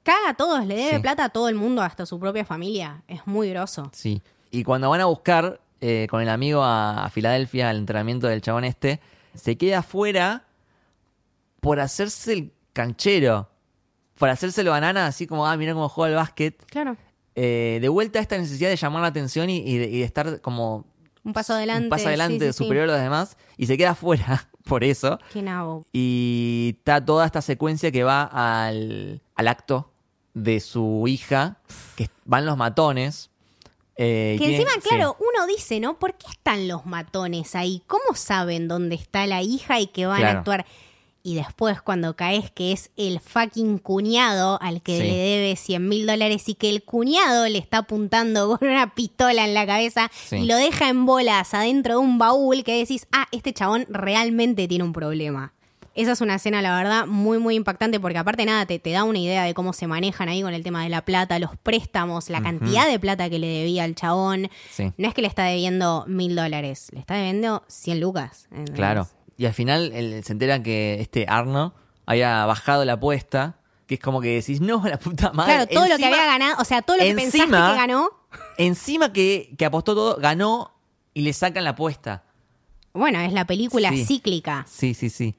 Caga 0.05 0.29
a 0.29 0.33
todos, 0.35 0.65
le 0.65 0.75
debe 0.75 0.95
Sí. 0.97 0.99
plata 1.01 1.25
a 1.25 1.29
todo 1.29 1.49
el 1.49 1.55
mundo, 1.55 1.81
hasta 1.81 2.05
su 2.05 2.19
propia 2.19 2.45
familia. 2.45 3.01
Es 3.07 3.25
muy 3.25 3.49
groso. 3.49 3.89
Sí. 3.91 4.21
Y 4.51 4.63
cuando 4.63 4.89
van 4.89 5.01
a 5.01 5.05
buscar 5.05 5.59
eh, 5.81 6.07
con 6.09 6.21
el 6.21 6.29
amigo 6.29 6.63
a, 6.63 7.03
a 7.05 7.09
Filadelfia, 7.09 7.69
al 7.69 7.77
entrenamiento 7.77 8.27
del 8.27 8.39
chabón 8.41 8.63
este, 8.65 9.01
se 9.33 9.57
queda 9.57 9.79
afuera 9.79 10.45
por 11.59 11.79
hacerse 11.79 12.33
el 12.33 12.53
canchero. 12.73 13.49
Por 14.17 14.29
hacérselo 14.29 14.71
banana, 14.71 15.07
así 15.07 15.27
como, 15.27 15.45
ah, 15.45 15.57
mira 15.57 15.73
cómo 15.73 15.89
juega 15.89 16.09
al 16.15 16.15
básquet. 16.23 16.63
Claro. 16.67 16.95
Eh, 17.35 17.79
de 17.81 17.89
vuelta 17.89 18.19
a 18.19 18.21
esta 18.21 18.37
necesidad 18.37 18.69
de 18.69 18.77
llamar 18.77 19.01
la 19.01 19.09
atención 19.09 19.49
y, 19.49 19.57
y 19.57 19.77
de, 19.77 19.85
y 19.89 19.99
de 19.99 20.05
estar 20.05 20.39
como 20.39 20.85
Un 21.25 21.33
paso 21.33 21.53
adelante. 21.53 21.83
un 21.83 21.89
paso 21.89 22.07
adelante 22.07 22.45
sí, 22.45 22.53
sí, 22.53 22.57
sí. 22.59 22.63
superior 22.63 22.87
a 22.89 22.93
los 22.93 23.01
demás. 23.01 23.35
Y 23.57 23.65
se 23.65 23.77
queda 23.77 23.89
afuera 23.91 24.47
por 24.65 24.83
eso. 24.85 25.19
Qué 25.33 25.41
nabo. 25.41 25.83
Y 25.91 26.75
está 26.77 27.03
toda 27.03 27.25
esta 27.25 27.41
secuencia 27.41 27.91
que 27.91 28.03
va 28.05 28.23
al, 28.23 29.21
al 29.35 29.47
acto 29.49 29.91
de 30.35 30.59
su 30.59 31.05
hija, 31.07 31.57
que 31.95 32.09
van 32.25 32.45
los 32.45 32.55
matones. 32.57 33.31
eh, 33.97 34.35
Que 34.37 34.51
encima, 34.57 34.71
sí. 34.73 34.81
claro, 34.89 35.15
uno 35.19 35.47
dice, 35.47 35.79
¿no? 35.79 35.97
¿Por 35.97 36.13
qué 36.15 36.27
están 36.29 36.67
los 36.67 36.85
matones 36.85 37.55
ahí? 37.55 37.81
¿Cómo 37.87 38.13
saben 38.13 38.67
dónde 38.67 38.95
está 38.95 39.25
la 39.25 39.41
hija 39.41 39.79
y 39.79 39.87
que 39.87 40.05
van 40.05 40.19
Claro. 40.19 40.35
a 40.35 40.39
actuar? 40.41 40.65
Y 41.23 41.33
después 41.35 41.81
cuando 41.81 42.15
caes 42.15 42.51
que 42.51 42.71
es 42.73 42.91
el 42.97 43.19
fucking 43.19 43.79
cuñado 43.79 44.59
al 44.61 44.81
que 44.83 44.97
Sí. 44.99 45.03
le 45.07 45.15
debe 45.15 45.55
100 45.55 45.87
mil 45.89 46.05
dólares 46.05 46.47
y 46.49 46.53
que 46.53 46.69
el 46.69 46.83
cuñado 46.83 47.47
le 47.47 47.57
está 47.57 47.79
apuntando 47.79 48.47
con 48.59 48.67
una 48.67 48.93
pistola 48.93 49.43
en 49.45 49.53
la 49.55 49.65
cabeza 49.65 50.11
Sí. 50.27 50.35
y 50.35 50.45
lo 50.45 50.55
deja 50.57 50.89
en 50.89 51.05
bolas 51.07 51.53
adentro 51.55 51.93
de 51.93 51.99
un 51.99 52.17
baúl 52.19 52.63
que 52.63 52.77
decís, 52.77 53.07
ah, 53.13 53.27
este 53.31 53.53
chabón 53.53 53.87
realmente 53.89 54.67
tiene 54.67 54.83
un 54.83 54.93
problema. 54.93 55.53
Esa 55.95 56.11
es 56.11 56.19
una 56.21 56.35
escena, 56.35 56.61
la 56.61 56.75
verdad, 56.75 57.05
muy, 57.07 57.39
muy 57.39 57.55
impactante 57.55 57.99
porque 58.01 58.17
aparte 58.17 58.45
nada, 58.45 58.65
te, 58.65 58.79
te 58.79 58.91
da 58.91 59.05
una 59.05 59.17
idea 59.17 59.43
de 59.45 59.53
cómo 59.53 59.71
se 59.71 59.87
manejan 59.87 60.27
ahí 60.27 60.41
con 60.41 60.53
el 60.53 60.61
tema 60.61 60.83
de 60.83 60.89
la 60.89 61.03
plata, 61.05 61.39
los 61.39 61.55
préstamos, 61.57 62.29
la 62.29 62.41
cantidad 62.41 62.85
de 62.87 62.99
plata 62.99 63.29
que 63.29 63.39
le 63.39 63.47
debía 63.47 63.85
al 63.85 63.95
chabón. 63.95 64.49
Sí. 64.71 64.91
No 64.97 65.07
es 65.07 65.13
que 65.13 65.21
le 65.21 65.27
está 65.29 65.45
debiendo 65.45 66.03
mil 66.07 66.35
dólares, 66.35 66.89
le 66.91 66.99
está 66.99 67.15
debiendo 67.15 67.63
100 67.67 67.99
lucas. 68.01 68.47
¿entendés? 68.51 68.75
Claro. 68.75 69.07
Y 69.37 69.45
al 69.45 69.53
final 69.53 69.91
él- 69.93 70.21
se 70.23 70.33
entera 70.33 70.61
que 70.61 70.97
este 70.99 71.25
Arno 71.29 71.73
había 72.05 72.45
bajado 72.45 72.83
la 72.83 72.93
apuesta, 72.93 73.55
que 73.87 73.95
es 73.95 74.01
como 74.01 74.19
que 74.19 74.35
decís, 74.35 74.59
no, 74.61 74.83
la 74.85 74.97
puta 74.99 75.31
madre. 75.31 75.53
Claro, 75.53 75.67
todo 75.67 75.87
lo 75.87 75.97
que 75.97 76.05
había 76.05 76.25
ganado, 76.25 76.55
o 76.59 76.65
sea, 76.65 76.81
todo 76.81 76.97
lo 76.97 77.03
que 77.03 77.13
pensaste 77.15 77.37
encima- 77.39 77.71
que 77.71 77.77
ganó, 77.77 78.09
Encima 78.57 79.13
que, 79.13 79.53
que 79.57 79.63
apostó 79.65 79.95
todo, 79.95 80.17
ganó 80.17 80.71
y 81.13 81.21
le 81.21 81.31
sacan 81.31 81.63
la 81.63 81.69
apuesta. 81.69 82.23
bueno, 82.91 83.19
es 83.21 83.31
la 83.31 83.45
película 83.45 83.89
Sí. 83.91 84.05
cíclica. 84.05 84.65
Sí, 84.69 84.93
sí, 84.93 85.09
sí. 85.09 85.35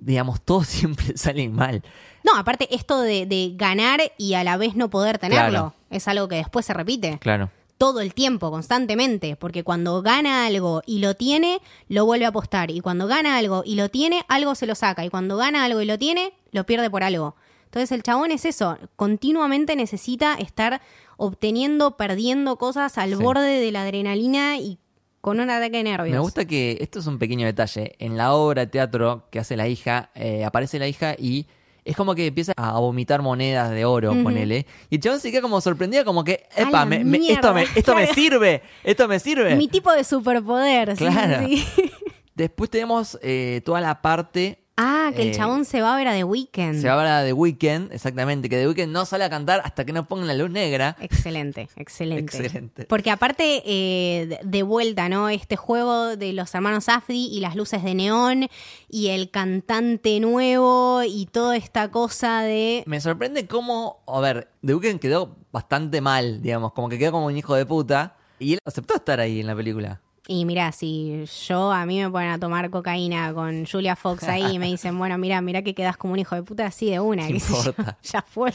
Digamos, 0.00 0.40
todo 0.40 0.64
siempre 0.64 1.16
sale 1.16 1.48
mal. 1.48 1.82
No, 2.24 2.36
aparte 2.36 2.74
esto 2.74 3.00
de, 3.00 3.26
de 3.26 3.52
ganar 3.56 4.00
y 4.18 4.34
a 4.34 4.44
la 4.44 4.56
vez 4.56 4.74
no 4.76 4.90
poder 4.90 5.18
tenerlo, 5.18 5.48
Claro. 5.50 5.74
es 5.90 6.06
algo 6.08 6.28
que 6.28 6.36
después 6.36 6.66
se 6.66 6.74
repite. 6.74 7.18
Claro. 7.18 7.50
todo 7.78 8.00
el 8.02 8.12
tiempo, 8.12 8.50
constantemente, 8.50 9.36
porque 9.36 9.64
cuando 9.64 10.02
gana 10.02 10.44
algo 10.44 10.82
y 10.84 10.98
lo 10.98 11.14
tiene, 11.14 11.62
lo 11.88 12.04
vuelve 12.04 12.26
a 12.26 12.28
apostar, 12.28 12.70
y 12.70 12.80
cuando 12.80 13.06
gana 13.06 13.38
algo 13.38 13.62
y 13.64 13.74
lo 13.74 13.88
tiene, 13.88 14.22
algo 14.28 14.54
se 14.54 14.66
lo 14.66 14.74
saca, 14.74 15.02
y 15.02 15.08
cuando 15.08 15.38
gana 15.38 15.64
algo 15.64 15.80
y 15.80 15.86
lo 15.86 15.98
tiene, 15.98 16.34
lo 16.52 16.66
pierde 16.66 16.90
por 16.90 17.02
algo. 17.02 17.36
Entonces 17.64 17.90
el 17.92 18.02
chabón 18.02 18.32
es 18.32 18.44
eso, 18.44 18.76
continuamente 18.96 19.76
necesita 19.76 20.34
estar 20.34 20.82
obteniendo, 21.16 21.96
perdiendo 21.96 22.56
cosas 22.56 22.98
al 22.98 23.10
Sí. 23.16 23.22
borde 23.22 23.60
de 23.60 23.72
la 23.72 23.82
adrenalina 23.82 24.58
y 24.58 24.76
con 25.20 25.38
un 25.40 25.50
ataque 25.50 25.78
de 25.78 25.82
nervios. 25.84 26.14
Me 26.14 26.18
gusta 26.20 26.44
que 26.44 26.78
esto 26.80 26.98
es 27.00 27.06
un 27.06 27.18
pequeño 27.18 27.46
detalle. 27.46 27.94
En 27.98 28.16
la 28.16 28.32
obra 28.34 28.62
de 28.62 28.66
teatro 28.68 29.26
que 29.30 29.38
hace 29.38 29.56
la 29.56 29.68
hija, 29.68 30.10
eh, 30.14 30.44
aparece 30.44 30.78
la 30.78 30.88
hija 30.88 31.14
y 31.18 31.46
es 31.84 31.96
como 31.96 32.14
que 32.14 32.26
empieza 32.26 32.52
a 32.56 32.78
vomitar 32.78 33.22
monedas 33.22 33.70
de 33.70 33.84
oro, 33.84 34.12
Ujú. 34.12 34.22
ponele. 34.22 34.66
Y 34.90 34.96
el 34.96 35.00
chabón 35.00 35.20
se 35.20 35.30
queda 35.30 35.42
como 35.42 35.60
sorprendido, 35.60 36.04
como 36.04 36.24
que, 36.24 36.46
epa, 36.56 36.84
me- 36.84 37.04
me- 37.04 37.18
esto, 37.32 37.52
me, 37.54 37.64
esto 37.74 37.94
me 37.94 38.06
sirve, 38.14 38.62
esto 38.84 39.08
me 39.08 39.18
sirve. 39.18 39.56
Mi 39.56 39.68
tipo 39.68 39.92
de 39.92 40.04
superpoder. 40.04 40.94
Claro. 40.96 41.46
sí. 41.46 41.64
Después 42.34 42.70
tenemos 42.70 43.18
eh, 43.22 43.60
toda 43.64 43.80
la 43.82 44.00
parte. 44.00 44.59
Ah, 44.82 45.10
que 45.14 45.20
el 45.22 45.28
Eh, 45.28 45.34
chabón 45.34 45.66
se 45.66 45.82
va 45.82 45.92
a 45.92 45.96
ver 45.98 46.08
a 46.08 46.14
The 46.14 46.24
Weeknd. 46.24 46.80
Se 46.80 46.88
habla 46.88 47.22
de 47.22 47.34
Weekend, 47.34 47.92
exactamente, 47.92 48.48
que 48.48 48.56
The 48.56 48.66
Weekend 48.66 48.92
no 48.92 49.04
sale 49.04 49.24
a 49.24 49.30
cantar 49.30 49.60
hasta 49.62 49.84
que 49.84 49.92
no 49.92 50.08
pongan 50.08 50.26
la 50.26 50.32
luz 50.34 50.48
negra. 50.50 50.96
Excelente, 51.00 51.68
excelente. 51.76 52.24
Excelente. 52.38 52.84
Porque 52.86 53.10
aparte, 53.10 53.62
eh, 53.66 54.38
de- 54.42 54.62
vuelta, 54.62 55.08
¿no? 55.10 55.28
Este 55.28 55.56
juego 55.56 56.16
de 56.16 56.32
los 56.32 56.54
hermanos 56.54 56.84
Safdie 56.84 57.28
y 57.30 57.40
las 57.40 57.56
luces 57.56 57.82
de 57.82 57.94
neón 57.94 58.48
y 58.88 59.08
el 59.08 59.30
cantante 59.30 60.18
nuevo 60.20 61.02
y 61.06 61.26
toda 61.26 61.56
esta 61.56 61.90
cosa 61.90 62.40
de... 62.42 62.82
Me 62.86 63.00
sorprende 63.00 63.46
cómo, 63.46 64.02
a 64.06 64.20
ver, 64.20 64.48
The 64.64 64.74
Weeknd 64.76 65.00
quedó 65.00 65.36
bastante 65.52 66.00
mal, 66.00 66.40
digamos, 66.40 66.72
como 66.72 66.88
que 66.88 66.98
quedó 66.98 67.12
como 67.12 67.26
un 67.26 67.36
hijo 67.36 67.54
de 67.54 67.66
puta. 67.66 68.16
Y 68.38 68.54
él 68.54 68.58
aceptó 68.64 68.94
estar 68.94 69.20
ahí 69.20 69.40
en 69.40 69.46
la 69.46 69.54
película. 69.56 70.00
Y 70.32 70.44
mira, 70.44 70.70
si 70.70 71.24
yo 71.48 71.72
a 71.72 71.84
mí 71.86 72.00
me 72.00 72.08
ponen 72.08 72.30
a 72.30 72.38
tomar 72.38 72.70
cocaína 72.70 73.34
con 73.34 73.66
Julia 73.66 73.96
Fox 73.96 74.22
ahí 74.28 74.46
y 74.54 74.58
me 74.60 74.66
dicen, 74.66 74.96
bueno, 74.96 75.18
mira, 75.18 75.40
mira 75.40 75.62
que 75.62 75.74
quedas 75.74 75.96
como 75.96 76.12
un 76.12 76.20
hijo 76.20 76.36
de 76.36 76.44
puta 76.44 76.66
así 76.66 76.88
de 76.88 77.00
una, 77.00 77.26
¿Qué 77.26 77.32
qué 77.34 77.40
sé 77.40 77.52
yo, 77.52 77.58
importa? 77.70 77.98
ya 78.04 78.22
fue. 78.22 78.52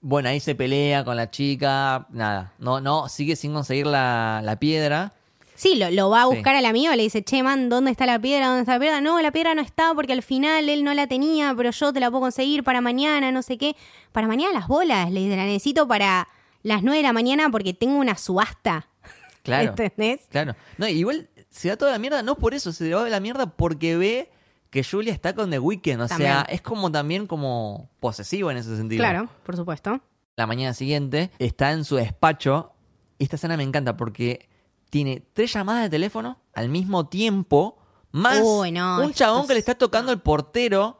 Bueno, 0.00 0.28
ahí 0.28 0.38
se 0.38 0.54
pelea 0.54 1.04
con 1.04 1.16
la 1.16 1.28
chica, 1.28 2.06
nada, 2.10 2.52
no, 2.60 2.80
no, 2.80 3.08
sigue 3.08 3.34
sin 3.34 3.52
conseguir 3.52 3.88
la, 3.88 4.42
la 4.44 4.60
piedra. 4.60 5.10
Sí, 5.56 5.74
lo, 5.74 5.90
lo 5.90 6.08
va 6.08 6.22
a 6.22 6.28
Sí. 6.28 6.34
buscar 6.36 6.54
al 6.54 6.64
amigo, 6.66 6.94
le 6.94 7.02
dice, 7.02 7.24
che, 7.24 7.42
man, 7.42 7.68
¿dónde 7.68 7.90
está 7.90 8.06
la 8.06 8.20
piedra? 8.20 8.46
¿Dónde 8.46 8.60
está 8.60 8.74
la 8.74 8.78
piedra? 8.78 9.00
No, 9.00 9.20
la 9.20 9.32
piedra 9.32 9.56
no 9.56 9.60
está 9.60 9.92
porque 9.96 10.12
al 10.12 10.22
final 10.22 10.68
él 10.68 10.84
no 10.84 10.94
la 10.94 11.08
tenía, 11.08 11.52
pero 11.56 11.72
yo 11.72 11.92
te 11.92 11.98
la 11.98 12.10
puedo 12.12 12.20
conseguir 12.20 12.62
para 12.62 12.80
mañana, 12.80 13.32
no 13.32 13.42
sé 13.42 13.58
qué. 13.58 13.74
Para 14.12 14.28
mañana 14.28 14.52
las 14.52 14.68
bolas, 14.68 15.10
le 15.10 15.18
dice, 15.18 15.34
la 15.36 15.46
necesito 15.46 15.88
para 15.88 16.28
las 16.62 16.84
9 16.84 16.98
de 16.98 17.02
la 17.02 17.12
mañana 17.12 17.50
porque 17.50 17.74
tengo 17.74 17.96
una 17.98 18.16
subasta. 18.16 18.86
Claro. 19.48 19.70
¿Entendés? 19.70 20.20
Claro. 20.30 20.54
No, 20.76 20.86
igual 20.86 21.28
se 21.50 21.68
da 21.68 21.76
toda 21.76 21.92
la 21.92 21.98
mierda, 21.98 22.22
no 22.22 22.36
por 22.36 22.54
eso, 22.54 22.72
se 22.72 22.88
da 22.88 23.08
la 23.08 23.20
mierda 23.20 23.46
porque 23.46 23.96
ve 23.96 24.30
que 24.70 24.84
Julia 24.84 25.12
está 25.12 25.34
con 25.34 25.50
The 25.50 25.58
Weeknd. 25.58 26.02
O 26.02 26.06
También. 26.06 26.30
sea, 26.30 26.46
es 26.48 26.60
como 26.60 26.92
también 26.92 27.26
como 27.26 27.90
posesivo 28.00 28.50
en 28.50 28.58
ese 28.58 28.76
sentido. 28.76 29.00
Claro, 29.00 29.28
por 29.44 29.56
supuesto. 29.56 30.00
La 30.36 30.46
mañana 30.46 30.74
siguiente 30.74 31.30
está 31.38 31.72
en 31.72 31.84
su 31.84 31.96
despacho. 31.96 32.72
Y 33.18 33.24
esta 33.24 33.36
escena 33.36 33.56
me 33.56 33.64
encanta 33.64 33.96
porque 33.96 34.48
tiene 34.90 35.26
tres 35.32 35.52
llamadas 35.52 35.84
de 35.84 35.90
teléfono 35.90 36.38
al 36.54 36.68
mismo 36.68 37.08
tiempo. 37.08 37.78
Más 38.12 38.40
Uy, 38.42 38.70
no, 38.72 39.02
un 39.02 39.12
chabón 39.12 39.46
que 39.46 39.54
le 39.54 39.58
está 39.58 39.74
tocando 39.74 40.12
el 40.12 40.20
portero 40.20 40.98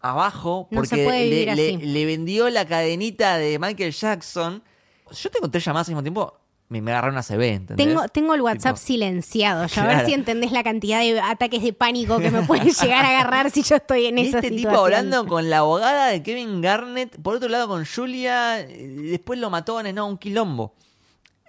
abajo 0.00 0.68
porque 0.72 1.76
le 1.82 2.06
vendió 2.06 2.48
la 2.48 2.66
cadenita 2.66 3.36
de 3.36 3.58
Michael 3.58 3.92
Jackson. 3.92 4.62
Yo 5.10 5.30
tengo 5.30 5.50
tres 5.50 5.64
llamadas 5.64 5.88
al 5.88 5.94
mismo 5.94 6.02
tiempo. 6.02 6.38
Me, 6.68 6.80
me 6.82 6.90
agarré 6.90 7.10
una 7.10 7.22
CB, 7.22 7.42
¿entendés? 7.42 7.86
Tengo, 7.86 8.08
tengo 8.08 8.34
el 8.34 8.40
WhatsApp 8.42 8.74
Tipo, 8.74 8.86
silenciado, 8.88 9.66
ya 9.66 9.84
a 9.84 9.86
ver 9.86 10.06
si 10.06 10.14
entendés 10.14 10.50
la 10.50 10.64
cantidad 10.64 10.98
de 10.98 11.20
ataques 11.20 11.62
de 11.62 11.72
pánico 11.72 12.18
que 12.18 12.30
me 12.32 12.42
pueden 12.42 12.68
llegar 12.82 13.04
a 13.04 13.10
agarrar 13.10 13.50
si 13.52 13.62
yo 13.62 13.76
estoy 13.76 14.06
en 14.06 14.18
Y 14.18 14.22
esa 14.28 14.38
este 14.38 14.50
tipo 14.50 14.70
situación. 14.70 14.84
hablando 14.84 15.26
con 15.26 15.48
la 15.48 15.58
abogada 15.58 16.08
de 16.08 16.22
Kevin 16.24 16.60
Garnett, 16.60 17.20
por 17.22 17.36
otro 17.36 17.48
lado 17.48 17.68
con 17.68 17.84
Julia, 17.86 18.60
eh, 18.60 18.66
después 19.10 19.38
lo 19.38 19.48
mató 19.48 19.78
en 19.80 19.94
no, 19.94 20.08
un 20.08 20.18
quilombo. 20.18 20.74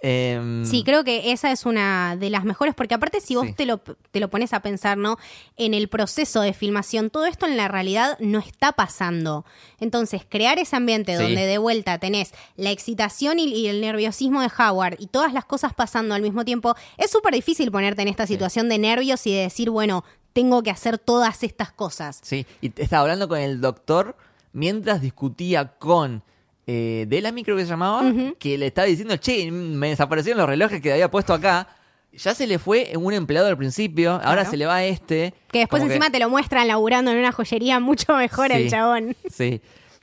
Em, 0.00 0.64
Sí, 0.64 0.84
creo 0.84 1.02
que 1.02 1.32
esa 1.32 1.50
es 1.50 1.66
una 1.66 2.14
de 2.16 2.30
las 2.30 2.44
mejores, 2.44 2.74
porque 2.74 2.94
aparte 2.94 3.20
si 3.20 3.34
vos 3.34 3.46
Sí. 3.48 3.52
te, 3.54 3.66
lo, 3.66 3.78
te 3.78 4.20
lo 4.20 4.28
pones 4.30 4.52
a 4.52 4.60
pensar, 4.60 4.96
¿no? 4.96 5.18
En 5.56 5.74
el 5.74 5.88
proceso 5.88 6.40
de 6.40 6.52
filmación, 6.52 7.10
todo 7.10 7.26
esto 7.26 7.46
en 7.46 7.56
la 7.56 7.66
realidad 7.68 8.16
no 8.20 8.38
está 8.38 8.72
pasando. 8.72 9.44
Entonces, 9.80 10.22
crear 10.28 10.58
ese 10.58 10.76
ambiente 10.76 11.16
Sí. 11.16 11.22
donde 11.22 11.46
de 11.46 11.58
vuelta 11.58 11.98
tenés 11.98 12.32
la 12.56 12.70
excitación 12.70 13.38
y, 13.40 13.46
y 13.46 13.66
el 13.66 13.80
nerviosismo 13.80 14.40
de 14.40 14.50
Howard 14.56 14.96
y 15.00 15.08
todas 15.08 15.32
las 15.32 15.44
cosas 15.44 15.74
pasando 15.74 16.14
al 16.14 16.22
mismo 16.22 16.44
tiempo, 16.44 16.74
es 16.96 17.10
súper 17.10 17.34
difícil 17.34 17.70
ponerte 17.72 18.02
en 18.02 18.08
esta 18.08 18.26
situación 18.26 18.68
de 18.68 18.78
nervios 18.78 19.26
y 19.26 19.32
de 19.32 19.40
decir, 19.42 19.70
bueno, 19.70 20.04
tengo 20.32 20.62
que 20.62 20.70
hacer 20.70 20.98
todas 20.98 21.42
estas 21.42 21.72
cosas. 21.72 22.20
Sí, 22.22 22.46
y 22.60 22.70
estaba 22.80 23.02
hablando 23.02 23.26
con 23.28 23.38
el 23.40 23.60
doctor 23.60 24.16
mientras 24.52 25.00
discutía 25.00 25.72
con 25.78 26.22
eh, 26.70 27.06
Delamy, 27.08 27.42
creo 27.44 27.56
que 27.56 27.62
se 27.64 27.70
llamaba, 27.70 28.02
que 28.38 28.58
le 28.58 28.66
estaba 28.66 28.86
diciendo, 28.86 29.16
che, 29.16 29.50
me 29.50 29.88
desaparecieron 29.88 30.38
los 30.38 30.46
relojes 30.48 30.82
que 30.82 30.92
había 30.92 31.10
puesto 31.10 31.32
acá. 31.32 31.66
Ya 32.12 32.34
se 32.34 32.46
le 32.46 32.58
fue 32.58 32.92
un 32.96 33.14
empleado 33.14 33.46
al 33.48 33.56
principio, 33.56 34.12
ahora 34.12 34.42
Claro. 34.42 34.50
se 34.50 34.56
le 34.58 34.66
va 34.66 34.84
este. 34.84 35.32
Que 35.50 35.60
después 35.60 35.80
como 35.80 35.90
encima 35.92 36.10
te 36.10 36.18
lo 36.18 36.28
muestran 36.28 36.68
laburando 36.68 37.10
en 37.10 37.16
una 37.18 37.32
joyería 37.32 37.80
mucho 37.80 38.14
mejor 38.16 38.52
el 38.52 38.64
Sí. 38.64 38.70
chabón. 38.70 39.16
Sí. 39.30 39.62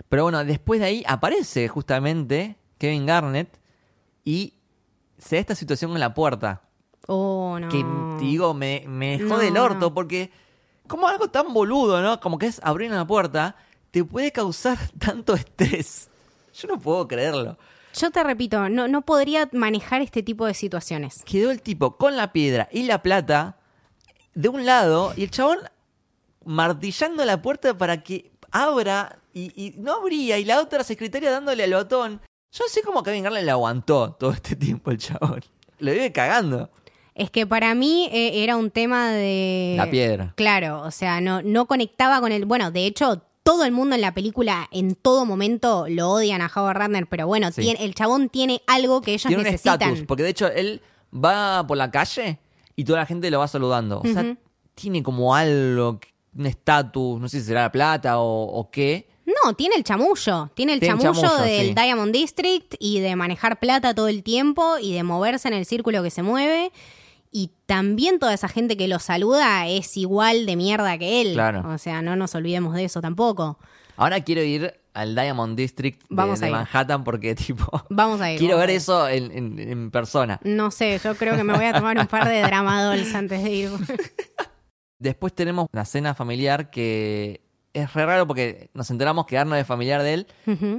Pero 0.10 0.24
bueno, 0.24 0.44
después 0.44 0.80
de 0.80 0.86
ahí 0.88 1.04
aparece 1.08 1.68
justamente 1.68 2.56
Kevin 2.80 3.06
Garnett 3.06 3.50
y 4.24 4.54
se 5.20 5.36
da 5.36 5.40
esta 5.42 5.56
situación 5.56 5.92
en 5.92 6.00
la 6.00 6.14
puerta. 6.16 6.62
Oh, 7.08 7.58
no. 7.60 7.70
Que 7.70 7.86
te 8.20 8.26
digo, 8.26 8.54
me, 8.56 8.84
me 8.88 9.18
dejó 9.18 9.30
No, 9.36 9.38
del 9.38 9.58
orto 9.58 9.80
no. 9.80 9.94
porque 9.94 10.32
como 10.88 11.08
algo 11.08 11.30
tan 11.30 11.54
boludo, 11.54 12.02
¿no? 12.02 12.20
Como 12.20 12.38
que 12.40 12.48
es 12.48 12.60
abrir 12.64 12.90
una 12.92 13.06
puerta, 13.06 13.56
te 13.92 14.04
puede 14.04 14.32
causar 14.32 14.78
tanto 15.00 15.34
estrés. 15.36 16.10
Yo 16.56 16.68
no 16.68 16.80
puedo 16.80 17.08
creerlo. 17.08 17.58
Yo 17.94 18.12
te 18.12 18.24
repito, 18.24 18.70
no, 18.70 18.88
no 18.88 19.04
podría 19.04 19.50
manejar 19.52 20.02
este 20.02 20.24
tipo 20.24 20.46
de 20.46 20.54
situaciones. 20.54 21.24
Quedó 21.26 21.52
el 21.52 21.62
tipo 21.62 21.98
con 21.98 22.16
la 22.18 22.32
piedra 22.34 22.68
y 22.72 22.84
la 22.84 23.02
plata 23.02 23.58
de 24.34 24.50
un 24.50 24.66
lado 24.66 25.14
y 25.16 25.24
el 25.24 25.32
chabón 25.32 25.60
martillando 26.44 27.24
la 27.26 27.42
puerta 27.42 27.78
para 27.78 28.04
que 28.04 28.32
abra 28.52 29.20
Y, 29.38 29.52
y 29.56 29.74
no 29.78 29.96
abría, 29.96 30.38
y 30.38 30.46
la 30.46 30.62
otra 30.62 30.84
secretaria 30.86 31.30
dándole 31.30 31.66
al 31.66 31.74
botón. 31.74 32.22
Yo 32.54 32.64
sé 32.70 32.82
cómo 32.84 33.04
Kevin 33.04 33.24
Garnett 33.24 33.44
le 33.44 33.52
aguantó 33.52 34.14
todo 34.14 34.32
este 34.32 34.56
tiempo 34.56 34.92
el 34.92 34.98
chabón. 34.98 35.42
Lo 35.80 35.92
vive 35.92 36.14
cagando. 36.14 36.70
Es 37.16 37.30
que 37.32 37.46
para 37.46 37.76
mí 37.76 38.10
eh, 38.14 38.44
era 38.44 38.56
un 38.56 38.72
tema 38.72 39.12
de... 39.12 39.76
La 39.76 39.90
piedra. 39.90 40.34
Claro, 40.38 40.82
o 40.84 40.92
sea, 40.92 41.20
no, 41.20 41.42
no 41.42 41.66
conectaba 41.66 42.22
con 42.22 42.32
el... 42.32 42.46
Bueno, 42.46 42.72
de 42.72 42.86
hecho, 42.86 43.24
todo 43.46 43.64
el 43.64 43.72
mundo 43.72 43.94
en 43.96 44.02
la 44.02 44.12
película 44.14 44.68
en 44.72 44.96
todo 44.96 45.24
momento 45.24 45.86
lo 45.88 46.10
odian 46.10 46.42
a 46.42 46.52
Howard 46.54 46.78
Ratner, 46.78 47.06
pero 47.06 47.28
bueno, 47.28 47.52
Sí. 47.52 47.62
tiene- 47.62 47.86
el 47.86 47.94
chabón 47.94 48.28
tiene 48.30 48.62
algo 48.66 49.02
que 49.02 49.12
ellos 49.14 49.28
Tiene 49.28 49.38
un 49.38 49.44
necesitan. 49.44 49.74
estatus, 49.82 50.04
porque 50.08 50.24
de 50.24 50.30
hecho 50.30 50.48
él 50.48 50.82
va 51.14 51.66
por 51.68 51.78
la 51.78 51.92
calle 51.92 52.40
y 52.76 52.84
toda 52.84 53.00
la 53.00 53.06
gente 53.06 53.30
lo 53.30 53.38
va 53.40 53.48
saludando. 53.48 54.02
O 54.04 54.08
sea, 54.08 54.36
tiene 54.74 55.04
como 55.04 55.36
algo, 55.36 56.00
un 56.36 56.46
estatus, 56.48 57.22
no 57.22 57.30
sé 57.30 57.40
si 57.40 57.46
será 57.46 57.62
la 57.62 57.72
plata 57.72 58.20
o, 58.20 58.46
o 58.46 58.72
qué. 58.72 59.08
No, 59.26 59.54
tiene 59.54 59.76
el 59.76 59.84
chamullo. 59.84 60.50
Tiene 60.56 60.74
el 60.74 60.80
Tiene 60.80 61.00
chamullo, 61.02 61.22
chamullo, 61.22 61.44
del 61.44 61.68
sí. 61.70 61.74
Diamond 61.76 62.12
District 62.14 62.76
y 62.80 63.00
de 63.00 63.16
manejar 63.16 63.60
plata 63.60 63.94
todo 63.96 64.08
el 64.08 64.24
tiempo 64.24 64.78
y 64.82 64.94
de 64.94 65.04
moverse 65.04 65.48
en 65.48 65.54
el 65.54 65.66
círculo 65.66 66.02
que 66.04 66.10
se 66.12 66.24
mueve. 66.24 66.72
Y 67.38 67.52
también 67.66 68.18
toda 68.18 68.34
esa 68.34 68.48
gente 68.48 68.78
que 68.78 68.88
lo 68.88 68.98
saluda 69.00 69.68
es 69.68 69.98
igual 69.98 70.46
de 70.46 70.56
mierda 70.56 70.98
que 70.98 71.22
él. 71.22 71.34
Claro. 71.34 71.70
O 71.70 71.78
sea, 71.78 72.02
no 72.02 72.16
nos 72.16 72.34
olvidemos 72.34 72.74
de 72.76 72.86
eso 72.86 73.02
tampoco. 73.02 73.60
Ahora 73.98 74.22
quiero 74.22 74.42
ir 74.42 74.74
al 74.94 75.16
Diamond 75.16 75.58
District 75.58 76.00
de, 76.04 76.08
Vamos. 76.16 76.40
Manhattan 76.40 77.04
porque, 77.04 77.36
tipo, 77.46 77.66
Vamos 77.90 78.22
a 78.22 78.32
ir. 78.32 78.40
quiero 78.40 78.58
ver 78.58 78.70
eso 78.70 79.10
en, 79.10 79.32
en- 79.34 79.60
en 79.60 79.92
persona. 79.92 80.40
No 80.46 80.72
sé, 80.72 80.98
yo 81.04 81.14
creo 81.18 81.36
que 81.36 81.44
me 81.44 81.52
voy 81.54 81.66
a 81.66 81.74
tomar 81.74 81.98
un 82.00 82.08
par 82.08 82.26
de 82.30 82.40
dramadols 82.42 83.14
antes 83.14 83.44
de 83.44 83.52
ir. 83.52 83.70
Después 84.98 85.34
tenemos 85.34 85.68
una 85.74 85.84
cena 85.84 86.14
familiar 86.16 86.70
que 86.70 87.42
es 87.74 87.94
re 87.94 88.06
raro 88.06 88.26
porque 88.28 88.70
nos 88.74 88.90
enteramos 88.92 89.26
que 89.26 89.38
Arnold 89.38 89.60
es 89.60 89.68
familiar 89.68 90.02
de 90.04 90.14
él 90.14 90.28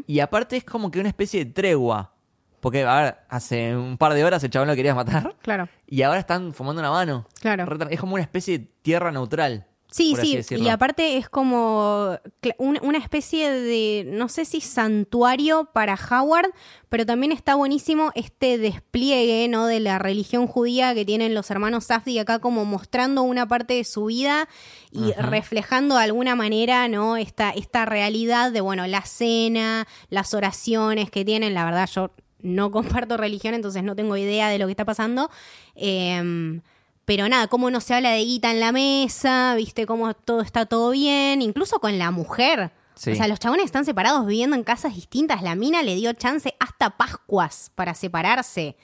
y 0.07 0.21
aparte 0.21 0.57
es 0.57 0.65
como 0.65 0.91
que 0.91 1.01
una 1.01 1.09
especie 1.11 1.45
de 1.45 1.53
tregua. 1.53 2.15
Porque, 2.61 2.85
a 2.85 3.03
ver, 3.03 3.17
hace 3.29 3.77
un 3.77 3.97
par 3.99 4.15
de 4.15 4.25
horas 4.25 4.43
el 4.45 4.51
chabón 4.51 4.69
lo 4.69 4.75
quería 4.75 4.95
matar 4.95 5.37
Claro, 5.43 5.69
y 5.87 6.03
ahora 6.03 6.21
están 6.21 6.53
fumando 6.53 6.81
una 6.81 6.91
mano. 6.91 7.27
claro. 7.41 7.67
Es 7.91 8.01
como 8.01 8.15
una 8.15 8.23
especie 8.23 8.59
de 8.59 8.67
tierra 8.83 9.13
neutral. 9.13 9.67
Sí, 9.89 10.11
por 10.17 10.21
sí, 10.27 10.41
y 10.57 10.69
aparte 10.69 11.17
es 11.17 11.29
como 11.29 12.19
una 12.59 12.99
especie 12.99 13.49
de, 13.51 14.05
no 14.13 14.29
sé 14.29 14.45
si 14.45 14.61
santuario 14.61 15.71
para 15.73 15.95
Howard, 16.11 16.51
pero 16.89 17.07
también 17.07 17.31
está 17.31 17.55
buenísimo 17.55 18.11
este 18.17 18.59
despliegue, 18.59 19.47
¿no? 19.49 19.67
De 19.67 19.79
la 19.79 19.99
religión 20.01 20.49
judía 20.49 20.93
que 20.93 21.05
tienen 21.05 21.35
los 21.35 21.51
hermanos 21.53 21.85
Safdie 21.85 22.21
acá 22.21 22.41
como 22.41 22.65
mostrando 22.65 23.23
una 23.23 23.47
parte 23.47 23.75
de 23.75 23.85
su 23.85 24.07
vida 24.07 24.49
y 24.91 25.13
Ajá. 25.13 25.23
reflejando 25.23 25.97
de 25.97 26.03
alguna 26.03 26.35
manera, 26.35 26.89
¿no? 26.89 27.17
Esta, 27.17 27.51
esta 27.51 27.85
realidad 27.87 28.51
de, 28.51 28.61
bueno, 28.61 28.87
la 28.89 29.03
cena, 29.03 29.87
las 30.11 30.35
oraciones 30.35 31.11
que 31.13 31.25
tienen, 31.25 31.55
la 31.55 31.65
verdad 31.65 31.89
yo 31.95 32.11
no 32.41 32.71
comparto 32.73 33.17
religión, 33.17 33.55
entonces 33.55 33.83
no 33.83 33.97
tengo 33.97 34.17
idea 34.17 34.49
de 34.49 34.59
lo 34.59 34.67
que 34.67 34.73
está 34.73 34.85
pasando. 34.85 35.31
Em, 35.75 36.61
pero 37.05 37.29
nada, 37.29 37.47
cómo 37.47 37.71
no 37.71 37.81
se 37.81 37.95
habla 37.95 38.11
de 38.11 38.25
guita 38.25 38.51
en 38.51 38.61
la 38.61 38.73
mesa, 38.73 39.55
viste, 39.57 39.87
cómo 39.87 40.13
todo 40.15 40.41
está 40.41 40.67
todo 40.67 40.91
bien, 40.91 41.41
incluso 41.41 41.79
con 41.79 41.99
la 41.99 42.11
mujer. 42.11 42.73
Sí. 42.97 43.13
O 43.13 43.15
sea, 43.15 43.29
los 43.29 43.39
chabones 43.39 43.67
están 43.67 43.85
separados 43.85 44.27
viviendo 44.27 44.57
en 44.57 44.65
casas 44.65 44.95
distintas. 44.95 45.43
La 45.43 45.55
mina 45.55 45.83
le 45.83 45.95
dio 45.95 46.13
chance 46.15 46.55
hasta 46.59 46.97
Pascuas 46.97 47.71
para 47.75 47.95
separarse. 47.95 48.77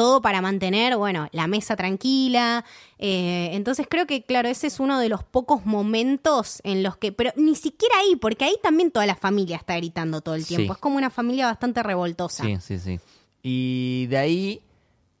Todo 0.00 0.22
para 0.22 0.40
mantener, 0.40 0.96
bueno, 0.96 1.28
la 1.32 1.46
mesa 1.46 1.76
tranquila. 1.76 2.64
Eh, 2.98 3.50
entonces 3.52 3.86
creo 3.86 4.06
que, 4.06 4.22
claro, 4.22 4.48
ese 4.48 4.66
es 4.68 4.80
uno 4.80 4.98
de 4.98 5.10
los 5.10 5.22
pocos 5.24 5.66
momentos 5.66 6.60
en 6.64 6.82
los 6.82 6.96
que, 6.96 7.12
pero 7.12 7.32
ni 7.36 7.54
siquiera 7.54 7.94
ahí, 7.98 8.16
porque 8.16 8.46
ahí 8.46 8.54
también 8.62 8.90
toda 8.90 9.04
la 9.04 9.14
familia 9.14 9.58
está 9.58 9.76
gritando 9.76 10.22
todo 10.22 10.36
el 10.36 10.44
Sí. 10.46 10.56
tiempo. 10.56 10.72
Es 10.72 10.78
como 10.78 10.96
una 10.96 11.10
familia 11.10 11.44
bastante 11.48 11.82
revoltosa. 11.82 12.44
Sí, 12.44 12.56
sí, 12.62 12.78
sí. 12.78 12.98
Y 13.42 14.06
de 14.06 14.16
ahí, 14.16 14.62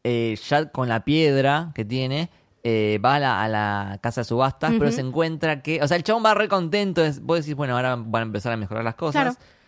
eh, 0.02 0.38
ya 0.48 0.70
con 0.70 0.88
la 0.88 1.04
piedra 1.04 1.72
que 1.74 1.84
tiene, 1.84 2.30
eh, 2.64 2.98
va 3.04 3.16
a 3.16 3.18
la, 3.18 3.42
a 3.42 3.48
la 3.48 3.98
casa 4.02 4.22
de 4.22 4.24
subastas, 4.24 4.72
pero 4.78 4.90
se 4.92 5.02
encuentra 5.02 5.60
que. 5.62 5.82
O 5.82 5.88
sea, 5.88 5.98
el 5.98 6.04
chabón 6.04 6.24
va 6.24 6.32
re 6.32 6.48
contento. 6.48 7.04
es- 7.04 7.20
vos 7.20 7.40
decís, 7.40 7.54
bueno, 7.54 7.76
ahora 7.76 7.96
van 7.96 8.22
a 8.22 8.26
empezar 8.26 8.52
a 8.52 8.56
mejorar 8.56 8.82
las 8.84 8.94
cosas. 8.94 9.36
Claro. 9.36 9.59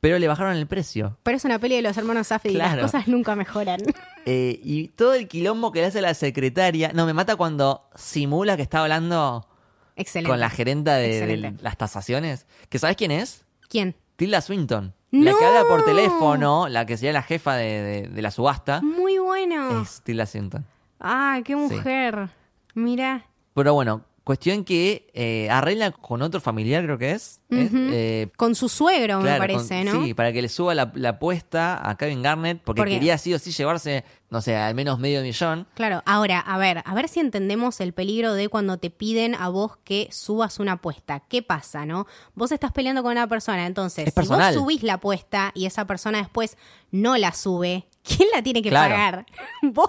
Pero 0.00 0.18
le 0.18 0.28
bajaron 0.28 0.54
el 0.56 0.66
precio. 0.66 1.18
Pero 1.24 1.36
es 1.36 1.44
una 1.44 1.58
peli 1.58 1.76
de 1.76 1.82
los 1.82 1.96
hermanos 1.96 2.28
Safdie 2.28 2.52
y 2.52 2.54
Claro. 2.54 2.82
las 2.82 2.92
cosas 2.92 3.08
nunca 3.08 3.34
mejoran. 3.36 3.80
Eh, 4.30 4.60
y 4.62 4.88
todo 4.88 5.14
el 5.14 5.26
quilombo 5.26 5.72
que 5.72 5.80
le 5.80 5.86
hace 5.86 6.02
la 6.02 6.12
secretaria. 6.12 6.90
No, 6.92 7.06
me 7.06 7.14
mata 7.14 7.36
cuando 7.36 7.88
simula 7.94 8.56
que 8.56 8.62
está 8.62 8.82
hablando 8.82 9.48
Excelente. 9.96 10.28
con 10.30 10.38
la 10.38 10.50
gerenta 10.50 10.96
de, 10.96 11.54
las 11.62 11.78
tasaciones. 11.78 12.46
¿Que 12.68 12.78
sabes 12.78 12.94
quién 12.96 13.10
es? 13.10 13.46
¿Quién? 13.70 13.96
Tilda 14.16 14.42
Swinton. 14.42 14.92
La 15.12 15.30
¡No! 15.32 15.38
que 15.38 15.44
habla 15.46 15.62
por 15.66 15.82
teléfono, 15.86 16.68
la 16.68 16.84
que 16.84 16.98
sería 16.98 17.14
la 17.14 17.22
jefa 17.22 17.54
de, 17.56 17.80
de- 17.82 18.08
de 18.08 18.20
la 18.22 18.30
subasta, 18.30 18.82
Muy 18.82 19.16
bueno. 19.16 19.80
es 19.80 20.02
Tilda 20.02 20.26
Swinton. 20.26 20.66
Ah, 21.00 21.40
qué 21.42 21.56
mujer. 21.56 22.28
Mira. 22.74 23.24
Pero 23.54 23.72
bueno, 23.72 24.04
cuestión 24.28 24.62
que 24.62 25.10
eh, 25.14 25.48
arregla 25.50 25.90
con 25.90 26.20
otro 26.20 26.38
familiar, 26.38 26.84
creo 26.84 26.98
que 26.98 27.12
es. 27.12 27.40
Ujú. 27.50 27.66
eh, 27.72 28.28
Con 28.36 28.54
su 28.54 28.68
suegro, 28.68 29.22
me 29.22 29.38
parece, 29.38 29.82
con- 29.82 29.84
¿no? 29.86 30.04
Sí, 30.04 30.12
para 30.12 30.34
que 30.34 30.42
le 30.42 30.50
suba 30.50 30.74
la, 30.74 30.92
la 30.96 31.08
apuesta 31.08 31.80
a 31.88 31.96
Kevin 31.96 32.20
Garnett, 32.20 32.60
porque, 32.62 32.84
quería 32.84 33.16
sí 33.16 33.32
o 33.32 33.38
sí 33.38 33.52
llevarse, 33.52 34.04
no 34.28 34.42
sé, 34.42 34.54
al 34.54 34.74
menos 34.74 34.98
medio 34.98 35.22
millón. 35.22 35.66
Claro, 35.72 36.02
ahora, 36.04 36.40
a 36.40 36.58
ver, 36.58 36.82
a 36.84 36.94
ver 36.94 37.08
si 37.08 37.20
entendemos 37.20 37.80
el 37.80 37.94
peligro 37.94 38.34
de 38.34 38.50
cuando 38.50 38.76
te 38.76 38.90
piden 38.90 39.34
a 39.34 39.48
vos 39.48 39.78
que 39.82 40.08
subas 40.12 40.60
una 40.60 40.72
apuesta. 40.72 41.20
¿Qué 41.26 41.42
pasa, 41.42 41.86
no? 41.86 42.06
Vos 42.34 42.52
estás 42.52 42.72
peleando 42.72 43.02
con 43.02 43.12
una 43.12 43.26
persona, 43.28 43.64
entonces, 43.64 44.08
Es 44.08 44.12
si 44.14 44.28
vos 44.28 44.44
subís 44.52 44.82
la 44.82 44.94
apuesta 44.94 45.52
y 45.54 45.64
esa 45.64 45.86
persona 45.86 46.18
después 46.18 46.58
no 46.90 47.16
la 47.16 47.32
sube, 47.32 47.86
¿quién 48.02 48.28
la 48.34 48.42
tiene 48.42 48.60
que 48.60 48.68
Claro. 48.68 48.94
pagar? 48.94 49.26
vos. 49.62 49.88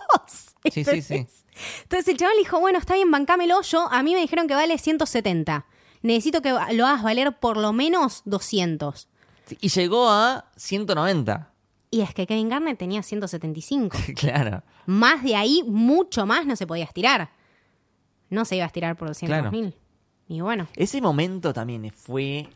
Sí, 0.71 0.85
sí, 0.85 1.01
sí. 1.01 1.27
Entonces 1.83 2.07
el 2.07 2.17
chaval 2.17 2.35
le 2.35 2.39
dijo, 2.43 2.59
bueno, 2.59 2.79
está 2.79 2.95
bien, 2.95 3.11
bancámelo 3.11 3.61
yo. 3.61 3.87
A 3.91 4.03
mí 4.03 4.13
me 4.13 4.21
dijeron 4.21 4.47
que 4.47 4.55
vale 4.55 4.77
170. 4.77 5.65
Necesito 6.01 6.41
que 6.41 6.51
lo 6.73 6.85
hagas 6.87 7.03
valer 7.03 7.37
por 7.39 7.57
lo 7.57 7.73
menos 7.73 8.21
200. 8.25 9.07
Sí, 9.45 9.57
Y 9.61 9.69
llegó 9.69 10.09
a 10.09 10.45
190. 10.55 11.51
Y 11.91 12.01
es 12.01 12.13
que 12.13 12.27
Kevin 12.27 12.49
Garnett 12.49 12.77
tenía 12.77 13.01
175. 13.03 13.97
claro. 14.15 14.63
más 14.85 15.23
de 15.23 15.35
ahí, 15.35 15.63
mucho 15.65 16.25
más 16.25 16.45
no 16.45 16.55
se 16.55 16.67
podía 16.67 16.83
estirar. 16.85 17.31
No 18.29 18.45
se 18.45 18.55
iba 18.57 18.63
a 18.65 18.67
estirar 18.67 18.95
por 18.95 19.07
200 19.07 19.35
Claro. 19.39 19.51
mil. 19.51 19.75
Y 20.27 20.41
bueno, 20.41 20.67
Ese 20.75 21.01
momento 21.01 21.51
también 21.53 21.91
fue 21.91 22.47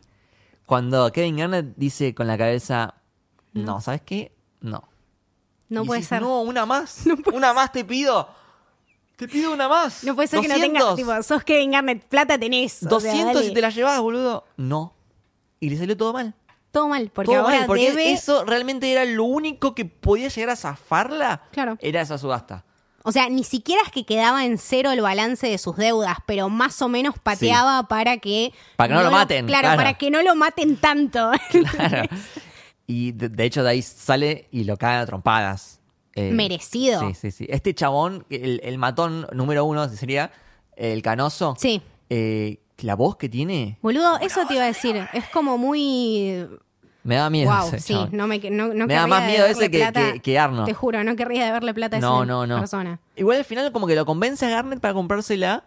cuando 0.66 1.10
Kevin 1.10 1.36
Garnett 1.36 1.74
dice 1.76 2.14
con 2.14 2.28
la 2.28 2.38
cabeza, 2.38 2.94
no, 3.52 3.80
¿sabes 3.80 4.02
qué? 4.02 4.32
No. 4.60 4.84
no 5.68 5.82
Y 5.82 5.86
puede 5.88 6.02
ser. 6.04 6.22
No, 6.22 6.40
una 6.42 6.64
más. 6.64 7.02
una 7.34 7.52
más 7.52 7.72
te 7.72 7.84
pido. 7.84 8.28
Te 9.16 9.28
pido 9.28 9.52
una 9.52 9.68
más. 9.68 10.02
No 10.04 10.14
puede 10.14 10.26
ser 10.28 10.40
que 10.40 10.48
no 10.48 10.54
200. 10.54 10.80
tengas, 10.80 10.96
tipo, 10.96 11.22
sos 11.22 11.44
Kevin 11.44 11.70
Garnett, 11.70 12.04
plata 12.04 12.36
tenés. 12.38 12.76
o 12.82 12.88
sea, 13.00 13.12
200 13.12 13.34
dale. 13.34 13.46
y 13.46 13.54
te 13.54 13.60
la 13.60 13.70
llevas, 13.70 14.00
boludo. 14.00 14.44
No. 14.56 14.94
Y 15.60 15.70
le 15.70 15.76
salió 15.78 15.96
todo 15.96 16.12
mal. 16.12 16.34
Todo 16.72 16.88
mal, 16.88 17.10
porque 17.14 17.30
todo 17.32 17.44
ahora 17.44 17.58
mal, 17.58 17.66
porque 17.66 17.90
debe... 17.90 18.12
eso 18.12 18.44
realmente 18.44 18.90
era 18.90 19.04
lo 19.04 19.22
único 19.24 19.74
que 19.76 19.84
podía 19.84 20.28
llegar 20.28 20.50
a 20.50 20.56
zafarla. 20.56 21.42
Claro. 21.52 21.78
Era 21.80 22.00
esa 22.00 22.18
subasta. 22.18 22.64
O 23.04 23.12
sea, 23.12 23.28
ni 23.28 23.44
siquiera 23.44 23.82
es 23.82 23.92
que 23.92 24.04
quedaba 24.04 24.44
en 24.44 24.58
cero 24.58 24.90
el 24.90 25.00
balance 25.02 25.46
de 25.46 25.58
sus 25.58 25.76
deudas, 25.76 26.16
pero 26.26 26.48
más 26.48 26.82
o 26.82 26.88
menos 26.88 27.14
pateaba 27.22 27.86
para 27.86 28.16
que... 28.16 28.52
Para 28.76 28.88
que 28.88 28.94
no 28.94 29.02
lo 29.04 29.10
maten, 29.12 29.46
Claro, 29.46 29.62
claro. 29.66 29.76
para 29.76 29.94
que 29.94 30.10
no 30.10 30.22
lo 30.22 30.34
maten 30.34 30.76
tanto. 30.78 31.30
Claro. 31.50 32.08
y 32.86 33.12
de, 33.12 33.28
de 33.28 33.44
hecho 33.44 33.62
de 33.62 33.70
ahí 33.70 33.82
sale 33.82 34.48
y 34.50 34.64
lo 34.64 34.76
caen 34.76 35.00
a 35.00 35.06
trompadas. 35.06 35.80
Eh, 36.16 36.30
Merecido. 36.32 37.00
Sí, 37.08 37.14
sí, 37.14 37.30
sí. 37.30 37.46
Este 37.48 37.74
chabón, 37.74 38.24
el, 38.30 38.60
el 38.62 38.78
matón 38.78 39.26
número 39.32 39.64
uno 39.64 39.88
sería 39.88 40.30
el 40.76 41.02
canoso. 41.02 41.54
sí. 41.58 41.82
Eh, 42.10 42.58
la 42.78 42.96
voz 42.96 43.16
que 43.16 43.28
tiene 43.28 43.78
Boludo, 43.82 44.18
eso 44.20 44.46
te 44.46 44.54
iba 44.54 44.64
a 44.64 44.66
decir. 44.66 45.06
Es 45.14 45.28
como 45.30 45.56
muy... 45.56 46.46
me 47.04 47.14
da 47.16 47.30
miedo. 47.30 47.50
Wow, 47.50 47.68
ese 47.68 47.80
sí, 47.80 47.92
chabón. 47.94 48.10
no 48.12 48.26
me, 48.26 48.38
no, 48.50 48.74
no 48.74 48.86
Me 48.86 48.94
da 48.94 49.06
más 49.06 49.26
miedo 49.26 49.46
ese 49.46 49.70
que- 49.70 49.78
plata- 49.78 50.12
que- 50.14 50.20
que 50.20 50.38
Arno. 50.38 50.64
Te 50.64 50.74
juro, 50.74 51.02
no 51.04 51.14
querría 51.16 51.46
deberle 51.46 51.72
plata 51.72 51.96
a 51.96 52.00
No, 52.00 52.18
esa 52.22 52.26
no, 52.26 52.46
no. 52.46 52.58
persona. 52.58 53.00
Igual 53.16 53.38
al 53.38 53.44
final 53.44 53.72
como 53.72 53.86
que 53.86 53.94
lo 53.94 54.04
convence 54.04 54.44
a 54.44 54.50
Garnet 54.50 54.80
para 54.80 54.92
comprársela. 54.92 55.64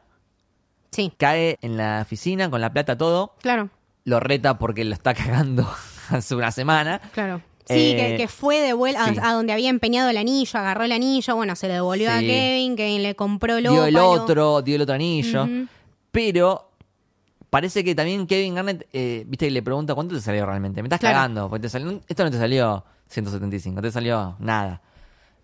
Sí, 0.91 1.11
Cae 1.17 1.57
en 1.61 1.77
la 1.77 2.01
oficina 2.03 2.49
con 2.49 2.61
la 2.61 2.71
plata 2.71 2.97
todo. 2.97 3.33
claro, 3.41 3.69
Lo 4.03 4.19
reta 4.19 4.57
porque 4.59 4.83
lo 4.85 4.93
está 4.93 5.13
cagando 5.13 5.67
hace 6.09 6.35
una 6.35 6.51
semana. 6.51 6.99
claro. 7.13 7.41
Sí, 7.67 7.91
Eh, 7.91 7.95
que, 8.11 8.17
que 8.17 8.27
fue 8.27 8.59
de 8.61 8.73
vuelta 8.73 9.05
sí. 9.13 9.19
a, 9.21 9.29
a 9.29 9.33
donde 9.33 9.53
había 9.53 9.69
empeñado 9.69 10.09
el 10.09 10.17
anillo, 10.17 10.59
agarró 10.59 10.83
el 10.85 10.91
anillo, 10.91 11.35
bueno, 11.35 11.55
se 11.55 11.67
lo 11.67 11.73
devolvió 11.73 12.09
a. 12.11 12.19
Kevin, 12.19 12.75
Kevin 12.75 13.03
le 13.03 13.15
compró 13.15 13.57
el 13.57 13.63
dio 13.63 13.85
el 13.85 13.95
otro, 13.97 14.61
dio 14.61 14.75
el 14.75 14.81
otro 14.81 14.95
anillo. 14.95 15.47
Pero 16.11 16.71
parece 17.49 17.83
que 17.83 17.93
también 17.95 18.27
Kevin 18.27 18.55
Garnett, 18.55 18.87
eh, 18.93 19.23
viste, 19.27 19.49
le 19.51 19.61
pregunta 19.61 19.93
cuánto 19.95 20.15
te 20.15 20.21
salió 20.21 20.45
realmente. 20.45 20.81
Me 20.81 20.87
estás 20.87 20.99
Claro. 20.99 21.15
cagando, 21.15 21.49
porque 21.49 21.63
te 21.63 21.69
salió- 21.69 22.01
esto 22.07 22.23
no 22.23 22.31
te 22.31 22.37
salió 22.37 22.83
175, 23.07 23.81
te 23.81 23.91
salió 23.91 24.35
nada. 24.39 24.81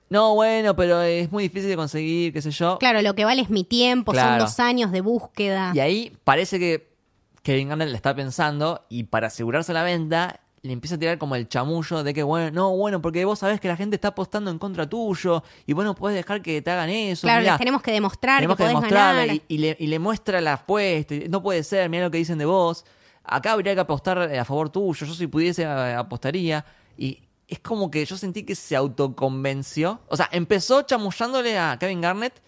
No, 0.09 0.36
bueno, 0.36 0.76
pero 0.76 1.01
es 1.01 1.32
muy 1.32 1.43
difícil 1.43 1.69
de 1.69 1.76
conseguir, 1.76 2.34
qué 2.34 2.41
sé 2.41 2.51
yo. 2.51 2.78
Claro, 2.78 3.01
lo 3.01 3.15
que 3.15 3.26
vale 3.26 3.41
es 3.41 3.49
mi 3.49 3.63
tiempo, 3.63 4.11
Claro. 4.11 4.32
son 4.41 4.47
dos 4.47 4.59
años 4.59 4.91
de 4.91 5.01
búsqueda. 5.01 5.71
Y 5.74 5.80
ahí 5.80 6.15
parece 6.24 6.59
que 6.59 6.93
Kevin 7.41 7.69
Garnett 7.69 7.89
la 7.89 7.95
está 7.95 8.13
pensando 8.15 8.86
y 8.89 9.03
para 9.05 9.28
asegurarse 9.28 9.74
la 9.74 9.82
venta 9.84 10.39
le 10.64 10.72
empieza 10.72 10.95
a 10.95 10.97
tirar 10.97 11.18
como 11.18 11.36
el 11.36 11.49
chamullo 11.49 12.03
de 12.03 12.14
que, 12.14 12.24
bueno, 12.24 12.49
no, 12.51 12.76
bueno, 12.76 13.01
porque 13.01 13.26
vos 13.26 13.39
sabés 13.39 13.59
que 13.59 13.68
la 13.68 13.76
gente 13.76 13.97
está 13.97 14.09
apostando 14.09 14.49
en 14.49 14.57
contra 14.57 14.88
tuyo 14.88 15.43
y 15.68 15.74
vos 15.74 15.84
no 15.84 15.93
podés 15.93 16.16
dejar 16.16 16.41
que 16.41 16.61
te 16.61 16.72
hagan 16.72 16.89
eso. 16.89 17.28
Claro, 17.28 17.41
mirá, 17.41 17.51
les 17.51 17.59
tenemos 17.59 17.82
que 17.82 17.91
demostrar 17.91 18.38
tenemos 18.38 18.57
que 18.57 18.64
que 18.64 19.43
y, 19.49 19.55
y 19.55 19.57
le, 19.57 19.76
y 19.78 19.88
le 19.88 19.99
muestra 19.99 20.39
la 20.39 20.53
apuesta. 20.53 21.16
No 21.30 21.43
puede 21.43 21.64
ser, 21.64 21.89
mira 21.89 22.05
lo 22.05 22.11
que 22.11 22.18
dicen 22.18 22.38
de 22.38 22.45
vos. 22.45 22.86
Acá 23.26 23.51
habría 23.51 23.74
que 23.74 23.82
apostar 23.82 24.18
a 24.18 24.45
favor 24.45 24.70
tuyo. 24.70 25.05
Yo 25.05 25.14
si 25.14 25.28
pudiese 25.28 25.64
eh, 25.64 25.95
apostaría. 25.95 26.64
Y 26.97 27.20
es 27.49 27.59
como 27.59 27.91
que 27.91 28.05
yo 28.05 28.16
sentí 28.16 28.43
que 28.43 28.55
se 28.55 28.78
autoconvenció. 28.78 29.99
O 30.07 30.16
sea, 30.16 30.30
empezó 30.32 30.84
chamullándole 30.84 31.59
a 31.59 31.78
Kevin 31.78 31.99
Garnett 31.99 32.41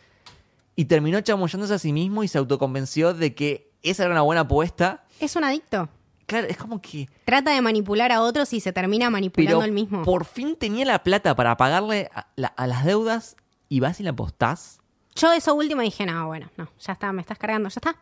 y 0.78 0.86
terminó 0.86 1.20
chamullándose 1.20 1.74
a 1.74 1.80
sí 1.80 1.92
mismo 1.92 2.24
y 2.24 2.30
se 2.30 2.38
autoconvenció 2.38 3.14
de 3.14 3.36
que 3.36 3.72
esa 3.84 4.04
era 4.04 4.14
una 4.14 4.22
buena 4.22 4.42
apuesta. 4.42 5.04
Es 5.20 5.36
un 5.36 5.44
adicto. 5.44 5.90
Claro, 6.26 6.48
es 6.48 6.58
como 6.58 6.82
que... 6.82 7.08
Trata 7.26 7.52
de 7.52 7.62
manipular 7.62 8.12
a 8.12 8.22
otros 8.22 8.52
y 8.54 8.60
se 8.60 8.74
termina 8.74 9.10
manipulando 9.10 9.64
el 9.64 9.72
mismo. 9.72 10.04
por 10.04 10.26
fin 10.26 10.56
tenía 10.56 10.84
la 10.86 11.04
plata 11.04 11.36
para 11.36 11.56
pagarle 11.58 12.10
a, 12.16 12.28
la- 12.36 12.48
a 12.48 12.68
las 12.68 12.84
deudas 12.86 13.36
y 13.70 13.80
vas 13.80 14.00
y 14.00 14.04
la 14.04 14.10
apostás. 14.12 14.80
Yo 15.16 15.32
eso 15.32 15.54
último 15.56 15.82
dije, 15.82 16.06
no, 16.06 16.28
bueno, 16.28 16.50
no, 16.58 16.68
ya 16.80 16.94
está, 16.94 17.12
me 17.14 17.22
estás 17.22 17.38
cargando, 17.38 17.70
ya 17.70 17.76
está. 17.78 17.96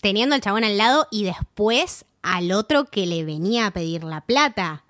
Teniendo 0.00 0.34
al 0.34 0.40
chabón 0.40 0.62
al 0.64 0.78
lado 0.78 1.08
y 1.10 1.24
después 1.24 2.04
al 2.22 2.52
otro 2.52 2.84
que 2.84 3.06
le 3.06 3.24
venía 3.24 3.66
a 3.66 3.70
pedir 3.72 4.04
la 4.04 4.20
plata. 4.22 4.84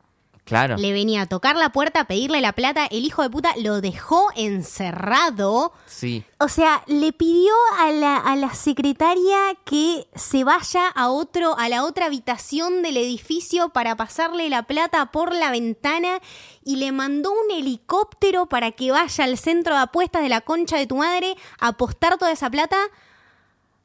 Claro. 0.49 0.79
Le 0.79 0.93
venía 0.93 1.23
a 1.23 1.27
tocar 1.27 1.57
la 1.57 1.73
puerta, 1.73 2.01
a 2.01 2.05
pedirle 2.07 2.41
la 2.41 2.55
plata. 2.55 2.87
El 2.87 3.05
hijo 3.05 3.23
de 3.23 3.29
puta 3.29 3.53
lo 3.63 3.83
dejó 3.83 4.29
encerrado. 4.35 5.75
Sí. 5.85 6.25
O 6.39 6.49
sea, 6.49 6.83
le 6.87 7.13
pidió 7.13 7.53
a 7.79 7.93
la, 7.93 8.17
a 8.17 8.35
la 8.35 8.55
secretaria 8.55 9.37
que 9.67 10.09
se 10.15 10.45
vaya 10.45 10.89
a 10.89 11.11
otro, 11.11 11.59
a 11.59 11.69
la 11.69 11.85
otra 11.85 12.07
habitación 12.07 12.81
del 12.81 12.97
edificio 12.97 13.69
para 13.69 13.95
pasarle 13.95 14.49
la 14.49 14.63
plata 14.63 15.13
por 15.13 15.35
la 15.35 15.51
ventana 15.51 16.19
y 16.65 16.77
le 16.77 16.93
mandó 16.93 17.31
un 17.31 17.51
helicóptero 17.51 18.47
para 18.47 18.73
que 18.73 18.91
vaya 18.91 19.25
al 19.25 19.37
centro 19.37 19.75
de 19.75 19.83
apuestas 19.83 20.23
de 20.23 20.31
la 20.31 20.41
concha 20.41 20.79
de 20.79 20.87
tu 20.87 20.97
madre 20.97 21.37
a 21.61 21.69
apostar 21.69 22.17
toda 22.17 22.33
esa 22.33 22.49
plata. 22.49 22.79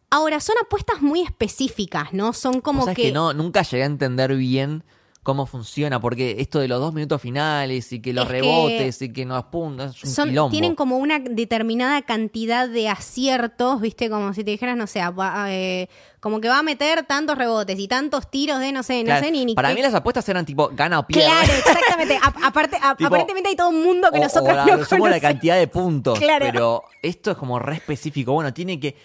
Ahora, 0.09 0.39
son 0.39 0.55
apuestas 0.61 1.01
muy 1.01 1.23
específicas, 1.23 2.13
¿no? 2.13 2.31
Son 2.31 2.61
como 2.61 2.85
que. 2.85 2.93
que 2.93 3.11
no, 3.11 3.33
nunca 3.33 3.63
llegué 3.63 3.83
a 3.83 3.87
entender 3.87 4.33
bien 4.35 4.85
cómo 5.23 5.45
funciona, 5.45 6.01
porque 6.01 6.35
esto 6.39 6.59
de 6.59 6.67
los 6.67 6.81
dos 6.81 6.93
minutos 6.93 7.21
finales 7.21 7.91
y 7.93 8.01
que 8.01 8.11
los 8.11 8.25
Es 8.25 8.31
que 8.31 8.41
rebotes 8.41 9.01
y 9.01 9.13
que 9.13 9.23
no 9.25 9.35
apuntas, 9.37 9.95
es 9.95 10.03
un 10.03 10.09
son- 10.09 10.29
quilombo. 10.29 10.51
tienen 10.51 10.75
como 10.75 10.97
una 10.97 11.19
determinada 11.19 12.01
cantidad 12.01 12.67
de 12.67 12.89
aciertos, 12.89 13.79
¿viste? 13.79 14.09
Como 14.09 14.33
si 14.33 14.43
te 14.43 14.51
dijeras, 14.51 14.75
no 14.75 14.85
sé, 14.85 14.99
va- 15.11 15.45
eh, 15.49 15.87
como 16.19 16.41
que 16.41 16.49
va 16.49 16.59
a 16.59 16.63
meter 16.63 17.03
tantos 17.03 17.37
rebotes 17.37 17.79
y 17.79 17.87
tantos 17.87 18.29
tiros 18.29 18.59
de, 18.59 18.71
no 18.73 18.83
sé, 18.83 18.99
no 18.99 19.05
Claro, 19.05 19.25
sé 19.25 19.31
ni, 19.31 19.45
ni 19.45 19.55
Para 19.55 19.69
qué- 19.69 19.75
mí 19.75 19.81
las 19.81 19.93
apuestas 19.93 20.27
eran 20.27 20.45
tipo 20.45 20.69
gana 20.73 20.99
o 20.99 21.07
pierde. 21.07 21.25
Claro, 21.29 21.53
exactamente. 21.53 22.17
A- 22.21 22.47
aparte, 22.47 22.77
a- 22.81 22.95
Tipo, 22.95 23.07
aparentemente 23.07 23.49
hay 23.49 23.55
todo 23.55 23.69
un 23.69 23.81
mundo 23.83 24.09
que 24.11 24.19
o, 24.19 24.23
nosotros 24.23 24.53
o 24.53 24.55
la- 24.55 24.65
no 24.77 24.83
sumo 24.85 25.07
la 25.07 25.19
cantidad 25.21 25.57
de 25.57 25.67
puntos. 25.67 26.19
Claro. 26.19 26.45
Pero 26.51 26.83
esto 27.01 27.31
es 27.31 27.37
como 27.37 27.59
re 27.59 27.75
específico. 27.75 28.33
Bueno, 28.33 28.53
tiene 28.53 28.77
que, 28.79 28.95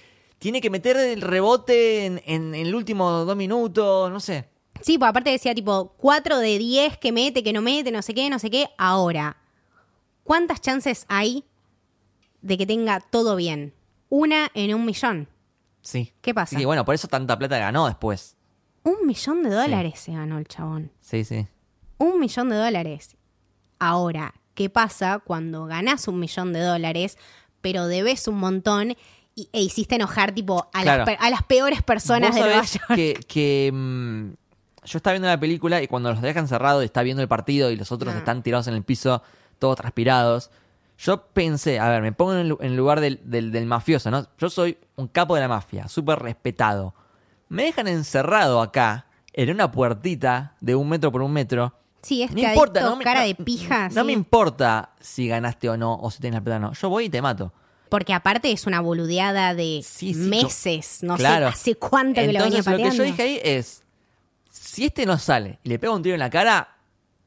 tiene 0.40 0.60
que 0.60 0.68
meter 0.70 0.96
el 0.96 1.20
rebote 1.20 2.06
en, 2.06 2.22
en- 2.26 2.54
en 2.56 2.66
el 2.66 2.74
último 2.74 3.08
dos 3.10 3.36
minutos, 3.36 4.10
no 4.10 4.18
sé. 4.20 4.48
Sí, 4.80 4.98
pues 4.98 5.08
aparte 5.08 5.30
decía 5.30 5.54
tipo 5.54 5.94
4 5.98 6.38
de 6.38 6.58
10 6.58 6.98
que 6.98 7.12
mete, 7.12 7.42
que 7.42 7.52
no 7.52 7.62
mete, 7.62 7.90
no 7.90 8.02
sé 8.02 8.14
qué, 8.14 8.28
no 8.30 8.38
sé 8.38 8.50
qué. 8.50 8.68
Ahora, 8.78 9.36
¿cuántas 10.24 10.60
chances 10.60 11.04
hay 11.08 11.44
de 12.42 12.56
que 12.58 12.66
tenga 12.66 13.00
todo 13.00 13.36
bien? 13.36 13.74
Una 14.08 14.50
en 14.54 14.74
un 14.74 14.84
millón. 14.84 15.28
Sí. 15.82 16.12
¿Qué 16.20 16.34
pasa? 16.34 16.56
Sí, 16.58 16.64
bueno, 16.64 16.84
por 16.84 16.94
eso 16.94 17.08
tanta 17.08 17.38
plata 17.38 17.58
ganó 17.58 17.86
después. 17.86 18.36
Un 18.84 19.06
millón 19.06 19.42
de 19.42 19.50
dólares 19.50 20.00
se 20.00 20.12
ganó 20.12 20.38
el 20.38 20.46
chabón. 20.48 20.90
Sí, 21.00 21.24
sí. 21.24 21.46
Un 21.98 22.20
millón 22.20 22.48
de 22.48 22.56
dólares. 22.56 23.16
Ahora, 23.78 24.34
¿qué 24.54 24.70
pasa 24.70 25.20
cuando 25.24 25.66
ganás 25.66 26.08
un 26.08 26.18
millón 26.20 26.52
de 26.52 26.60
dólares, 26.60 27.18
pero 27.60 27.86
debes 27.86 28.28
un 28.28 28.36
montón 28.38 28.96
y, 29.34 29.48
e 29.52 29.62
hiciste 29.62 29.94
enojar 29.96 30.32
tipo 30.32 30.68
a, 30.72 30.82
Claro. 30.82 31.04
las, 31.04 31.06
pe- 31.16 31.24
a 31.24 31.30
las 31.30 31.42
peores 31.44 31.82
personas 31.82 32.34
de 32.34 32.40
Nueva 32.40 32.62
York? 32.64 32.94
que, 32.94 33.14
que, 33.28 33.70
mm, 33.72 34.30
yo 34.84 34.96
estaba 34.98 35.12
viendo 35.12 35.28
la 35.28 35.38
película 35.40 35.82
y 35.82 35.88
cuando 35.88 36.10
los 36.10 36.22
dejan 36.22 36.48
cerrados 36.48 36.82
y 36.82 36.86
está 36.86 37.02
viendo 37.02 37.22
el 37.22 37.28
partido 37.28 37.70
y 37.70 37.76
los 37.76 37.90
otros 37.92 38.14
están 38.14 38.42
tirados 38.42 38.66
en 38.68 38.74
el 38.74 38.82
piso, 38.84 39.22
todos 39.58 39.76
transpirados. 39.76 40.50
Yo 40.98 41.26
pensé, 41.28 41.78
a 41.78 41.88
ver, 41.88 42.02
me 42.02 42.12
pongo 42.12 42.34
en 42.34 42.56
el, 42.60 42.76
lugar 42.76 43.00
del, 43.00 43.20
del- 43.24 43.52
del 43.52 43.66
mafioso, 43.66 44.10
¿no? 44.10 44.26
Yo 44.38 44.50
soy 44.50 44.78
un 44.96 45.06
capo 45.08 45.34
de 45.36 45.40
la 45.42 45.48
mafia, 45.48 45.86
súper 45.88 46.18
respetado. 46.18 46.94
Me 47.48 47.64
dejan 47.64 47.86
encerrado 47.88 48.60
acá, 48.60 49.06
en 49.32 49.50
una 49.50 49.70
puertita 49.70 50.56
de 50.60 50.74
un 50.74 50.88
metro 50.88 51.12
por 51.12 51.22
un 51.22 51.32
metro. 51.32 51.72
Sí, 52.02 52.18
No 52.20 52.24
este 52.26 52.40
importa, 52.52 52.80
no 52.82 52.96
me, 52.96 53.04
cara 53.04 53.20
no- 53.20 53.26
de 53.26 53.34
pija. 53.36 53.88
no 53.90 54.00
sí. 54.00 54.06
me 54.06 54.12
importa 54.12 54.90
si 55.00 55.28
ganaste 55.28 55.68
o 55.68 55.76
no, 55.76 55.94
o 55.94 56.10
si 56.10 56.20
tienes 56.20 56.38
la 56.40 56.44
plata 56.44 56.56
o 56.56 56.60
no. 56.70 56.72
Yo 56.72 56.88
voy 56.88 57.04
y 57.06 57.08
te 57.10 57.22
mato. 57.22 57.52
Porque 57.88 58.12
aparte 58.12 58.50
es 58.52 58.66
una 58.66 58.80
boludeada 58.80 59.54
de 59.54 59.80
Sí, 59.84 60.12
sí, 60.14 60.20
meses, 60.20 60.98
no 61.02 61.16
Claro. 61.16 61.46
sé 61.48 61.52
hace 61.54 61.74
cuánto 61.76 62.20
que 62.20 62.26
lo 62.32 62.40
venía 62.44 62.58
Entonces, 62.58 62.66
lo 62.66 62.72
que 62.76 62.82
pateando. 62.82 62.96
yo 62.96 63.02
dije 63.04 63.22
ahí 63.22 63.40
es: 63.42 63.82
si 64.78 64.84
este 64.86 65.04
no 65.06 65.18
sale 65.18 65.58
y 65.64 65.68
le 65.70 65.78
pega 65.80 65.92
un 65.92 66.02
tiro 66.02 66.14
en 66.14 66.20
la 66.20 66.30
cara, 66.30 66.76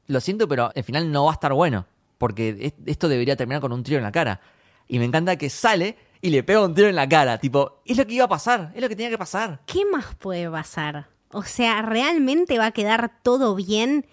lo 0.08 0.22
siento, 0.22 0.48
pero 0.48 0.72
al 0.74 0.84
final 0.86 1.12
no 1.12 1.26
va 1.26 1.32
a 1.32 1.34
estar 1.34 1.52
bueno. 1.54 1.86
Porque 2.18 2.56
es- 2.62 2.74
esto 2.86 3.10
debería 3.10 3.36
terminar 3.36 3.60
con 3.62 3.74
un 3.74 3.84
tiro 3.84 3.98
en 3.98 4.04
la 4.04 4.12
cara. 4.14 4.40
Y 4.88 5.00
me 5.00 5.06
encanta 5.06 5.36
que 5.36 5.50
sale 5.50 5.98
y 6.22 6.30
le 6.30 6.44
pega 6.44 6.64
un 6.64 6.74
tiro 6.74 6.88
en 6.88 6.96
la 6.96 7.10
cara. 7.10 7.38
Tipo, 7.40 7.82
es 7.86 7.98
lo 7.98 8.08
que 8.08 8.14
iba 8.14 8.24
a 8.26 8.30
pasar, 8.30 8.72
es 8.74 8.82
lo 8.82 8.88
que 8.88 8.96
tenía 8.96 9.10
que 9.10 9.18
pasar. 9.18 9.60
¿Qué 9.66 9.84
más 9.86 10.16
puede 10.16 10.50
pasar? 10.50 11.08
O 11.34 11.44
sea, 11.44 11.82
¿realmente 11.82 12.58
va 12.58 12.68
a 12.68 12.72
quedar 12.72 13.12
todo 13.22 13.54
bien? 13.56 14.06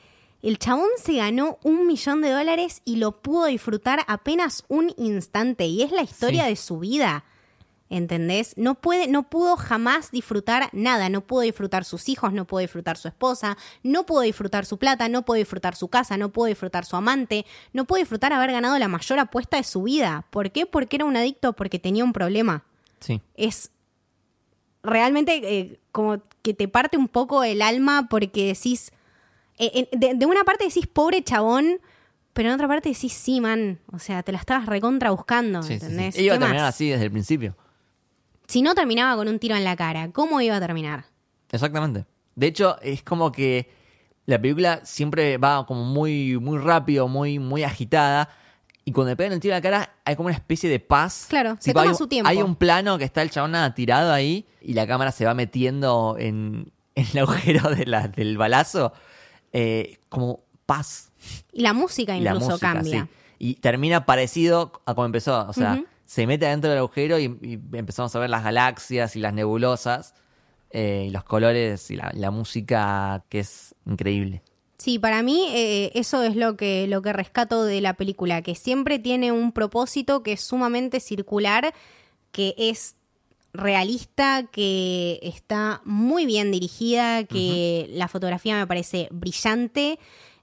El 0.43 0.59
chabón 0.59 0.89
se 1.01 1.15
ganó 1.17 1.59
un 1.63 1.87
millón 1.87 2.23
de 2.23 2.31
dólares 2.31 2.83
y 2.85 2.97
lo 2.97 3.23
pudo 3.23 3.47
disfrutar 3.47 4.01
apenas 4.09 4.65
un 4.69 4.93
instante. 4.97 5.67
Y 5.67 5.83
es 5.83 5.93
la 5.93 6.03
historia 6.03 6.45
Sí. 6.45 6.51
de 6.51 6.57
su 6.57 6.79
vida. 6.79 7.25
¿Entendés? 7.91 8.53
No 8.59 8.75
puede, 8.75 9.09
no 9.09 9.31
pudo 9.31 9.57
jamás 9.57 10.11
disfrutar 10.11 10.69
nada. 10.73 11.09
No 11.09 11.23
pudo 11.23 11.41
disfrutar 11.41 11.85
sus 11.87 12.09
hijos, 12.11 12.33
no 12.35 12.45
pudo 12.47 12.61
disfrutar 12.61 12.99
su 12.99 13.09
esposa, 13.09 13.57
no 13.83 14.05
pudo 14.05 14.21
disfrutar 14.21 14.67
su 14.67 14.79
plata, 14.79 15.09
no 15.09 15.25
pudo 15.25 15.37
disfrutar 15.39 15.75
su 15.75 15.89
casa, 15.89 16.17
no 16.19 16.29
pudo 16.31 16.47
disfrutar 16.47 16.85
su 16.85 16.97
amante, 16.97 17.47
no 17.73 17.87
pudo 17.87 17.99
disfrutar 18.01 18.33
haber 18.35 18.53
ganado 18.53 18.79
la 18.79 18.89
mayor 18.89 19.19
apuesta 19.19 19.57
de 19.57 19.65
su 19.65 19.85
vida. 19.85 20.27
¿Por 20.31 20.51
qué? 20.51 20.67
Porque 20.67 20.97
era 20.97 21.07
un 21.07 21.17
adicto, 21.17 21.55
porque 21.55 21.79
tenía 21.79 22.05
un 22.05 22.13
problema 22.13 22.65
Sí. 23.01 23.23
es 23.37 23.71
realmente 24.83 25.41
eh, 25.43 25.81
como 25.93 26.21
que 26.43 26.55
te 26.55 26.69
parte 26.69 26.97
un 26.97 27.09
poco 27.09 27.43
el 27.45 27.63
alma 27.63 28.07
porque 28.09 28.47
decís, 28.47 28.93
eh, 29.59 29.89
de, 29.93 30.15
de 30.15 30.27
una 30.27 30.45
parte 30.45 30.65
decís 30.65 30.87
pobre 30.87 31.23
chabón, 31.23 31.81
pero 32.33 32.49
en 32.51 32.55
otra 32.55 32.69
parte 32.69 32.89
decís 32.91 33.13
sí, 33.13 33.41
man, 33.41 33.79
o 33.93 33.99
sea, 33.99 34.23
te 34.23 34.33
la 34.33 34.39
estabas 34.39 34.67
recontra 34.67 35.11
buscando, 35.11 35.63
Sí, 35.63 35.75
sí, 35.75 35.81
sí. 35.81 35.85
¿entendés? 35.87 36.19
Iba 36.19 36.35
a 36.35 36.37
¿Qué 36.39 36.41
terminar 36.45 36.65
más? 36.67 36.75
así 36.75 36.89
desde 36.91 37.05
el 37.07 37.11
principio. 37.11 37.57
Si 38.49 38.63
no 38.63 38.75
terminaba 38.75 39.15
con 39.17 39.29
un 39.29 39.39
tiro 39.39 39.55
en 39.57 39.63
la 39.65 39.77
cara, 39.77 40.11
¿cómo 40.11 40.41
iba 40.41 40.57
a 40.57 40.61
terminar? 40.61 41.05
Exactamente. 41.53 42.07
De 42.35 42.47
hecho, 42.47 42.81
es 42.81 43.03
como 43.03 43.31
que 43.31 43.71
la 44.27 44.41
película 44.41 44.81
siempre 44.85 45.37
va 45.39 45.65
como 45.67 45.85
muy, 45.85 46.39
muy 46.39 46.59
rápido, 46.59 47.09
muy, 47.09 47.39
muy 47.39 47.63
agitada. 47.63 48.29
Y 48.85 48.93
cuando 48.93 49.11
le 49.11 49.17
pegan 49.17 49.35
el 49.35 49.41
tiro 49.41 49.55
en 49.55 49.59
la 49.59 49.63
cara, 49.63 49.93
hay 50.05 50.17
como 50.17 50.29
una 50.29 50.37
especie 50.37 50.71
de 50.71 50.81
paz. 50.81 51.27
Claro, 51.29 51.57
se 51.61 51.75
toma 51.75 51.91
hay, 51.91 51.95
su 51.95 52.07
tiempo. 52.09 52.29
Hay 52.29 52.39
un 52.41 52.57
plano 52.57 52.97
que 52.97 53.05
está 53.05 53.21
el 53.23 53.31
chabón 53.31 53.55
tirado 53.75 54.13
ahí 54.13 54.47
y 54.63 54.73
la 54.73 54.87
cámara 54.87 55.13
se 55.13 55.27
va 55.27 55.35
metiendo 55.35 56.17
en, 56.19 56.73
en 56.95 57.07
el 57.13 57.19
agujero 57.19 57.69
de 57.71 57.85
la- 57.87 58.09
del 58.09 58.39
balazo. 58.39 58.93
eh, 59.53 59.99
como 60.09 60.41
paz. 60.67 61.13
Y 61.53 61.61
la 61.63 61.73
música 61.73 62.17
Y 62.17 62.21
la 62.21 62.31
incluso 62.31 62.51
música, 62.53 62.73
cambia. 62.75 63.03
sí. 63.03 63.09
Y 63.41 63.55
termina 63.57 64.05
parecido 64.07 64.81
a 64.87 64.95
como 64.95 65.05
empezó. 65.07 65.47
O 65.49 65.53
sea. 65.53 65.83
Se 66.09 66.27
mete 66.27 66.47
adentro 66.47 66.71
del 66.71 66.79
agujero 66.79 67.19
y, 67.19 67.25
y 67.43 67.61
empezamos 67.77 68.17
a 68.17 68.19
ver 68.19 68.31
las 68.31 68.43
galaxias 68.43 69.15
y 69.15 69.21
las 69.21 69.35
nebulosas. 69.35 70.15
eh, 70.71 71.05
y 71.09 71.11
los 71.11 71.25
colores 71.25 71.91
y 71.91 71.97
la, 71.97 72.11
la 72.15 72.31
música 72.31 73.25
que 73.29 73.41
es 73.41 73.75
increíble. 73.87 74.43
Sí, 74.77 74.99
para 74.99 75.23
mí 75.23 75.49
eh, 75.55 75.91
eso 75.95 76.23
es 76.23 76.37
lo 76.37 76.57
que, 76.57 76.87
lo 76.87 77.03
que 77.03 77.13
rescato 77.13 77.65
de 77.65 77.81
la 77.81 77.95
película, 77.95 78.43
que 78.43 78.55
siempre 78.55 78.99
tiene 78.99 79.33
un 79.33 79.53
propósito 79.53 80.23
que 80.23 80.33
es 80.33 80.41
sumamente 80.41 81.01
circular, 81.01 81.75
que 82.33 82.55
es 82.59 82.95
realista, 83.53 84.47
que 84.53 85.19
está 85.23 85.81
muy 85.85 86.27
bien 86.27 86.53
dirigida, 86.53 87.25
que 87.25 87.89
la 87.93 88.07
fotografía 88.07 88.57
me 88.57 88.67
parece 88.67 89.09
brillante 89.11 89.99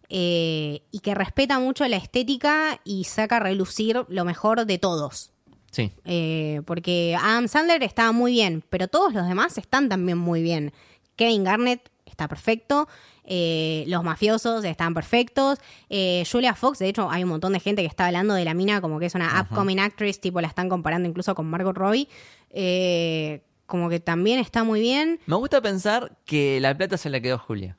eh, 0.09 0.81
y 0.91 0.99
que 0.99 1.15
respeta 1.15 1.59
mucho 1.59 1.87
la 1.87 1.97
estética 1.97 2.81
y 2.83 3.05
saca 3.05 3.37
a 3.37 3.39
relucir 3.41 4.05
lo 4.09 4.25
mejor 4.25 4.65
de 4.65 4.77
todos. 4.79 5.31
Sí, 5.75 5.91
Eh, 6.05 6.61
porque 6.65 7.17
Adam 7.21 7.49
Sandler 7.49 7.83
está 7.83 8.13
muy 8.13 8.31
bien, 8.31 8.63
pero 8.69 8.87
todos 8.87 9.13
los 9.13 9.27
demás 9.27 9.57
están 9.57 9.89
también 9.89 10.17
muy 10.17 10.41
bien. 10.41 10.71
Kevin 11.17 11.43
Garnett 11.43 11.91
está 12.05 12.29
perfecto, 12.29 12.87
eh, 13.25 13.83
los 13.87 14.01
mafiosos 14.01 14.63
están 14.63 14.93
perfectos, 14.93 15.59
eh, 15.89 16.23
Julia 16.31 16.55
Fox, 16.55 16.79
de 16.79 16.87
hecho 16.87 17.11
hay 17.11 17.23
un 17.23 17.29
montón 17.29 17.51
de 17.51 17.59
gente 17.59 17.81
que 17.81 17.89
está 17.89 18.05
hablando 18.05 18.35
de 18.35 18.45
la 18.45 18.53
mina 18.53 18.79
como 18.79 18.99
que 18.99 19.07
es 19.07 19.15
una 19.15 19.41
upcoming 19.41 19.79
actress, 19.79 20.21
tipo 20.21 20.39
la 20.39 20.47
están 20.47 20.69
comparando 20.69 21.09
incluso 21.09 21.35
con 21.35 21.45
Margot 21.47 21.75
Robbie. 21.75 22.07
Eh, 22.51 23.41
como 23.65 23.89
que 23.89 23.99
también 23.99 24.39
está 24.39 24.63
muy 24.63 24.79
bien. 24.79 25.19
Me 25.25 25.35
gusta 25.35 25.59
pensar 25.59 26.15
que 26.23 26.59
la 26.61 26.77
plata 26.77 26.97
se 26.97 27.09
la 27.09 27.19
quedó 27.19 27.37
Julia. 27.37 27.77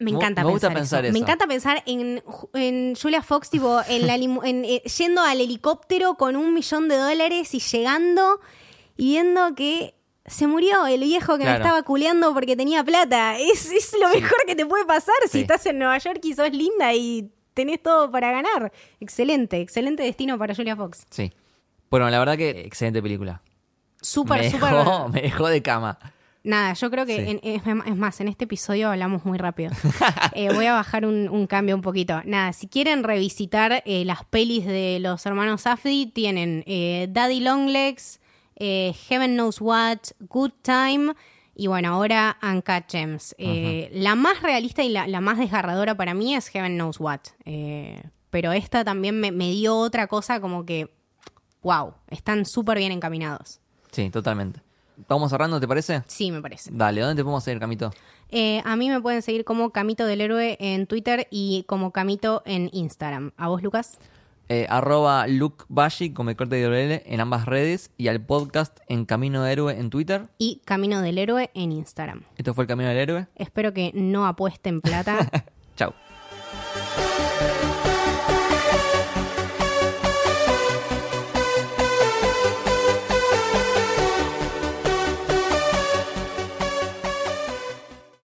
Me 0.00 0.10
encanta 0.10 0.42
me 0.42 0.50
gusta 0.50 0.68
pensar, 0.68 1.02
pensar 1.02 1.04
eso. 1.04 1.12
Me 1.12 1.18
encanta 1.18 1.46
pensar 1.46 1.82
en, 1.86 2.22
en 2.54 2.94
Julia 2.94 3.22
Fox, 3.22 3.50
tipo, 3.50 3.80
en 3.86 4.06
la 4.06 4.14
en, 4.14 4.64
eh, 4.64 4.82
yendo 4.98 5.20
al 5.20 5.40
helicóptero 5.40 6.14
con 6.14 6.36
un 6.36 6.54
millón 6.54 6.88
de 6.88 6.96
dólares 6.96 7.54
y 7.54 7.60
llegando 7.60 8.40
y 8.96 9.10
viendo 9.10 9.54
que 9.54 9.94
se 10.24 10.46
murió 10.46 10.86
el 10.86 11.00
viejo 11.00 11.36
que 11.36 11.44
me 11.44 11.54
estaba 11.54 11.82
culeando 11.82 12.32
porque 12.32 12.56
tenía 12.56 12.82
plata. 12.82 13.38
Es, 13.38 13.70
es 13.70 13.94
lo 14.00 14.08
mejor 14.08 14.38
que 14.46 14.56
te 14.56 14.64
puede 14.64 14.86
pasar 14.86 15.14
si 15.28 15.40
estás 15.40 15.66
en 15.66 15.78
Nueva 15.78 15.98
York 15.98 16.20
y 16.22 16.34
sos 16.34 16.50
linda 16.50 16.94
y 16.94 17.30
tenés 17.52 17.82
todo 17.82 18.10
para 18.10 18.32
ganar. 18.32 18.72
Excelente, 19.00 19.60
excelente 19.60 20.02
destino 20.02 20.38
para 20.38 20.54
Julia 20.54 20.76
Fox. 20.76 21.04
Sí. 21.10 21.30
Bueno, 21.90 22.08
la 22.08 22.18
verdad 22.18 22.38
que 22.38 22.62
excelente 22.62 23.02
película. 23.02 23.42
Súper, 24.00 24.50
súper. 24.50 24.72
me 25.12 25.20
dejó 25.22 25.48
de 25.48 25.60
cama. 25.60 25.98
Nada, 26.42 26.72
yo 26.72 26.90
creo 26.90 27.04
que 27.04 27.16
Sí. 27.16 27.30
en- 27.32 27.40
es, 27.42 27.62
es 27.86 27.96
más, 27.96 28.20
en 28.20 28.28
este 28.28 28.44
episodio 28.44 28.88
hablamos 28.90 29.24
muy 29.24 29.36
rápido. 29.38 29.70
Eh, 30.34 30.52
voy 30.54 30.66
a 30.66 30.72
bajar 30.72 31.04
un, 31.04 31.28
un 31.28 31.46
cambio 31.46 31.74
un 31.74 31.82
poquito. 31.82 32.22
Nada, 32.24 32.52
si 32.52 32.66
quieren 32.68 33.02
revisitar 33.02 33.82
eh, 33.84 34.04
las 34.04 34.24
pelis 34.24 34.64
de 34.64 34.98
los 35.00 35.26
hermanos 35.26 35.62
Safdie, 35.62 36.06
tienen 36.06 36.62
eh, 36.66 37.08
Daddy 37.10 37.40
Longlegs, 37.40 38.20
eh, 38.56 38.94
Heaven 39.08 39.34
Knows 39.34 39.60
What, 39.60 39.98
Good 40.20 40.52
Time 40.62 41.14
y 41.54 41.66
bueno, 41.66 41.92
ahora 41.92 42.38
Uncut 42.42 42.84
Gems. 42.88 43.34
La 43.92 44.14
más 44.14 44.40
realista 44.40 44.82
y 44.82 44.88
la, 44.88 45.06
la 45.08 45.20
más 45.20 45.36
desgarradora 45.38 45.94
para 45.96 46.14
mí 46.14 46.34
es 46.34 46.48
Heaven 46.48 46.76
Knows 46.76 47.00
What. 47.00 47.20
Pero 48.30 48.52
esta 48.52 48.84
también 48.84 49.18
me, 49.20 49.32
me 49.32 49.50
dio 49.50 49.76
otra 49.76 50.06
cosa 50.06 50.40
como 50.40 50.64
que, 50.64 50.90
wow, 51.62 51.94
están 52.08 52.46
súper 52.46 52.78
bien 52.78 52.92
encaminados. 52.92 53.60
Sí, 53.90 54.08
totalmente. 54.08 54.60
Vamos 55.08 55.30
cerrando, 55.30 55.60
¿te 55.60 55.68
parece? 55.68 56.02
Sí, 56.06 56.30
me 56.30 56.40
parece. 56.40 56.70
Dale, 56.72 57.00
¿dónde 57.00 57.16
te 57.16 57.22
podemos 57.22 57.44
seguir, 57.44 57.60
Camito? 57.60 57.90
Eh, 58.30 58.62
a 58.64 58.76
mí 58.76 58.88
me 58.88 59.00
pueden 59.00 59.22
seguir 59.22 59.44
como 59.44 59.70
Camito 59.70 60.06
del 60.06 60.20
Héroe 60.20 60.56
en 60.60 60.86
Twitter 60.86 61.26
y 61.30 61.64
como 61.66 61.90
Camito 61.90 62.42
en 62.44 62.70
Instagram. 62.72 63.32
¿A 63.36 63.48
vos, 63.48 63.62
Lucas? 63.62 63.98
Eh, 64.52 64.66
arroba 64.68 65.28
Luke 65.28 65.64
Bashi 65.68 66.12
con 66.12 66.26
mi 66.26 66.34
corte 66.34 66.56
de 66.56 67.02
en 67.06 67.20
ambas 67.20 67.46
redes 67.46 67.92
y 67.96 68.08
al 68.08 68.20
podcast 68.20 68.80
en 68.88 69.04
Camino 69.04 69.44
de 69.44 69.52
Héroe 69.52 69.78
en 69.78 69.90
Twitter. 69.90 70.26
Y 70.38 70.60
Camino 70.64 71.02
del 71.02 71.18
Héroe 71.18 71.50
en 71.54 71.70
Instagram. 71.70 72.24
Esto 72.36 72.52
fue 72.52 72.64
el 72.64 72.68
Camino 72.68 72.88
del 72.88 72.98
Héroe. 72.98 73.26
Espero 73.36 73.72
que 73.72 73.92
no 73.94 74.26
apuesten 74.26 74.80
plata. 74.80 75.30
Chau. 75.76 75.92